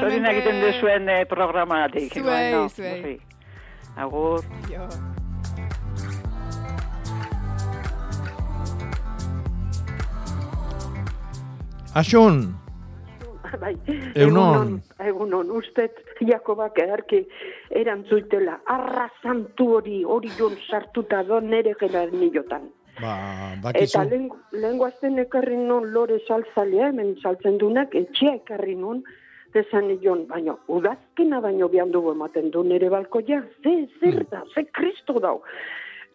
zorina 0.00 0.32
egiten 0.32 0.60
duzuen 0.64 1.08
eh, 1.08 1.24
programatik. 1.26 2.12
Zuei, 2.12 2.68
zuei. 2.74 2.96
zuri. 3.02 3.20
Agur. 3.96 4.42
Asun, 11.96 12.54
Bai, 13.60 13.72
Egunon. 14.18 14.80
egunon, 15.00 15.50
ustet 15.54 15.94
Jakobak 16.28 16.76
edarki 16.82 17.20
erantzuitela, 17.80 18.58
arra 18.74 19.06
santu 19.22 19.68
hori, 19.76 20.00
hori 20.04 20.32
jon 20.36 20.56
sartuta 20.68 21.22
do 21.24 21.38
nere 21.40 21.72
gela 21.80 22.02
niotan. 22.10 22.66
ba, 23.00 23.12
Eta 23.54 23.62
bakizu. 23.62 24.02
lehen, 24.10 24.26
lehen 24.52 24.76
guazten 24.82 25.18
ekarri 25.22 25.56
nun 25.56 25.88
lore 25.94 26.18
saltzalea, 26.26 26.88
hemen 26.90 27.14
saltzen 27.22 27.56
dunak, 27.62 27.94
etxea 27.94 28.34
ekarri 28.42 28.74
nun, 28.74 29.02
dezan 29.54 29.88
nion, 29.88 30.26
baina 30.28 30.56
udazkena 30.68 31.40
baino 31.40 31.68
bihan 31.68 31.92
dugu 31.92 32.12
ematen 32.12 32.50
du 32.50 32.64
nere 32.64 32.90
balkoia, 32.90 33.42
ze, 33.62 33.86
zer 34.00 34.24
da, 34.30 34.42
ze 34.54 34.64
kristo 34.72 35.20
dau. 35.20 35.40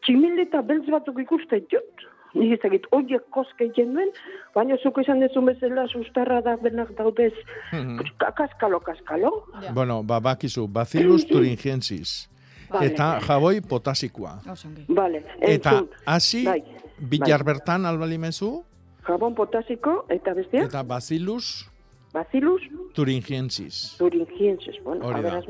Tximilde 0.03 0.41
eta 0.49 0.61
beltz 0.61 0.89
batzuk 0.89 1.17
ikuste 1.21 1.61
jut, 1.71 2.05
nik 2.34 2.51
ez 2.53 2.59
egit, 2.63 2.86
oiek 2.91 3.21
koske 3.29 3.65
egiten 3.65 3.93
duen, 3.93 4.09
baina 4.55 4.77
zuko 4.84 5.01
izan 5.01 5.19
dezun 5.19 5.45
bezala 5.45 5.88
sustarra 5.88 6.41
da 6.41 6.55
benak 6.57 6.89
daudez, 6.97 7.34
Mhm. 7.73 7.99
Ka- 8.17 8.32
kaskalo, 8.32 8.79
kaskalo. 8.79 9.45
Bueno, 9.73 10.03
ba, 10.03 10.19
bakizu, 10.19 10.67
Bacillus 10.67 11.25
thuringiensis. 11.32 12.29
Vale. 12.69 12.86
Eta 12.88 13.19
jaboi 13.27 13.59
potasikoa. 13.61 14.39
Vale, 14.88 15.25
Eta 15.41 15.84
hasi, 16.05 16.45
Bai, 16.45 16.63
bilar 16.99 17.43
bai. 17.43 17.53
bertan 17.53 17.86
albalimezu, 17.86 18.63
Jabon 19.07 19.34
potasiko, 19.36 20.05
eta 20.09 20.34
bestia? 20.34 20.63
eta 20.63 20.84
Bacillus 20.84 21.67
Bacillus 22.13 22.61
thuringiensis. 22.93 23.95
thuringiensis. 23.97 24.75
Bueno, 24.84 25.05
Hori 25.05 25.21
da. 25.21 25.41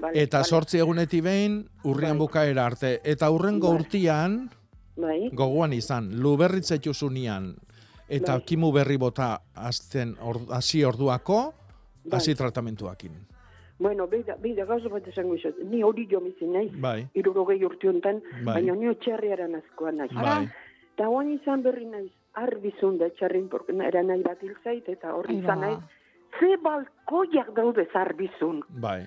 Vale, 0.00 0.22
Eta 0.22 0.38
vale. 0.38 0.44
sortzi 0.48 0.78
eguneti 0.78 1.20
behin, 1.20 1.68
urrian 1.84 2.18
bukaera 2.18 2.66
arte. 2.66 3.00
Eta 3.04 3.30
urrengo 3.30 3.70
urtian, 3.70 4.48
Bai. 4.96 5.30
gogoan 5.32 5.72
izan, 5.72 6.10
luberritza 6.22 6.76
zunian, 6.92 7.54
eta 8.08 8.32
Bai. 8.38 8.44
kimu 8.44 8.72
berri 8.72 8.96
bota 8.96 9.40
azten 9.54 10.16
or, 10.20 10.38
hasi 10.50 10.84
orduako, 10.84 11.52
hasi 12.12 12.34
tratamentuakin. 12.34 13.12
Bueno, 13.78 14.06
bida, 14.06 14.36
bida, 14.40 14.64
gauza 14.64 14.88
bat 14.88 15.06
esango 15.08 15.34
izot. 15.34 15.58
Ni 15.68 15.82
hori 15.82 16.06
jo 16.10 16.20
mizi 16.20 16.46
nahi, 16.46 16.70
Bai. 16.80 17.08
irurogei 17.14 17.62
urte 17.64 17.88
honetan, 17.88 18.22
Bai. 18.42 18.54
baina 18.54 18.74
ni 18.74 18.88
otxarriaren 18.88 19.54
askoa 19.54 19.92
nahi. 19.92 20.14
Bai. 20.14 20.48
Eta 20.94 21.08
oan 21.08 21.30
izan 21.34 21.62
berri 21.62 21.84
naiz, 21.84 22.10
arbizun 22.32 22.96
da 22.98 23.10
txarrin, 23.10 23.48
porque 23.48 23.72
era 23.84 24.02
nahi 24.02 24.22
bat 24.22 24.40
zait, 24.64 24.88
eta 24.88 25.12
hori 25.14 25.38
izan 25.38 25.60
ba. 25.60 25.66
nahi, 25.66 25.76
ze 26.40 26.56
balkoiak 26.62 27.52
daude 27.54 27.86
arbizun. 27.94 28.62
Bai. 28.68 29.04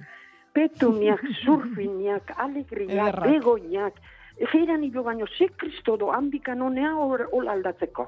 Petuniak, 0.54 1.22
surfiniak, 1.44 2.34
alegriak, 2.38 3.16
Ederrak. 3.24 4.00
Egeran 4.40 4.84
hilo 4.88 5.04
baino, 5.04 5.26
ze 5.38 5.50
kristo 5.52 5.98
do, 6.00 6.12
handikan 6.16 6.62
honea 6.62 6.94
hor 6.96 7.26
hor 7.32 7.50
aldatzeko. 7.52 8.06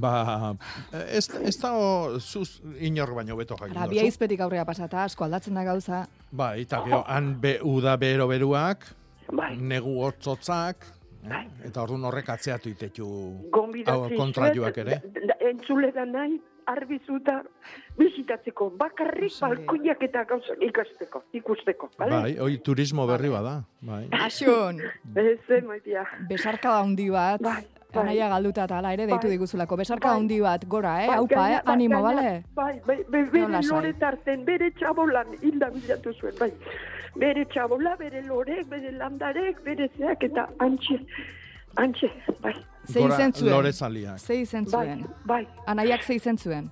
Ba, 0.00 0.54
ez, 1.10 1.26
ez 1.42 1.56
da 1.58 1.72
o, 1.74 2.20
zuz 2.20 2.60
inor 2.78 3.10
baino 3.16 3.34
beto 3.36 3.56
jakin 3.58 3.76
Ara, 3.76 3.86
duzu. 3.88 3.96
bi 3.96 3.98
aizpetik 4.04 4.40
aurrera 4.40 4.64
pasata, 4.64 5.02
asko 5.04 5.24
aldatzen 5.26 5.54
da 5.58 5.64
gauza. 5.66 6.04
Ba, 6.30 6.52
eta 6.56 6.84
gero, 6.86 7.02
han 7.06 7.34
be, 7.40 7.56
uda 7.62 7.96
bero 7.96 8.28
beruak, 8.30 8.86
bai. 9.32 9.56
negu 9.58 9.96
hotzotzak, 10.04 10.86
eh? 11.26 11.42
eta 11.66 11.82
orduan 11.82 12.04
horrek 12.04 12.28
atzeatu 12.30 12.70
itetu 12.70 13.08
kontra 13.50 14.52
joak 14.54 14.78
ere. 14.84 15.00
da- 15.02 15.26
da- 15.26 15.38
Entzule 15.52 15.90
da 15.92 16.04
nahi, 16.06 16.38
arbizuta 16.66 17.42
bizitatzeko, 17.98 18.70
bakarrik 18.78 19.32
balkoiak 19.40 20.02
eta 20.02 20.24
gauzak 20.24 20.62
ikasteko, 20.62 21.22
ikusteko, 21.32 21.90
bale? 21.98 22.10
Bai, 22.16 22.32
hoi 22.38 22.58
turismo 22.58 23.06
berri 23.06 23.28
bada. 23.28 23.62
Bai. 23.80 24.08
Asun, 24.24 24.80
Ez, 25.16 25.38
eh, 25.50 25.62
maitia. 25.62 26.04
besarka 26.28 26.78
handi 26.80 27.10
bat, 27.10 27.40
bai. 27.42 27.64
anaia 27.94 28.28
galduta 28.28 28.64
eta 28.64 28.78
hala 28.78 28.92
ere 28.94 29.06
deitu 29.06 29.26
Bai. 29.28 29.30
diguzulako. 29.36 29.76
Besarka 29.76 30.08
Bai. 30.08 30.16
handi 30.18 30.40
bat, 30.40 30.64
gora, 30.66 31.04
eh? 31.04 31.08
Bai, 31.08 31.16
Haupa, 31.18 31.50
eh? 31.50 31.60
bai, 31.64 31.74
Animo, 31.74 32.02
gaina- 32.02 32.22
bale? 32.22 32.44
Bai, 32.54 32.80
bai, 32.86 33.04
bai, 33.08 33.24
bere 33.24 33.42
No 33.42 33.48
lasai. 33.48 33.70
lore 33.76 33.92
tarten, 33.94 34.44
bere 34.44 34.70
txabolan 34.72 35.26
hilda 35.42 35.70
bilatu 35.70 36.12
zuen, 36.14 36.34
bai. 36.40 36.52
Bere 37.14 37.44
txabola, 37.44 37.96
bere 37.96 38.22
lorek, 38.22 38.66
bere 38.68 38.92
landarek, 38.92 39.62
bere 39.62 39.90
zeak, 39.98 40.22
eta 40.24 40.48
antxe, 40.58 41.04
antxe, 41.76 42.10
bai. 42.40 42.54
Ze 42.86 43.00
Gora 43.00 43.14
izen 43.14 43.32
zuen? 43.32 43.52
lorezaliak. 43.52 44.18
Ze 44.18 44.34
izen 44.40 44.64
Bai, 44.70 44.86
zuen? 44.86 45.06
bai. 45.24 45.48
Anaiak 45.66 46.02
ze 46.02 46.14
izen 46.14 46.38
zuen? 46.38 46.70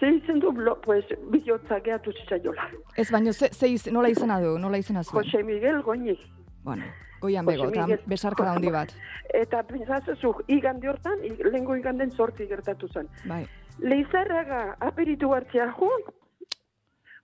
Ze 0.00 0.06
izen 0.10 0.38
du, 0.40 0.52
lo, 0.52 0.80
pues, 0.80 1.04
bihotza 1.30 1.80
gehatu 1.80 2.12
zitzaiola. 2.12 2.68
Ez 2.96 3.10
baino, 3.10 3.32
ze, 3.32 3.48
ze 3.52 3.66
iz, 3.68 3.86
nola 3.86 4.08
izena 4.08 4.40
du, 4.40 4.58
nola 4.58 4.76
izena 4.78 5.02
zuen? 5.02 5.24
Jose 5.24 5.42
Miguel 5.42 5.82
Goñi. 5.82 6.18
Bueno, 6.64 6.84
goian 7.20 7.46
bego, 7.46 7.68
eta 7.68 7.86
besarka 8.06 8.52
handi 8.52 8.70
bat. 8.70 8.92
Eta 9.42 9.62
pentsatzen 9.62 10.16
igande 10.48 10.88
hortan, 10.88 11.18
lehengo 11.44 11.74
iganden 11.76 12.10
sortzi 12.12 12.46
gertatu 12.46 12.88
zen. 12.88 13.08
Bai. 13.24 13.46
Leizarraga 13.78 14.76
aperitu 14.80 15.32
hartzea 15.34 15.72
jun, 15.78 16.02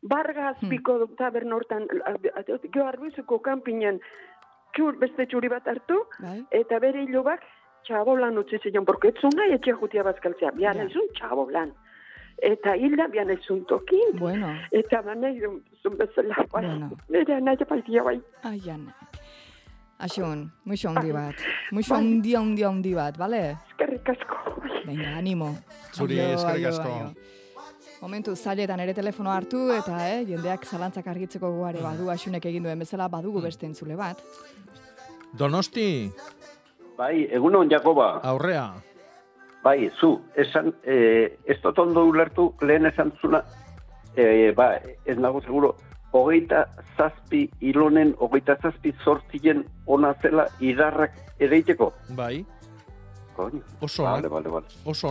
Barga 0.00 0.48
azpiko 0.50 0.92
Hmm. 0.94 1.16
taberna 1.16 1.56
hortan, 1.56 1.86
geho 2.72 2.86
arbizuko 2.86 3.40
kanpinen, 3.42 4.00
txur, 4.74 4.96
beste 4.98 5.26
txuri 5.26 5.48
bat 5.48 5.66
hartu, 5.66 5.98
Bai. 6.20 6.44
eta 6.50 6.78
bere 6.78 7.02
hilobak 7.04 7.40
txabolan 7.84 8.38
utzi 8.38 8.58
zion, 8.62 8.84
porque 8.84 9.08
etzun 9.08 9.30
nahi 9.36 9.52
etxe 9.54 9.72
jutia 9.72 10.02
bazkaltzea, 10.02 10.50
bian 10.52 10.76
Ja. 10.76 10.84
ezun 10.84 11.08
txabolan. 11.14 11.72
Eta 12.42 12.76
hilda 12.76 13.08
bian 13.08 13.30
ezun 13.30 13.64
tokin, 13.66 14.18
Bueno, 14.18 14.48
eta 14.70 15.00
banai 15.02 15.40
zun 15.82 15.96
bezala, 15.98 16.36
bai. 16.52 16.66
Bueno. 16.66 16.90
Nire 17.08 17.40
nahi 17.40 17.56
apaitia 17.60 18.02
bai. 18.02 18.20
aian. 18.44 18.92
Asun, 19.98 20.52
muixo 20.64 20.88
handi 20.90 21.10
bat. 21.10 21.34
Muixo 21.72 21.94
Bai. 21.94 22.00
handi 22.04 22.34
handi 22.36 22.62
handi 22.62 22.94
bat, 22.94 23.16
bale? 23.18 23.56
Eskerrik 23.70 24.08
asko. 24.08 24.36
Venga, 24.86 25.16
animo. 25.18 25.48
Zuri 25.92 26.20
eskerrik 26.20 26.66
asko. 26.66 27.14
Momentu 28.00 28.34
zailetan 28.36 28.80
ere 28.80 28.94
telefono 28.94 29.32
hartu 29.34 29.72
eta 29.74 29.96
eh, 30.08 30.24
jendeak 30.28 30.64
zalantzak 30.66 31.06
argitzeko 31.10 31.50
guare 31.56 31.80
badu 31.82 32.10
asunek 32.12 32.44
egin 32.46 32.62
duen 32.68 32.78
bezala 32.78 33.08
badugu 33.10 33.40
beste 33.42 33.66
entzule 33.66 33.96
bat. 33.98 34.20
Donosti, 35.38 36.10
Bai, 36.98 37.26
egunon 37.30 37.68
Jakoba. 37.70 38.20
aurrea. 38.22 38.72
Bai, 39.62 39.90
zu, 40.00 40.20
esan, 40.36 40.72
eh, 40.84 41.38
ez 41.46 41.58
dut 41.62 41.78
ondo 41.78 42.04
ulertu 42.06 42.52
lehen 42.62 42.86
esan 42.86 43.12
zuna, 43.20 43.42
eh, 44.16 44.52
ba, 44.56 44.78
ez 45.04 45.18
nago 45.18 45.40
seguro, 45.42 45.74
hogeita 46.12 46.64
zazpi 46.96 47.50
ilonen, 47.60 48.14
hogeita 48.18 48.56
zazpi 48.62 48.94
zortzien 49.04 49.64
ona 49.86 50.14
zela 50.22 50.46
idarrak 50.60 51.12
ereiteko. 51.38 51.92
Bai, 52.16 52.44
Koño. 53.36 53.62
oso 53.80 54.02
Vale, 54.04 54.26
onak. 54.26 54.30
vale, 54.32 54.48
vale. 54.48 54.66
Oso 54.84 55.08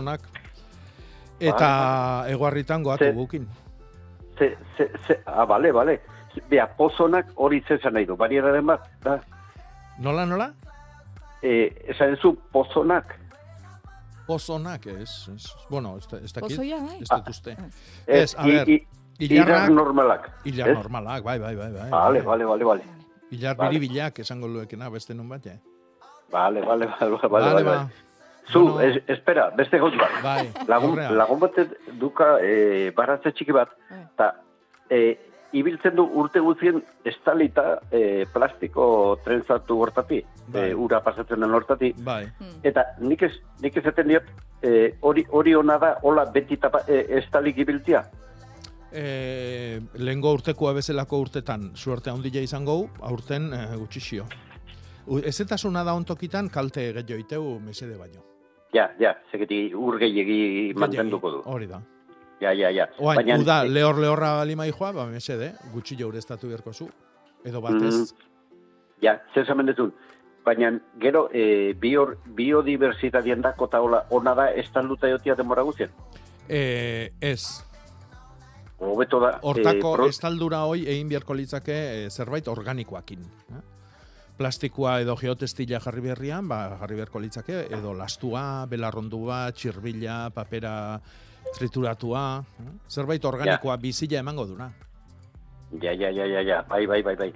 Eta 1.40 2.26
eguarritan 2.30 2.84
goatu 2.84 3.12
gukin. 3.14 3.48
Ze, 4.38 4.58
ze, 4.78 4.92
ze, 5.08 5.20
ah, 5.26 5.46
bale, 5.46 5.72
bale. 5.72 6.00
Bea, 6.50 6.68
pozonak 6.78 7.32
hori 7.36 7.64
zezan 7.68 7.94
nahi 7.94 8.06
du. 8.06 8.16
Barieraren 8.16 8.66
bat, 8.66 8.84
da, 9.04 9.20
Nola, 10.00 10.26
nola? 10.26 10.52
eh, 11.42 11.74
esan 11.90 12.16
zu 12.22 12.36
pozonak. 12.52 13.16
Pozonak, 14.28 14.86
ez. 14.88 15.30
ez. 15.36 15.46
Bueno, 15.70 15.96
ez, 15.98 16.06
ez 16.24 16.34
dakit. 16.34 16.42
Pozoia, 16.58 16.78
bai? 16.84 16.98
Ez 17.02 17.08
dut 17.10 17.30
uste. 17.30 17.52
Eh, 18.06 18.22
Ez, 18.22 18.36
a 18.38 18.44
ber, 18.44 18.70
i- 18.70 18.88
idar 19.20 19.70
normalak. 19.72 20.30
Ilar 20.46 20.74
normalak, 20.74 21.24
bai, 21.24 21.40
bai, 21.40 21.56
bai. 21.56 21.72
bai 21.72 21.90
Vale, 21.90 22.20
bai. 22.20 22.26
vale, 22.28 22.46
vale, 22.46 22.64
vale. 22.66 22.84
Ilar 23.32 23.56
Vale. 23.58 23.70
biribilak 23.70 24.20
esango 24.20 24.48
luekena 24.48 24.90
beste 24.90 25.14
nun 25.16 25.30
bat, 25.30 25.46
eh? 25.48 25.60
Vale, 26.32 26.62
vale, 26.62 26.86
vale, 26.86 27.18
vale, 27.30 27.64
Vale, 27.64 27.90
vale, 28.54 28.66
ba. 28.66 28.74
vale. 28.74 28.92
Zu, 28.98 29.00
es, 29.00 29.04
espera, 29.08 29.50
beste 29.56 29.78
gauz 29.78 29.94
bat. 29.98 30.20
Bai, 30.24 30.52
lagun, 30.68 30.92
aurrea. 30.96 31.12
lagun 31.12 31.40
batek 31.40 31.74
duka 32.00 32.38
e, 32.40 32.92
baratze 32.96 33.32
txiki 33.32 33.52
bat, 33.52 33.74
eta 33.92 34.34
e, 34.90 35.18
ibiltzen 35.58 35.96
du 35.96 36.06
urte 36.20 36.40
guztien 36.44 36.82
estalita 37.08 37.80
e, 37.92 38.26
plastiko 38.34 39.18
trentzatu 39.24 39.80
hortati, 39.84 40.22
Bai. 40.48 40.70
e, 40.70 40.76
ura 40.76 41.02
pasatzen 41.04 41.44
den 41.44 41.54
hortati, 41.54 41.94
Bai. 42.04 42.26
eta 42.64 42.86
nik 43.00 43.24
ez, 43.28 43.34
nik 43.64 43.78
ezaten 43.78 44.08
diot, 44.08 44.32
e, 44.62 44.94
hori 45.02 45.26
hori 45.30 45.56
ona 45.56 45.78
da, 45.78 45.98
hola 46.04 46.26
beti 46.32 46.58
tapa, 46.58 46.84
e, 46.88 47.06
estalik 47.20 47.60
ibiltzia. 47.64 48.04
E, 48.92 49.80
lehengo 50.00 50.32
urtekoa 50.32 50.72
bezalako 50.74 51.20
urtetan 51.26 51.72
suerte 51.76 52.10
handia 52.10 52.42
izango, 52.42 52.86
aurten 53.02 53.52
e, 53.54 53.66
gutxixio. 53.76 54.26
Ezetasuna 55.24 55.84
da 55.88 55.94
ontokitan 55.96 56.50
kalte 56.52 56.90
gehiago 56.92 57.20
iteu 57.24 57.60
mesede 57.64 57.98
baino. 57.98 58.37
Ja, 58.74 58.90
ja, 59.00 59.16
zeketi 59.32 59.74
ur 59.76 59.98
gehiegi 60.00 60.74
mantenduko 60.76 61.32
du. 61.32 61.42
Hori 61.46 61.68
da. 61.68 61.82
Ja, 62.42 62.52
ja, 62.54 62.70
ja. 62.70 62.88
Oain, 63.00 63.18
Baina- 63.18 63.40
uda, 63.42 63.64
lehor 63.66 63.98
lehorra 63.98 64.36
balima 64.38 64.66
joa, 64.68 64.92
ba, 64.94 65.06
mesede, 65.06 65.54
gutxillo 65.74 66.08
ureztatu 66.08 66.48
beharko 66.48 66.74
zu. 66.74 66.90
Edo 67.46 67.62
batez, 67.62 67.96
Mm, 67.96 68.06
ja, 69.02 69.22
zer 69.34 69.44
esamen 69.44 69.66
dezun. 69.66 69.94
Baina, 70.46 70.72
gero, 71.00 71.30
e, 71.34 71.74
bior, 71.74 72.18
biodiversitatien 72.26 73.42
dako 73.42 73.66
eta 73.66 73.82
hola, 73.82 74.06
ona 74.10 74.34
da 74.36 74.50
estalduta 74.52 75.10
jotia 75.10 75.36
denbora 75.36 75.62
guztien. 75.64 75.90
e, 76.50 77.12
ez. 77.22 77.64
Hobeto 78.80 79.20
da. 79.20 79.40
Hortako 79.42 79.96
pro- 79.96 80.06
estaldura 80.08 80.62
hoi 80.66 80.84
egin 80.88 81.10
beharko 81.10 81.34
litzake 81.34 81.74
e, 82.06 82.10
zerbait 82.10 82.48
organikoakin. 82.48 83.20
eh? 83.50 83.62
Plastikoa 84.38 85.00
edo 85.02 85.16
geotestila 85.18 85.80
jarri 85.82 86.04
berrian, 86.04 86.48
ba, 86.48 86.78
jarri 86.78 87.00
beharko 87.00 87.20
litzake, 87.20 87.64
edo 87.74 87.94
lastua, 87.98 88.68
belarrondua, 88.70 89.48
txirbila, 89.52 90.28
papera 90.36 90.74
trituratua, 91.58 92.24
eh? 92.62 92.74
zerbait 92.90 93.26
organikoa 93.26 93.78
bizila 93.82 94.20
emango 94.20 94.46
duna. 94.46 94.70
Ja, 95.82 95.92
ja, 95.94 96.12
ja, 96.12 96.26
ja, 96.26 96.42
ja, 96.42 96.62
bai, 96.70 96.86
bai, 96.88 97.02
bai, 97.04 97.16
bai. 97.16 97.32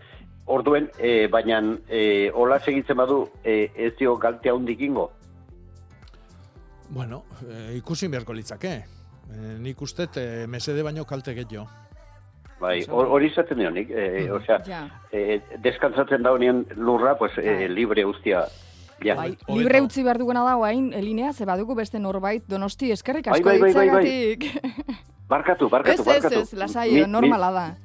Orduen, 0.46 0.90
e, 1.00 1.28
baina, 1.32 1.62
e, 1.90 2.30
hola 2.34 2.60
segitzen 2.60 2.98
badu, 2.98 3.24
e, 3.44 3.72
ez 3.76 3.94
dio 4.00 4.16
galte 4.18 4.50
handik 4.50 4.82
ingo. 4.82 5.10
Bueno, 6.90 7.24
e, 7.48 7.78
ikusi 7.78 8.08
beharko 8.12 8.34
litzake. 8.34 8.74
E, 9.32 9.54
nik 9.64 9.82
uste 9.82 10.10
e, 10.16 10.48
mesede 10.48 10.84
baino 10.84 11.06
kalte 11.06 11.34
gehiago. 11.34 11.68
Bai, 12.62 12.84
hor- 12.88 13.08
hori 13.10 13.28
izaten 13.32 13.58
dio 13.58 13.72
nik, 13.72 13.90
e, 13.90 14.28
Mhm. 14.28 14.36
osea, 14.38 14.60
Ja. 14.68 14.82
e, 15.12 15.42
deskantzatzen 15.64 16.22
da 16.24 16.32
honien 16.32 16.66
lurra, 16.76 17.18
pues, 17.18 17.32
e, 17.38 17.68
libre 17.68 18.06
ustia. 18.06 18.46
Ja. 19.04 19.16
Bai, 19.16 19.36
libre 19.50 19.82
utzi 19.82 20.04
behar 20.04 20.20
duguna 20.20 20.44
da 20.46 20.54
guain, 20.54 20.94
elinea, 20.94 21.34
ze 21.34 21.44
badugu 21.46 21.74
beste 21.74 21.98
norbait 22.00 22.44
donosti 22.48 22.92
eskerrik 22.92 23.26
Bai, 23.26 23.40
asko 23.40 23.50
bai, 23.50 23.60
bai, 23.60 23.74
bai, 23.74 23.90
bai. 23.90 24.38
Barkatu, 25.28 25.70
barkatu, 25.70 25.94
Ez, 25.94 26.00
ez, 26.02 26.06
barkatu. 26.06 26.40
ez, 26.42 26.54
lasai, 26.54 26.92
Mi- 26.92 27.08
normala 27.08 27.50
da. 27.52 27.76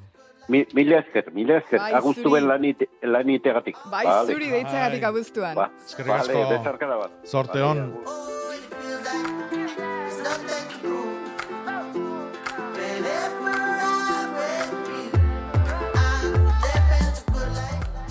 Mi, 0.49 0.66
mila 0.74 0.99
esker, 0.99 1.33
mila 1.33 1.57
esker, 1.57 1.81
Bai, 1.81 1.93
ben 2.33 2.47
lanite, 2.49 2.89
lanitegatik. 3.03 3.77
Bai, 3.91 4.05
Vale. 4.05 4.33
zuri 4.33 4.47
deitzagatik 4.51 5.03
abuztuan. 5.05 5.55
Ba, 5.55 5.70
Eskerrik 5.87 6.09
vale, 6.12 6.33
asko. 6.33 6.49
besarkada 6.51 6.97
bat. 6.97 7.11
Zorte 7.24 7.61
Vale, 7.61 7.81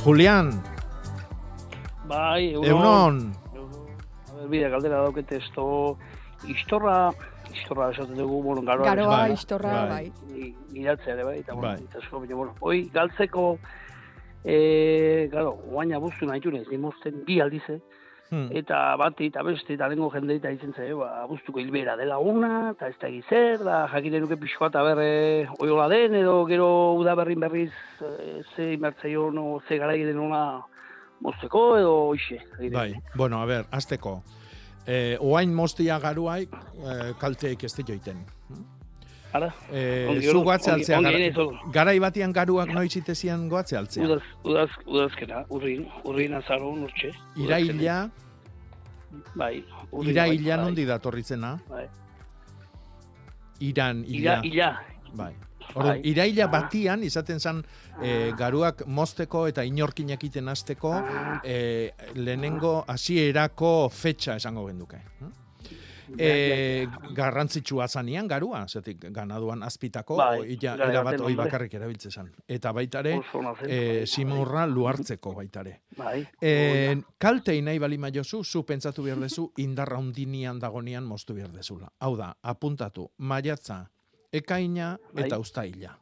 on. 0.05 0.13
Julián, 0.13 0.61
Bai, 2.07 2.53
Eunon. 2.53 3.33
A 4.29 4.35
ber, 4.35 4.47
bide, 4.49 4.69
galdera 4.69 5.01
dauket 5.01 5.31
esto, 5.31 5.97
istorra, 6.47 7.09
istorra 7.51 7.89
esaten 7.91 8.15
dugu, 8.15 8.43
bueno, 8.43 8.61
garoa. 8.61 8.85
Garoa, 8.85 9.07
Bai. 9.07 9.31
istorra, 9.33 9.85
bai. 9.89 10.13
Iratzea 10.73 11.15
ere, 11.15 11.23
bai, 11.23 11.39
eta, 11.39 11.53
bueno, 11.53 11.69
Bai. 11.69 11.83
eta 11.83 11.99
baina, 12.11 12.35
bueno, 12.35 12.53
hoi, 12.59 12.89
galtzeko, 12.93 13.57
eh, 14.43 15.27
claro, 15.31 15.53
guain 15.65 15.93
abuztu 15.93 16.27
nahi 16.27 16.41
nimozten 16.69 17.23
bi 17.25 17.39
aldize, 17.39 17.81
Hmm. 18.29 18.47
eta 18.57 18.95
bati 18.97 19.27
eta 19.29 19.43
beste, 19.45 19.75
eta 19.75 19.87
lengo 19.91 20.09
jende 20.09 20.39
eta 20.39 20.49
izen 20.49 20.73
ze, 20.73 20.87
ba, 20.97 21.21
abuztuko 21.21 21.61
hilbera 21.61 21.93
dela 21.99 22.17
una, 22.17 22.71
eta 22.71 22.89
ez 22.89 22.95
da 23.01 23.07
egizer, 23.11 23.59
da 23.63 23.83
jakiten 23.91 24.25
nuke 24.25 24.39
pixko 24.41 24.71
eta 24.71 24.81
berre 24.83 25.09
oiola 25.61 25.85
den, 25.91 26.17
edo 26.17 26.39
gero 26.49 26.69
udaberrin 26.97 27.43
berriz 27.45 27.71
eh, 28.01 28.41
ze 28.55 28.71
inbertzaio 28.73 29.29
no, 29.31 29.59
ze 29.67 29.77
gara 29.77 29.93
egiten 29.93 30.19
ona 30.25 30.63
mozteko, 31.21 31.67
edo 31.77 31.93
hoxe. 32.09 32.41
Bai, 32.73 32.95
bueno, 33.15 33.41
a 33.41 33.45
ber, 33.45 33.69
azteko. 33.71 34.21
Eh, 34.85 35.17
oain 35.21 35.53
mostia 35.53 35.99
garuaik 35.99 36.53
eh, 36.53 37.13
kalteik 37.21 37.63
ez 37.63 37.73
joiten. 37.77 38.25
Ara? 39.35 39.49
Eh, 39.71 40.21
zu 40.31 40.41
goatze 40.45 40.71
altzea, 40.71 40.99
gara, 41.03 41.47
garai 41.75 41.95
batian 41.99 42.31
garuak 42.35 42.69
noiz 42.71 42.93
itezien 42.95 43.47
goatze 43.51 43.75
altzea. 43.77 44.05
Udaz, 44.05 44.21
udaz, 44.47 44.69
udazkena, 44.87 45.41
urrin, 45.51 45.81
urrin 46.07 46.37
azaro, 46.39 46.71
urtxe. 46.85 47.11
Iraila, 47.43 47.97
Bai, 49.35 49.63
urrin, 49.91 50.11
iraila 50.13 50.55
bai, 50.57 50.63
nondi 50.65 50.85
datorrizena. 50.87 51.51
Bai. 51.69 51.85
Iran, 53.63 54.03
Ila, 54.07 54.39
ila. 54.43 54.69
Bai. 55.15 55.33
Orduan, 55.75 55.97
Bai. 56.01 56.09
iraila 56.11 56.43
Ah. 56.45 56.51
batian 56.51 57.03
izaten 57.03 57.39
zen 57.39 57.63
e, 58.01 58.31
garuak 58.37 58.85
mozteko 58.87 59.47
eta 59.47 59.63
inorkinak 59.67 60.23
iten 60.23 60.47
hasteko 60.47 60.91
e, 61.43 61.91
lehenengo 62.15 62.83
hasierako 62.87 63.89
fetxa 63.89 64.35
esango 64.35 64.67
genduke. 64.67 64.99
E, 66.17 66.87
garrantzitsua 67.17 67.87
zanean 67.87 68.27
garua, 68.27 68.65
zetik 68.67 69.07
ganaduan 69.13 69.63
azpitako, 69.65 70.17
Bai, 70.19 70.55
ila, 70.55 70.75
erabat 70.89 71.23
hoi 71.25 71.33
bakarrik 71.37 71.73
erabiltze 71.79 72.11
zen. 72.11 72.29
Eta 72.47 72.71
baitare, 72.75 73.15
e, 73.15 73.79
bai. 73.79 74.05
simurra 74.07 74.65
luartzeko 74.69 75.33
baitare. 75.37 75.79
Bai. 75.97 76.19
E, 76.41 76.95
kaltei 77.17 77.61
nahi 77.65 77.81
bali 77.81 77.97
maiozu, 77.97 78.43
zu 78.43 78.63
pentsatu 78.65 79.03
behar 79.03 79.21
dezu, 79.25 79.49
indarra 79.57 79.97
undinian 79.97 80.59
dagonian 80.59 81.03
moztu 81.03 81.35
behar 81.37 81.51
dezula. 81.53 81.89
Hau 81.99 82.15
da, 82.17 82.33
apuntatu, 82.41 83.09
maiatza, 83.17 83.85
ekaina 84.31 84.95
Bai. 85.13 85.25
eta 85.25 85.39
ustaila. 85.39 85.95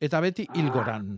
Eta 0.00 0.20
beti 0.20 0.46
hilgoran. 0.54 1.16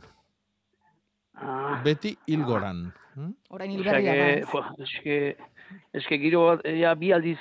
Ah. 1.34 1.80
Beti 1.84 2.16
hilgoran. 2.26 2.88
Hm? 3.18 3.32
Orain 3.50 3.70
Osea 3.70 3.80
hilberria 3.80 4.12
que, 4.14 4.42
da. 4.46 4.84
eske, 4.84 5.16
eske 5.98 6.18
giro 6.22 6.44
bat, 6.46 6.66
ja, 6.78 6.94
bi 6.98 7.10
aldiz 7.12 7.38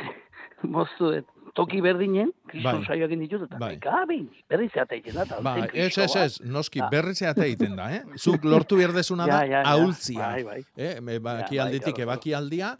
moztu 0.77 1.11
dut. 1.15 1.25
Toki 1.57 1.79
berdinen, 1.81 2.29
kriston 2.51 2.83
Bai. 2.83 2.85
saioak 2.85 3.09
egin 3.09 3.21
ditut, 3.23 3.41
eta 3.47 3.57
Bai. 3.57 3.77
gabe, 3.81 4.17
berriz 4.49 4.69
eta 4.75 4.93
egiten 4.93 5.15
da. 5.17 5.39
Ba, 5.41 5.55
ez, 5.73 5.97
ez, 5.97 6.05
bat. 6.13 6.17
ez, 6.27 6.35
noski, 6.45 6.83
berri 6.91 7.15
zeate 7.17 7.41
egiten 7.47 7.73
da, 7.75 7.87
eh? 7.95 8.03
Zuk 8.23 8.43
lortu 8.45 8.77
behar 8.77 8.93
dezuna 8.93 9.25
da, 9.25 9.39
Ja, 9.41 9.47
ja, 9.47 9.61
ja. 9.63 9.71
ahultzia. 9.71 10.19
Bai, 10.35 10.43
bai. 10.43 10.59
Eh? 10.77 10.99
Me, 11.01 11.17
baki 11.17 11.55
Ja, 11.57 11.63
bai, 11.63 11.71
alditik, 11.71 11.95
claro, 11.95 12.11
ebaki 12.11 12.33
aldia, 12.37 12.75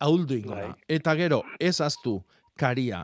ahuldu 0.00 0.38
ingo 0.40 0.54
da. 0.56 0.70
Bai. 0.70 0.88
Eta 0.96 1.14
gero, 1.20 1.42
ez 1.60 1.74
aztu, 1.84 2.16
karia. 2.56 3.02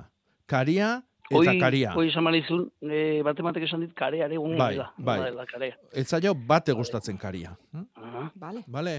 Karia 0.48 1.02
eta 1.28 1.36
Hoi, 1.52 1.58
karia. 1.60 1.92
hoi 1.94 2.08
esan 2.08 2.24
manizun, 2.24 2.64
e, 2.82 3.20
bate 3.22 3.42
batek 3.44 3.68
esan 3.68 3.84
dit, 3.84 3.92
kareare 3.94 4.34
egun 4.34 4.56
Bai, 4.58 4.72
dela. 4.78 4.88
bai. 4.96 5.18
dela, 5.28 5.44
karea. 5.46 5.76
Ez 5.92 6.08
zaio 6.08 6.32
bate 6.34 6.72
gustatzen 6.72 7.18
karia. 7.20 7.52
Hm? 7.76 7.84
Aha. 7.94 8.30
Vale. 8.40 8.64
Vale? 8.66 8.96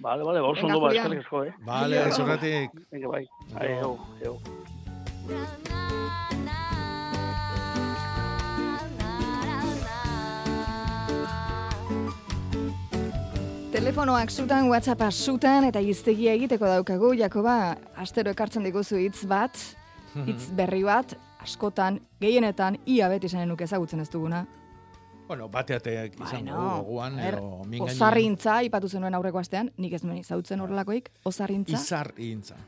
Vale, 0.00 0.24
vale, 0.24 0.40
oso 0.40 0.60
Venga, 0.62 0.74
ondo 0.74 0.80
ba, 0.80 0.88
Julián. 0.88 1.06
eskerrik 1.06 1.24
asko, 1.24 1.44
eh? 1.44 1.54
Vale, 1.64 2.12
zerratik. 2.12 2.70
Venga, 2.90 3.08
bai. 3.08 3.26
Aio, 3.54 3.98
aio. 4.20 4.38
Telefonoak 13.74 14.30
zutan, 14.30 14.68
WhatsAppa 14.70 15.10
zutan, 15.10 15.64
eta 15.66 15.80
iztegia 15.82 16.32
egiteko 16.38 16.68
daukagu, 16.70 17.14
Jakoba, 17.18 17.74
astero 17.98 18.30
ekartzen 18.30 18.62
diguzu 18.62 19.00
hitz 19.02 19.24
bat, 19.26 19.58
hitz 20.26 20.50
berri 20.54 20.84
bat, 20.86 21.16
askotan, 21.42 21.98
gehienetan, 22.22 22.78
ia 22.86 23.08
beti 23.08 23.28
zanen 23.28 23.56
ezagutzen 23.58 24.00
ez 24.00 24.08
duguna. 24.10 24.44
Bueno, 25.26 25.48
bateateak 25.48 26.14
izan 26.20 26.44
Bueno, 26.44 26.82
gogoan, 26.84 27.18
er, 27.18 27.34
edo 27.38 27.62
mingaini. 27.64 27.94
Ozarrintza, 27.94 28.58
ipatu 28.66 28.88
zenuen 28.92 29.14
aurreko 29.16 29.38
astean, 29.40 29.70
nik 29.80 29.94
ez 29.96 30.02
nuen 30.04 30.18
izautzen 30.20 30.60
horrelakoik, 30.60 31.08
ozarrintza. 31.24 31.78
Izar. 31.80 32.12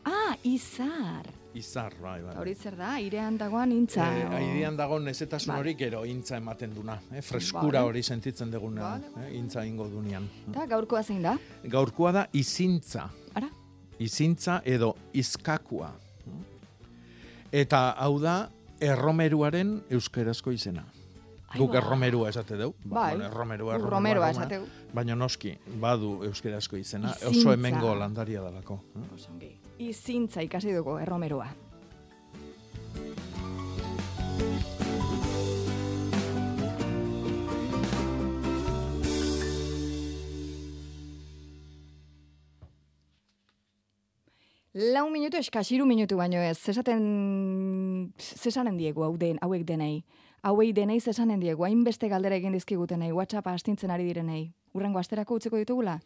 Ah, 0.09 0.37
izar. 0.43 1.29
Izar, 1.57 1.93
bai, 2.01 2.23
bai. 2.23 2.35
Hori 2.41 2.55
zer 2.55 2.77
da, 2.77 2.95
airean 2.97 3.37
dagoan 3.39 3.73
intza. 3.73 4.07
Eh, 4.19 4.25
o- 4.25 4.33
airean 4.39 4.77
dago 4.77 4.99
nezetasun 5.01 5.53
Vale. 5.53 5.61
hori 5.61 5.75
gero 5.75 6.05
intza 6.07 6.37
ematen 6.37 6.75
duna. 6.75 6.99
Eh? 7.13 7.21
Freskura 7.23 7.81
Vale. 7.81 7.91
hori 7.91 8.03
sentitzen 8.03 8.51
dugunean, 8.51 9.05
eh? 9.25 9.31
intza 9.37 9.65
ingo 9.65 9.87
dunean. 9.89 10.29
Eta 10.49 10.67
gaurkoa 10.67 11.03
zein 11.03 11.23
da? 11.23 11.39
Gaurkoa 11.65 12.13
da 12.13 12.27
izintza. 12.33 13.09
Ara? 13.35 13.49
Izintza 13.99 14.63
edo 14.65 14.95
izkakua. 15.13 15.93
Eta 17.53 17.91
hau 17.99 18.19
da 18.21 18.51
erromeruaren 18.81 19.83
euskerazko 19.91 20.53
izena. 20.53 20.85
Guk 21.59 21.73
ba. 21.73 21.79
erromerua 21.79 22.29
esate 22.31 22.57
dugu. 22.57 22.75
Bai. 22.85 23.15
bueno, 23.17 23.27
erromerua, 23.31 23.75
erromerua, 23.77 24.31
erromerua. 24.31 24.31
esateu. 24.31 24.67
Baina 24.95 25.15
noski, 25.17 25.57
badu 25.81 26.23
euskerazko 26.25 26.77
izena. 26.77 27.11
Izintza. 27.17 27.29
Oso 27.29 27.53
hemengo 27.53 27.95
landaria 27.95 28.43
dalako. 28.43 28.81
eh? 28.97 29.07
Osongi. 29.15 29.53
Izintza 29.79 30.43
ikasi 30.43 30.73
dugu 30.73 30.99
erromeroa. 30.99 31.49
Lau 44.77 45.07
minutu 45.09 45.39
eskasiru 45.41 45.87
minutu 45.89 46.19
baino 46.21 46.41
ez. 46.45 46.59
Zesaten, 46.61 47.05
zesanen 48.21 48.77
diegu 48.77 49.07
hau 49.07 49.15
den, 49.17 49.39
hauek 49.43 49.65
denei. 49.69 50.03
Hauei 50.43 50.73
denei 50.75 51.01
zesanen 51.01 51.41
diegu, 51.41 51.65
hainbeste 51.65 52.09
galdera 52.09 52.37
egin 52.37 52.53
dizkigutenei, 52.55 53.13
WhatsAppa 53.13 53.53
astintzen 53.57 53.91
ari 53.91 54.05
direnei. 54.05 54.53
Urrengo 54.75 54.99
asterako 55.01 55.35
utziko 55.41 55.57
ditugula? 55.57 55.99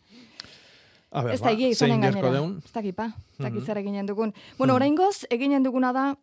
A 1.11 1.22
ber, 1.26 1.33
Ez 1.35 1.41
da 1.41 1.47
ba, 1.49 1.53
egia 1.53 1.66
zein 1.66 1.72
izanen 1.72 2.01
gainera. 2.01 2.31
deun? 2.31 2.62
Ez 2.64 2.72
dakipa, 2.72 3.07
ez 3.07 3.39
dakit 3.39 3.59
Mhm. 3.61 3.66
zer 3.66 3.78
eginen 3.78 4.07
dugun. 4.07 4.33
Bueno, 4.59 4.74
oraingoz 4.74 5.26
eginen 5.31 5.62
duguna 5.62 5.93
da, 5.93 6.16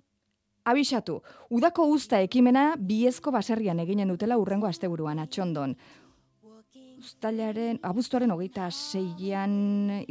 abisatu, 0.63 1.21
udako 1.49 1.85
usta 1.87 2.21
ekimena 2.21 2.75
biezko 2.79 3.31
baserrian 3.31 3.79
eginen 3.79 4.07
dutela 4.07 4.37
urrengo 4.37 4.67
asteburuan 4.67 5.19
atxondon. 5.19 5.75
Uztailaren, 7.07 7.77
abuztuaren 7.87 8.31
hogeita 8.33 8.65
seian 8.67 9.51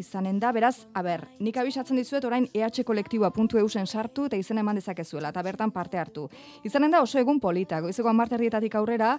izanen 0.00 0.38
da, 0.40 0.48
beraz, 0.56 0.86
a 0.96 1.02
ber, 1.04 1.26
nik 1.44 1.58
abisatzen 1.60 1.98
dizuet 2.00 2.24
orain 2.24 2.46
EH 2.56 2.86
kolektiboa.eusen 2.88 3.84
sartu 3.84 4.24
eta 4.30 4.38
izena 4.40 4.62
eman 4.64 4.80
dezakezuela, 4.80 5.28
eta 5.28 5.42
bertan 5.44 5.74
parte 5.74 6.00
hartu. 6.00 6.24
Izanen 6.64 6.94
da 6.94 7.02
oso 7.04 7.20
egun 7.20 7.36
polita, 7.42 7.82
goizeko 7.84 8.08
amarterrietatik 8.08 8.78
aurrera, 8.80 9.10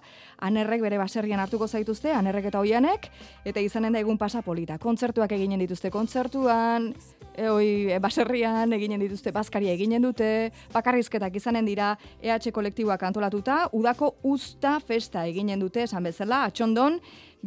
anerrek 0.50 0.82
bere 0.88 0.98
baserrian 0.98 1.44
hartuko 1.44 1.68
zaituzte, 1.68 2.10
anerrek 2.18 2.50
eta 2.50 2.64
oianek, 2.66 3.12
eta 3.46 3.62
izanen 3.62 3.94
da 3.94 4.02
egun 4.02 4.18
pasa 4.18 4.42
polita. 4.42 4.80
Kontzertuak 4.82 5.38
eginen 5.38 5.62
dituzte 5.62 5.94
kontzertuan, 5.94 6.90
e, 7.36 7.46
oi, 7.52 7.70
e, 7.94 8.02
baserrian 8.02 8.74
eginen 8.74 9.06
dituzte 9.06 9.32
bazkaria 9.36 9.78
eginen 9.78 10.10
dute, 10.10 10.50
bakarrizketak 10.74 11.38
izanen 11.38 11.70
dira 11.70 11.94
EH 12.24 12.50
kolektiboak 12.58 13.06
antolatuta, 13.06 13.68
udako 13.78 14.16
usta 14.26 14.80
festa 14.82 15.28
eginen 15.30 15.62
dute, 15.62 15.86
esan 15.86 16.10
bezala, 16.10 16.48
atxondon, 16.50 16.98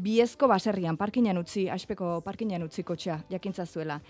biezko 0.02 0.48
baserrian, 0.50 0.96
parkinan 0.96 1.38
utzi, 1.40 1.68
aspeko 1.70 2.18
parkinan 2.24 2.64
utzi 2.66 2.84
kotxea, 2.86 3.20
jakintza 3.30 3.66
zuela. 3.66 4.00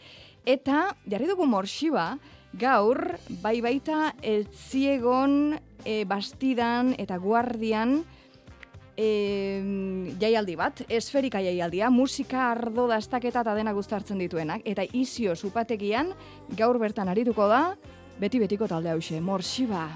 Eta, 0.47 0.87
jarri 1.11 1.29
dugu 1.29 1.47
morxiba, 1.47 2.15
gaur, 2.61 3.03
bai 3.43 3.61
baita, 3.61 4.15
eltziegon, 4.23 5.59
e, 5.85 6.05
bastidan 6.09 6.95
eta 6.99 7.19
guardian, 7.21 8.01
e, 8.97 10.15
jaialdi 10.21 10.57
bat, 10.57 10.83
esferika 10.89 11.43
jaialdia, 11.45 11.91
musika, 11.91 12.51
ardo, 12.51 12.87
dastaketa 12.91 13.45
eta 13.45 13.55
dena 13.57 13.75
guztartzen 13.77 14.21
dituenak. 14.21 14.65
Eta 14.65 14.85
izio 14.93 15.37
supategian, 15.37 16.15
gaur 16.59 16.79
bertan 16.83 17.09
arituko 17.09 17.49
da, 17.51 17.65
beti-betiko 18.21 18.69
talde 18.69 18.93
hause, 18.93 19.21
morxiba. 19.21 19.89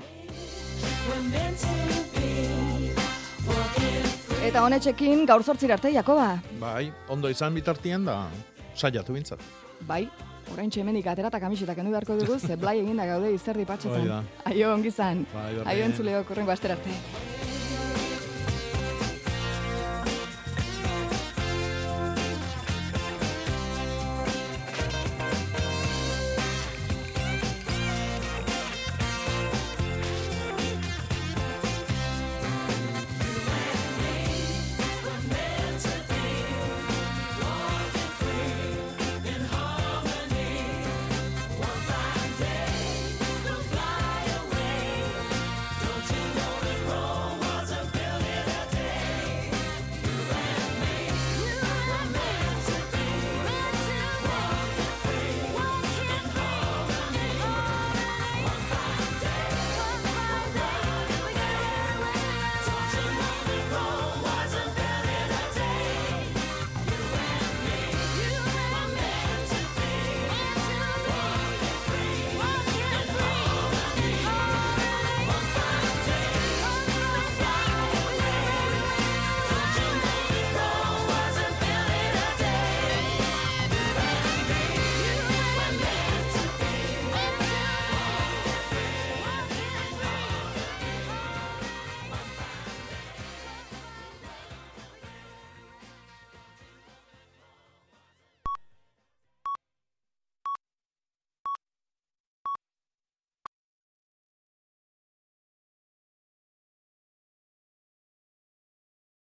Eta 4.44 4.60
honetxekin 4.60 5.22
gaur 5.24 5.40
zortzir 5.40 5.72
arte, 5.72 5.88
Jakoba. 5.88 6.34
Bai, 6.60 6.90
ondo 7.08 7.30
izan 7.32 7.54
bitartian 7.56 8.04
da, 8.04 8.16
saiatu 8.76 9.16
bintzat. 9.16 9.40
Bai, 9.88 10.02
orain 10.52 10.68
hemenik 10.68 11.08
atera 11.08 11.30
eta 11.32 11.40
kamisetak 11.40 11.78
kendu 11.80 11.94
beharko 11.94 12.18
dugu, 12.20 12.36
ze 12.38 12.58
blai 12.60 12.76
eginda 12.82 13.06
gaude 13.08 13.32
izerdi 13.32 13.64
patxetan. 13.64 14.28
Aio 14.44 14.74
ongizan. 14.74 15.24
Bai. 15.32 15.48
Aio 15.72 15.88
entzuleok 15.88 16.34
urrengo 16.36 16.52
aster 16.52 16.76
arte. 16.76 17.33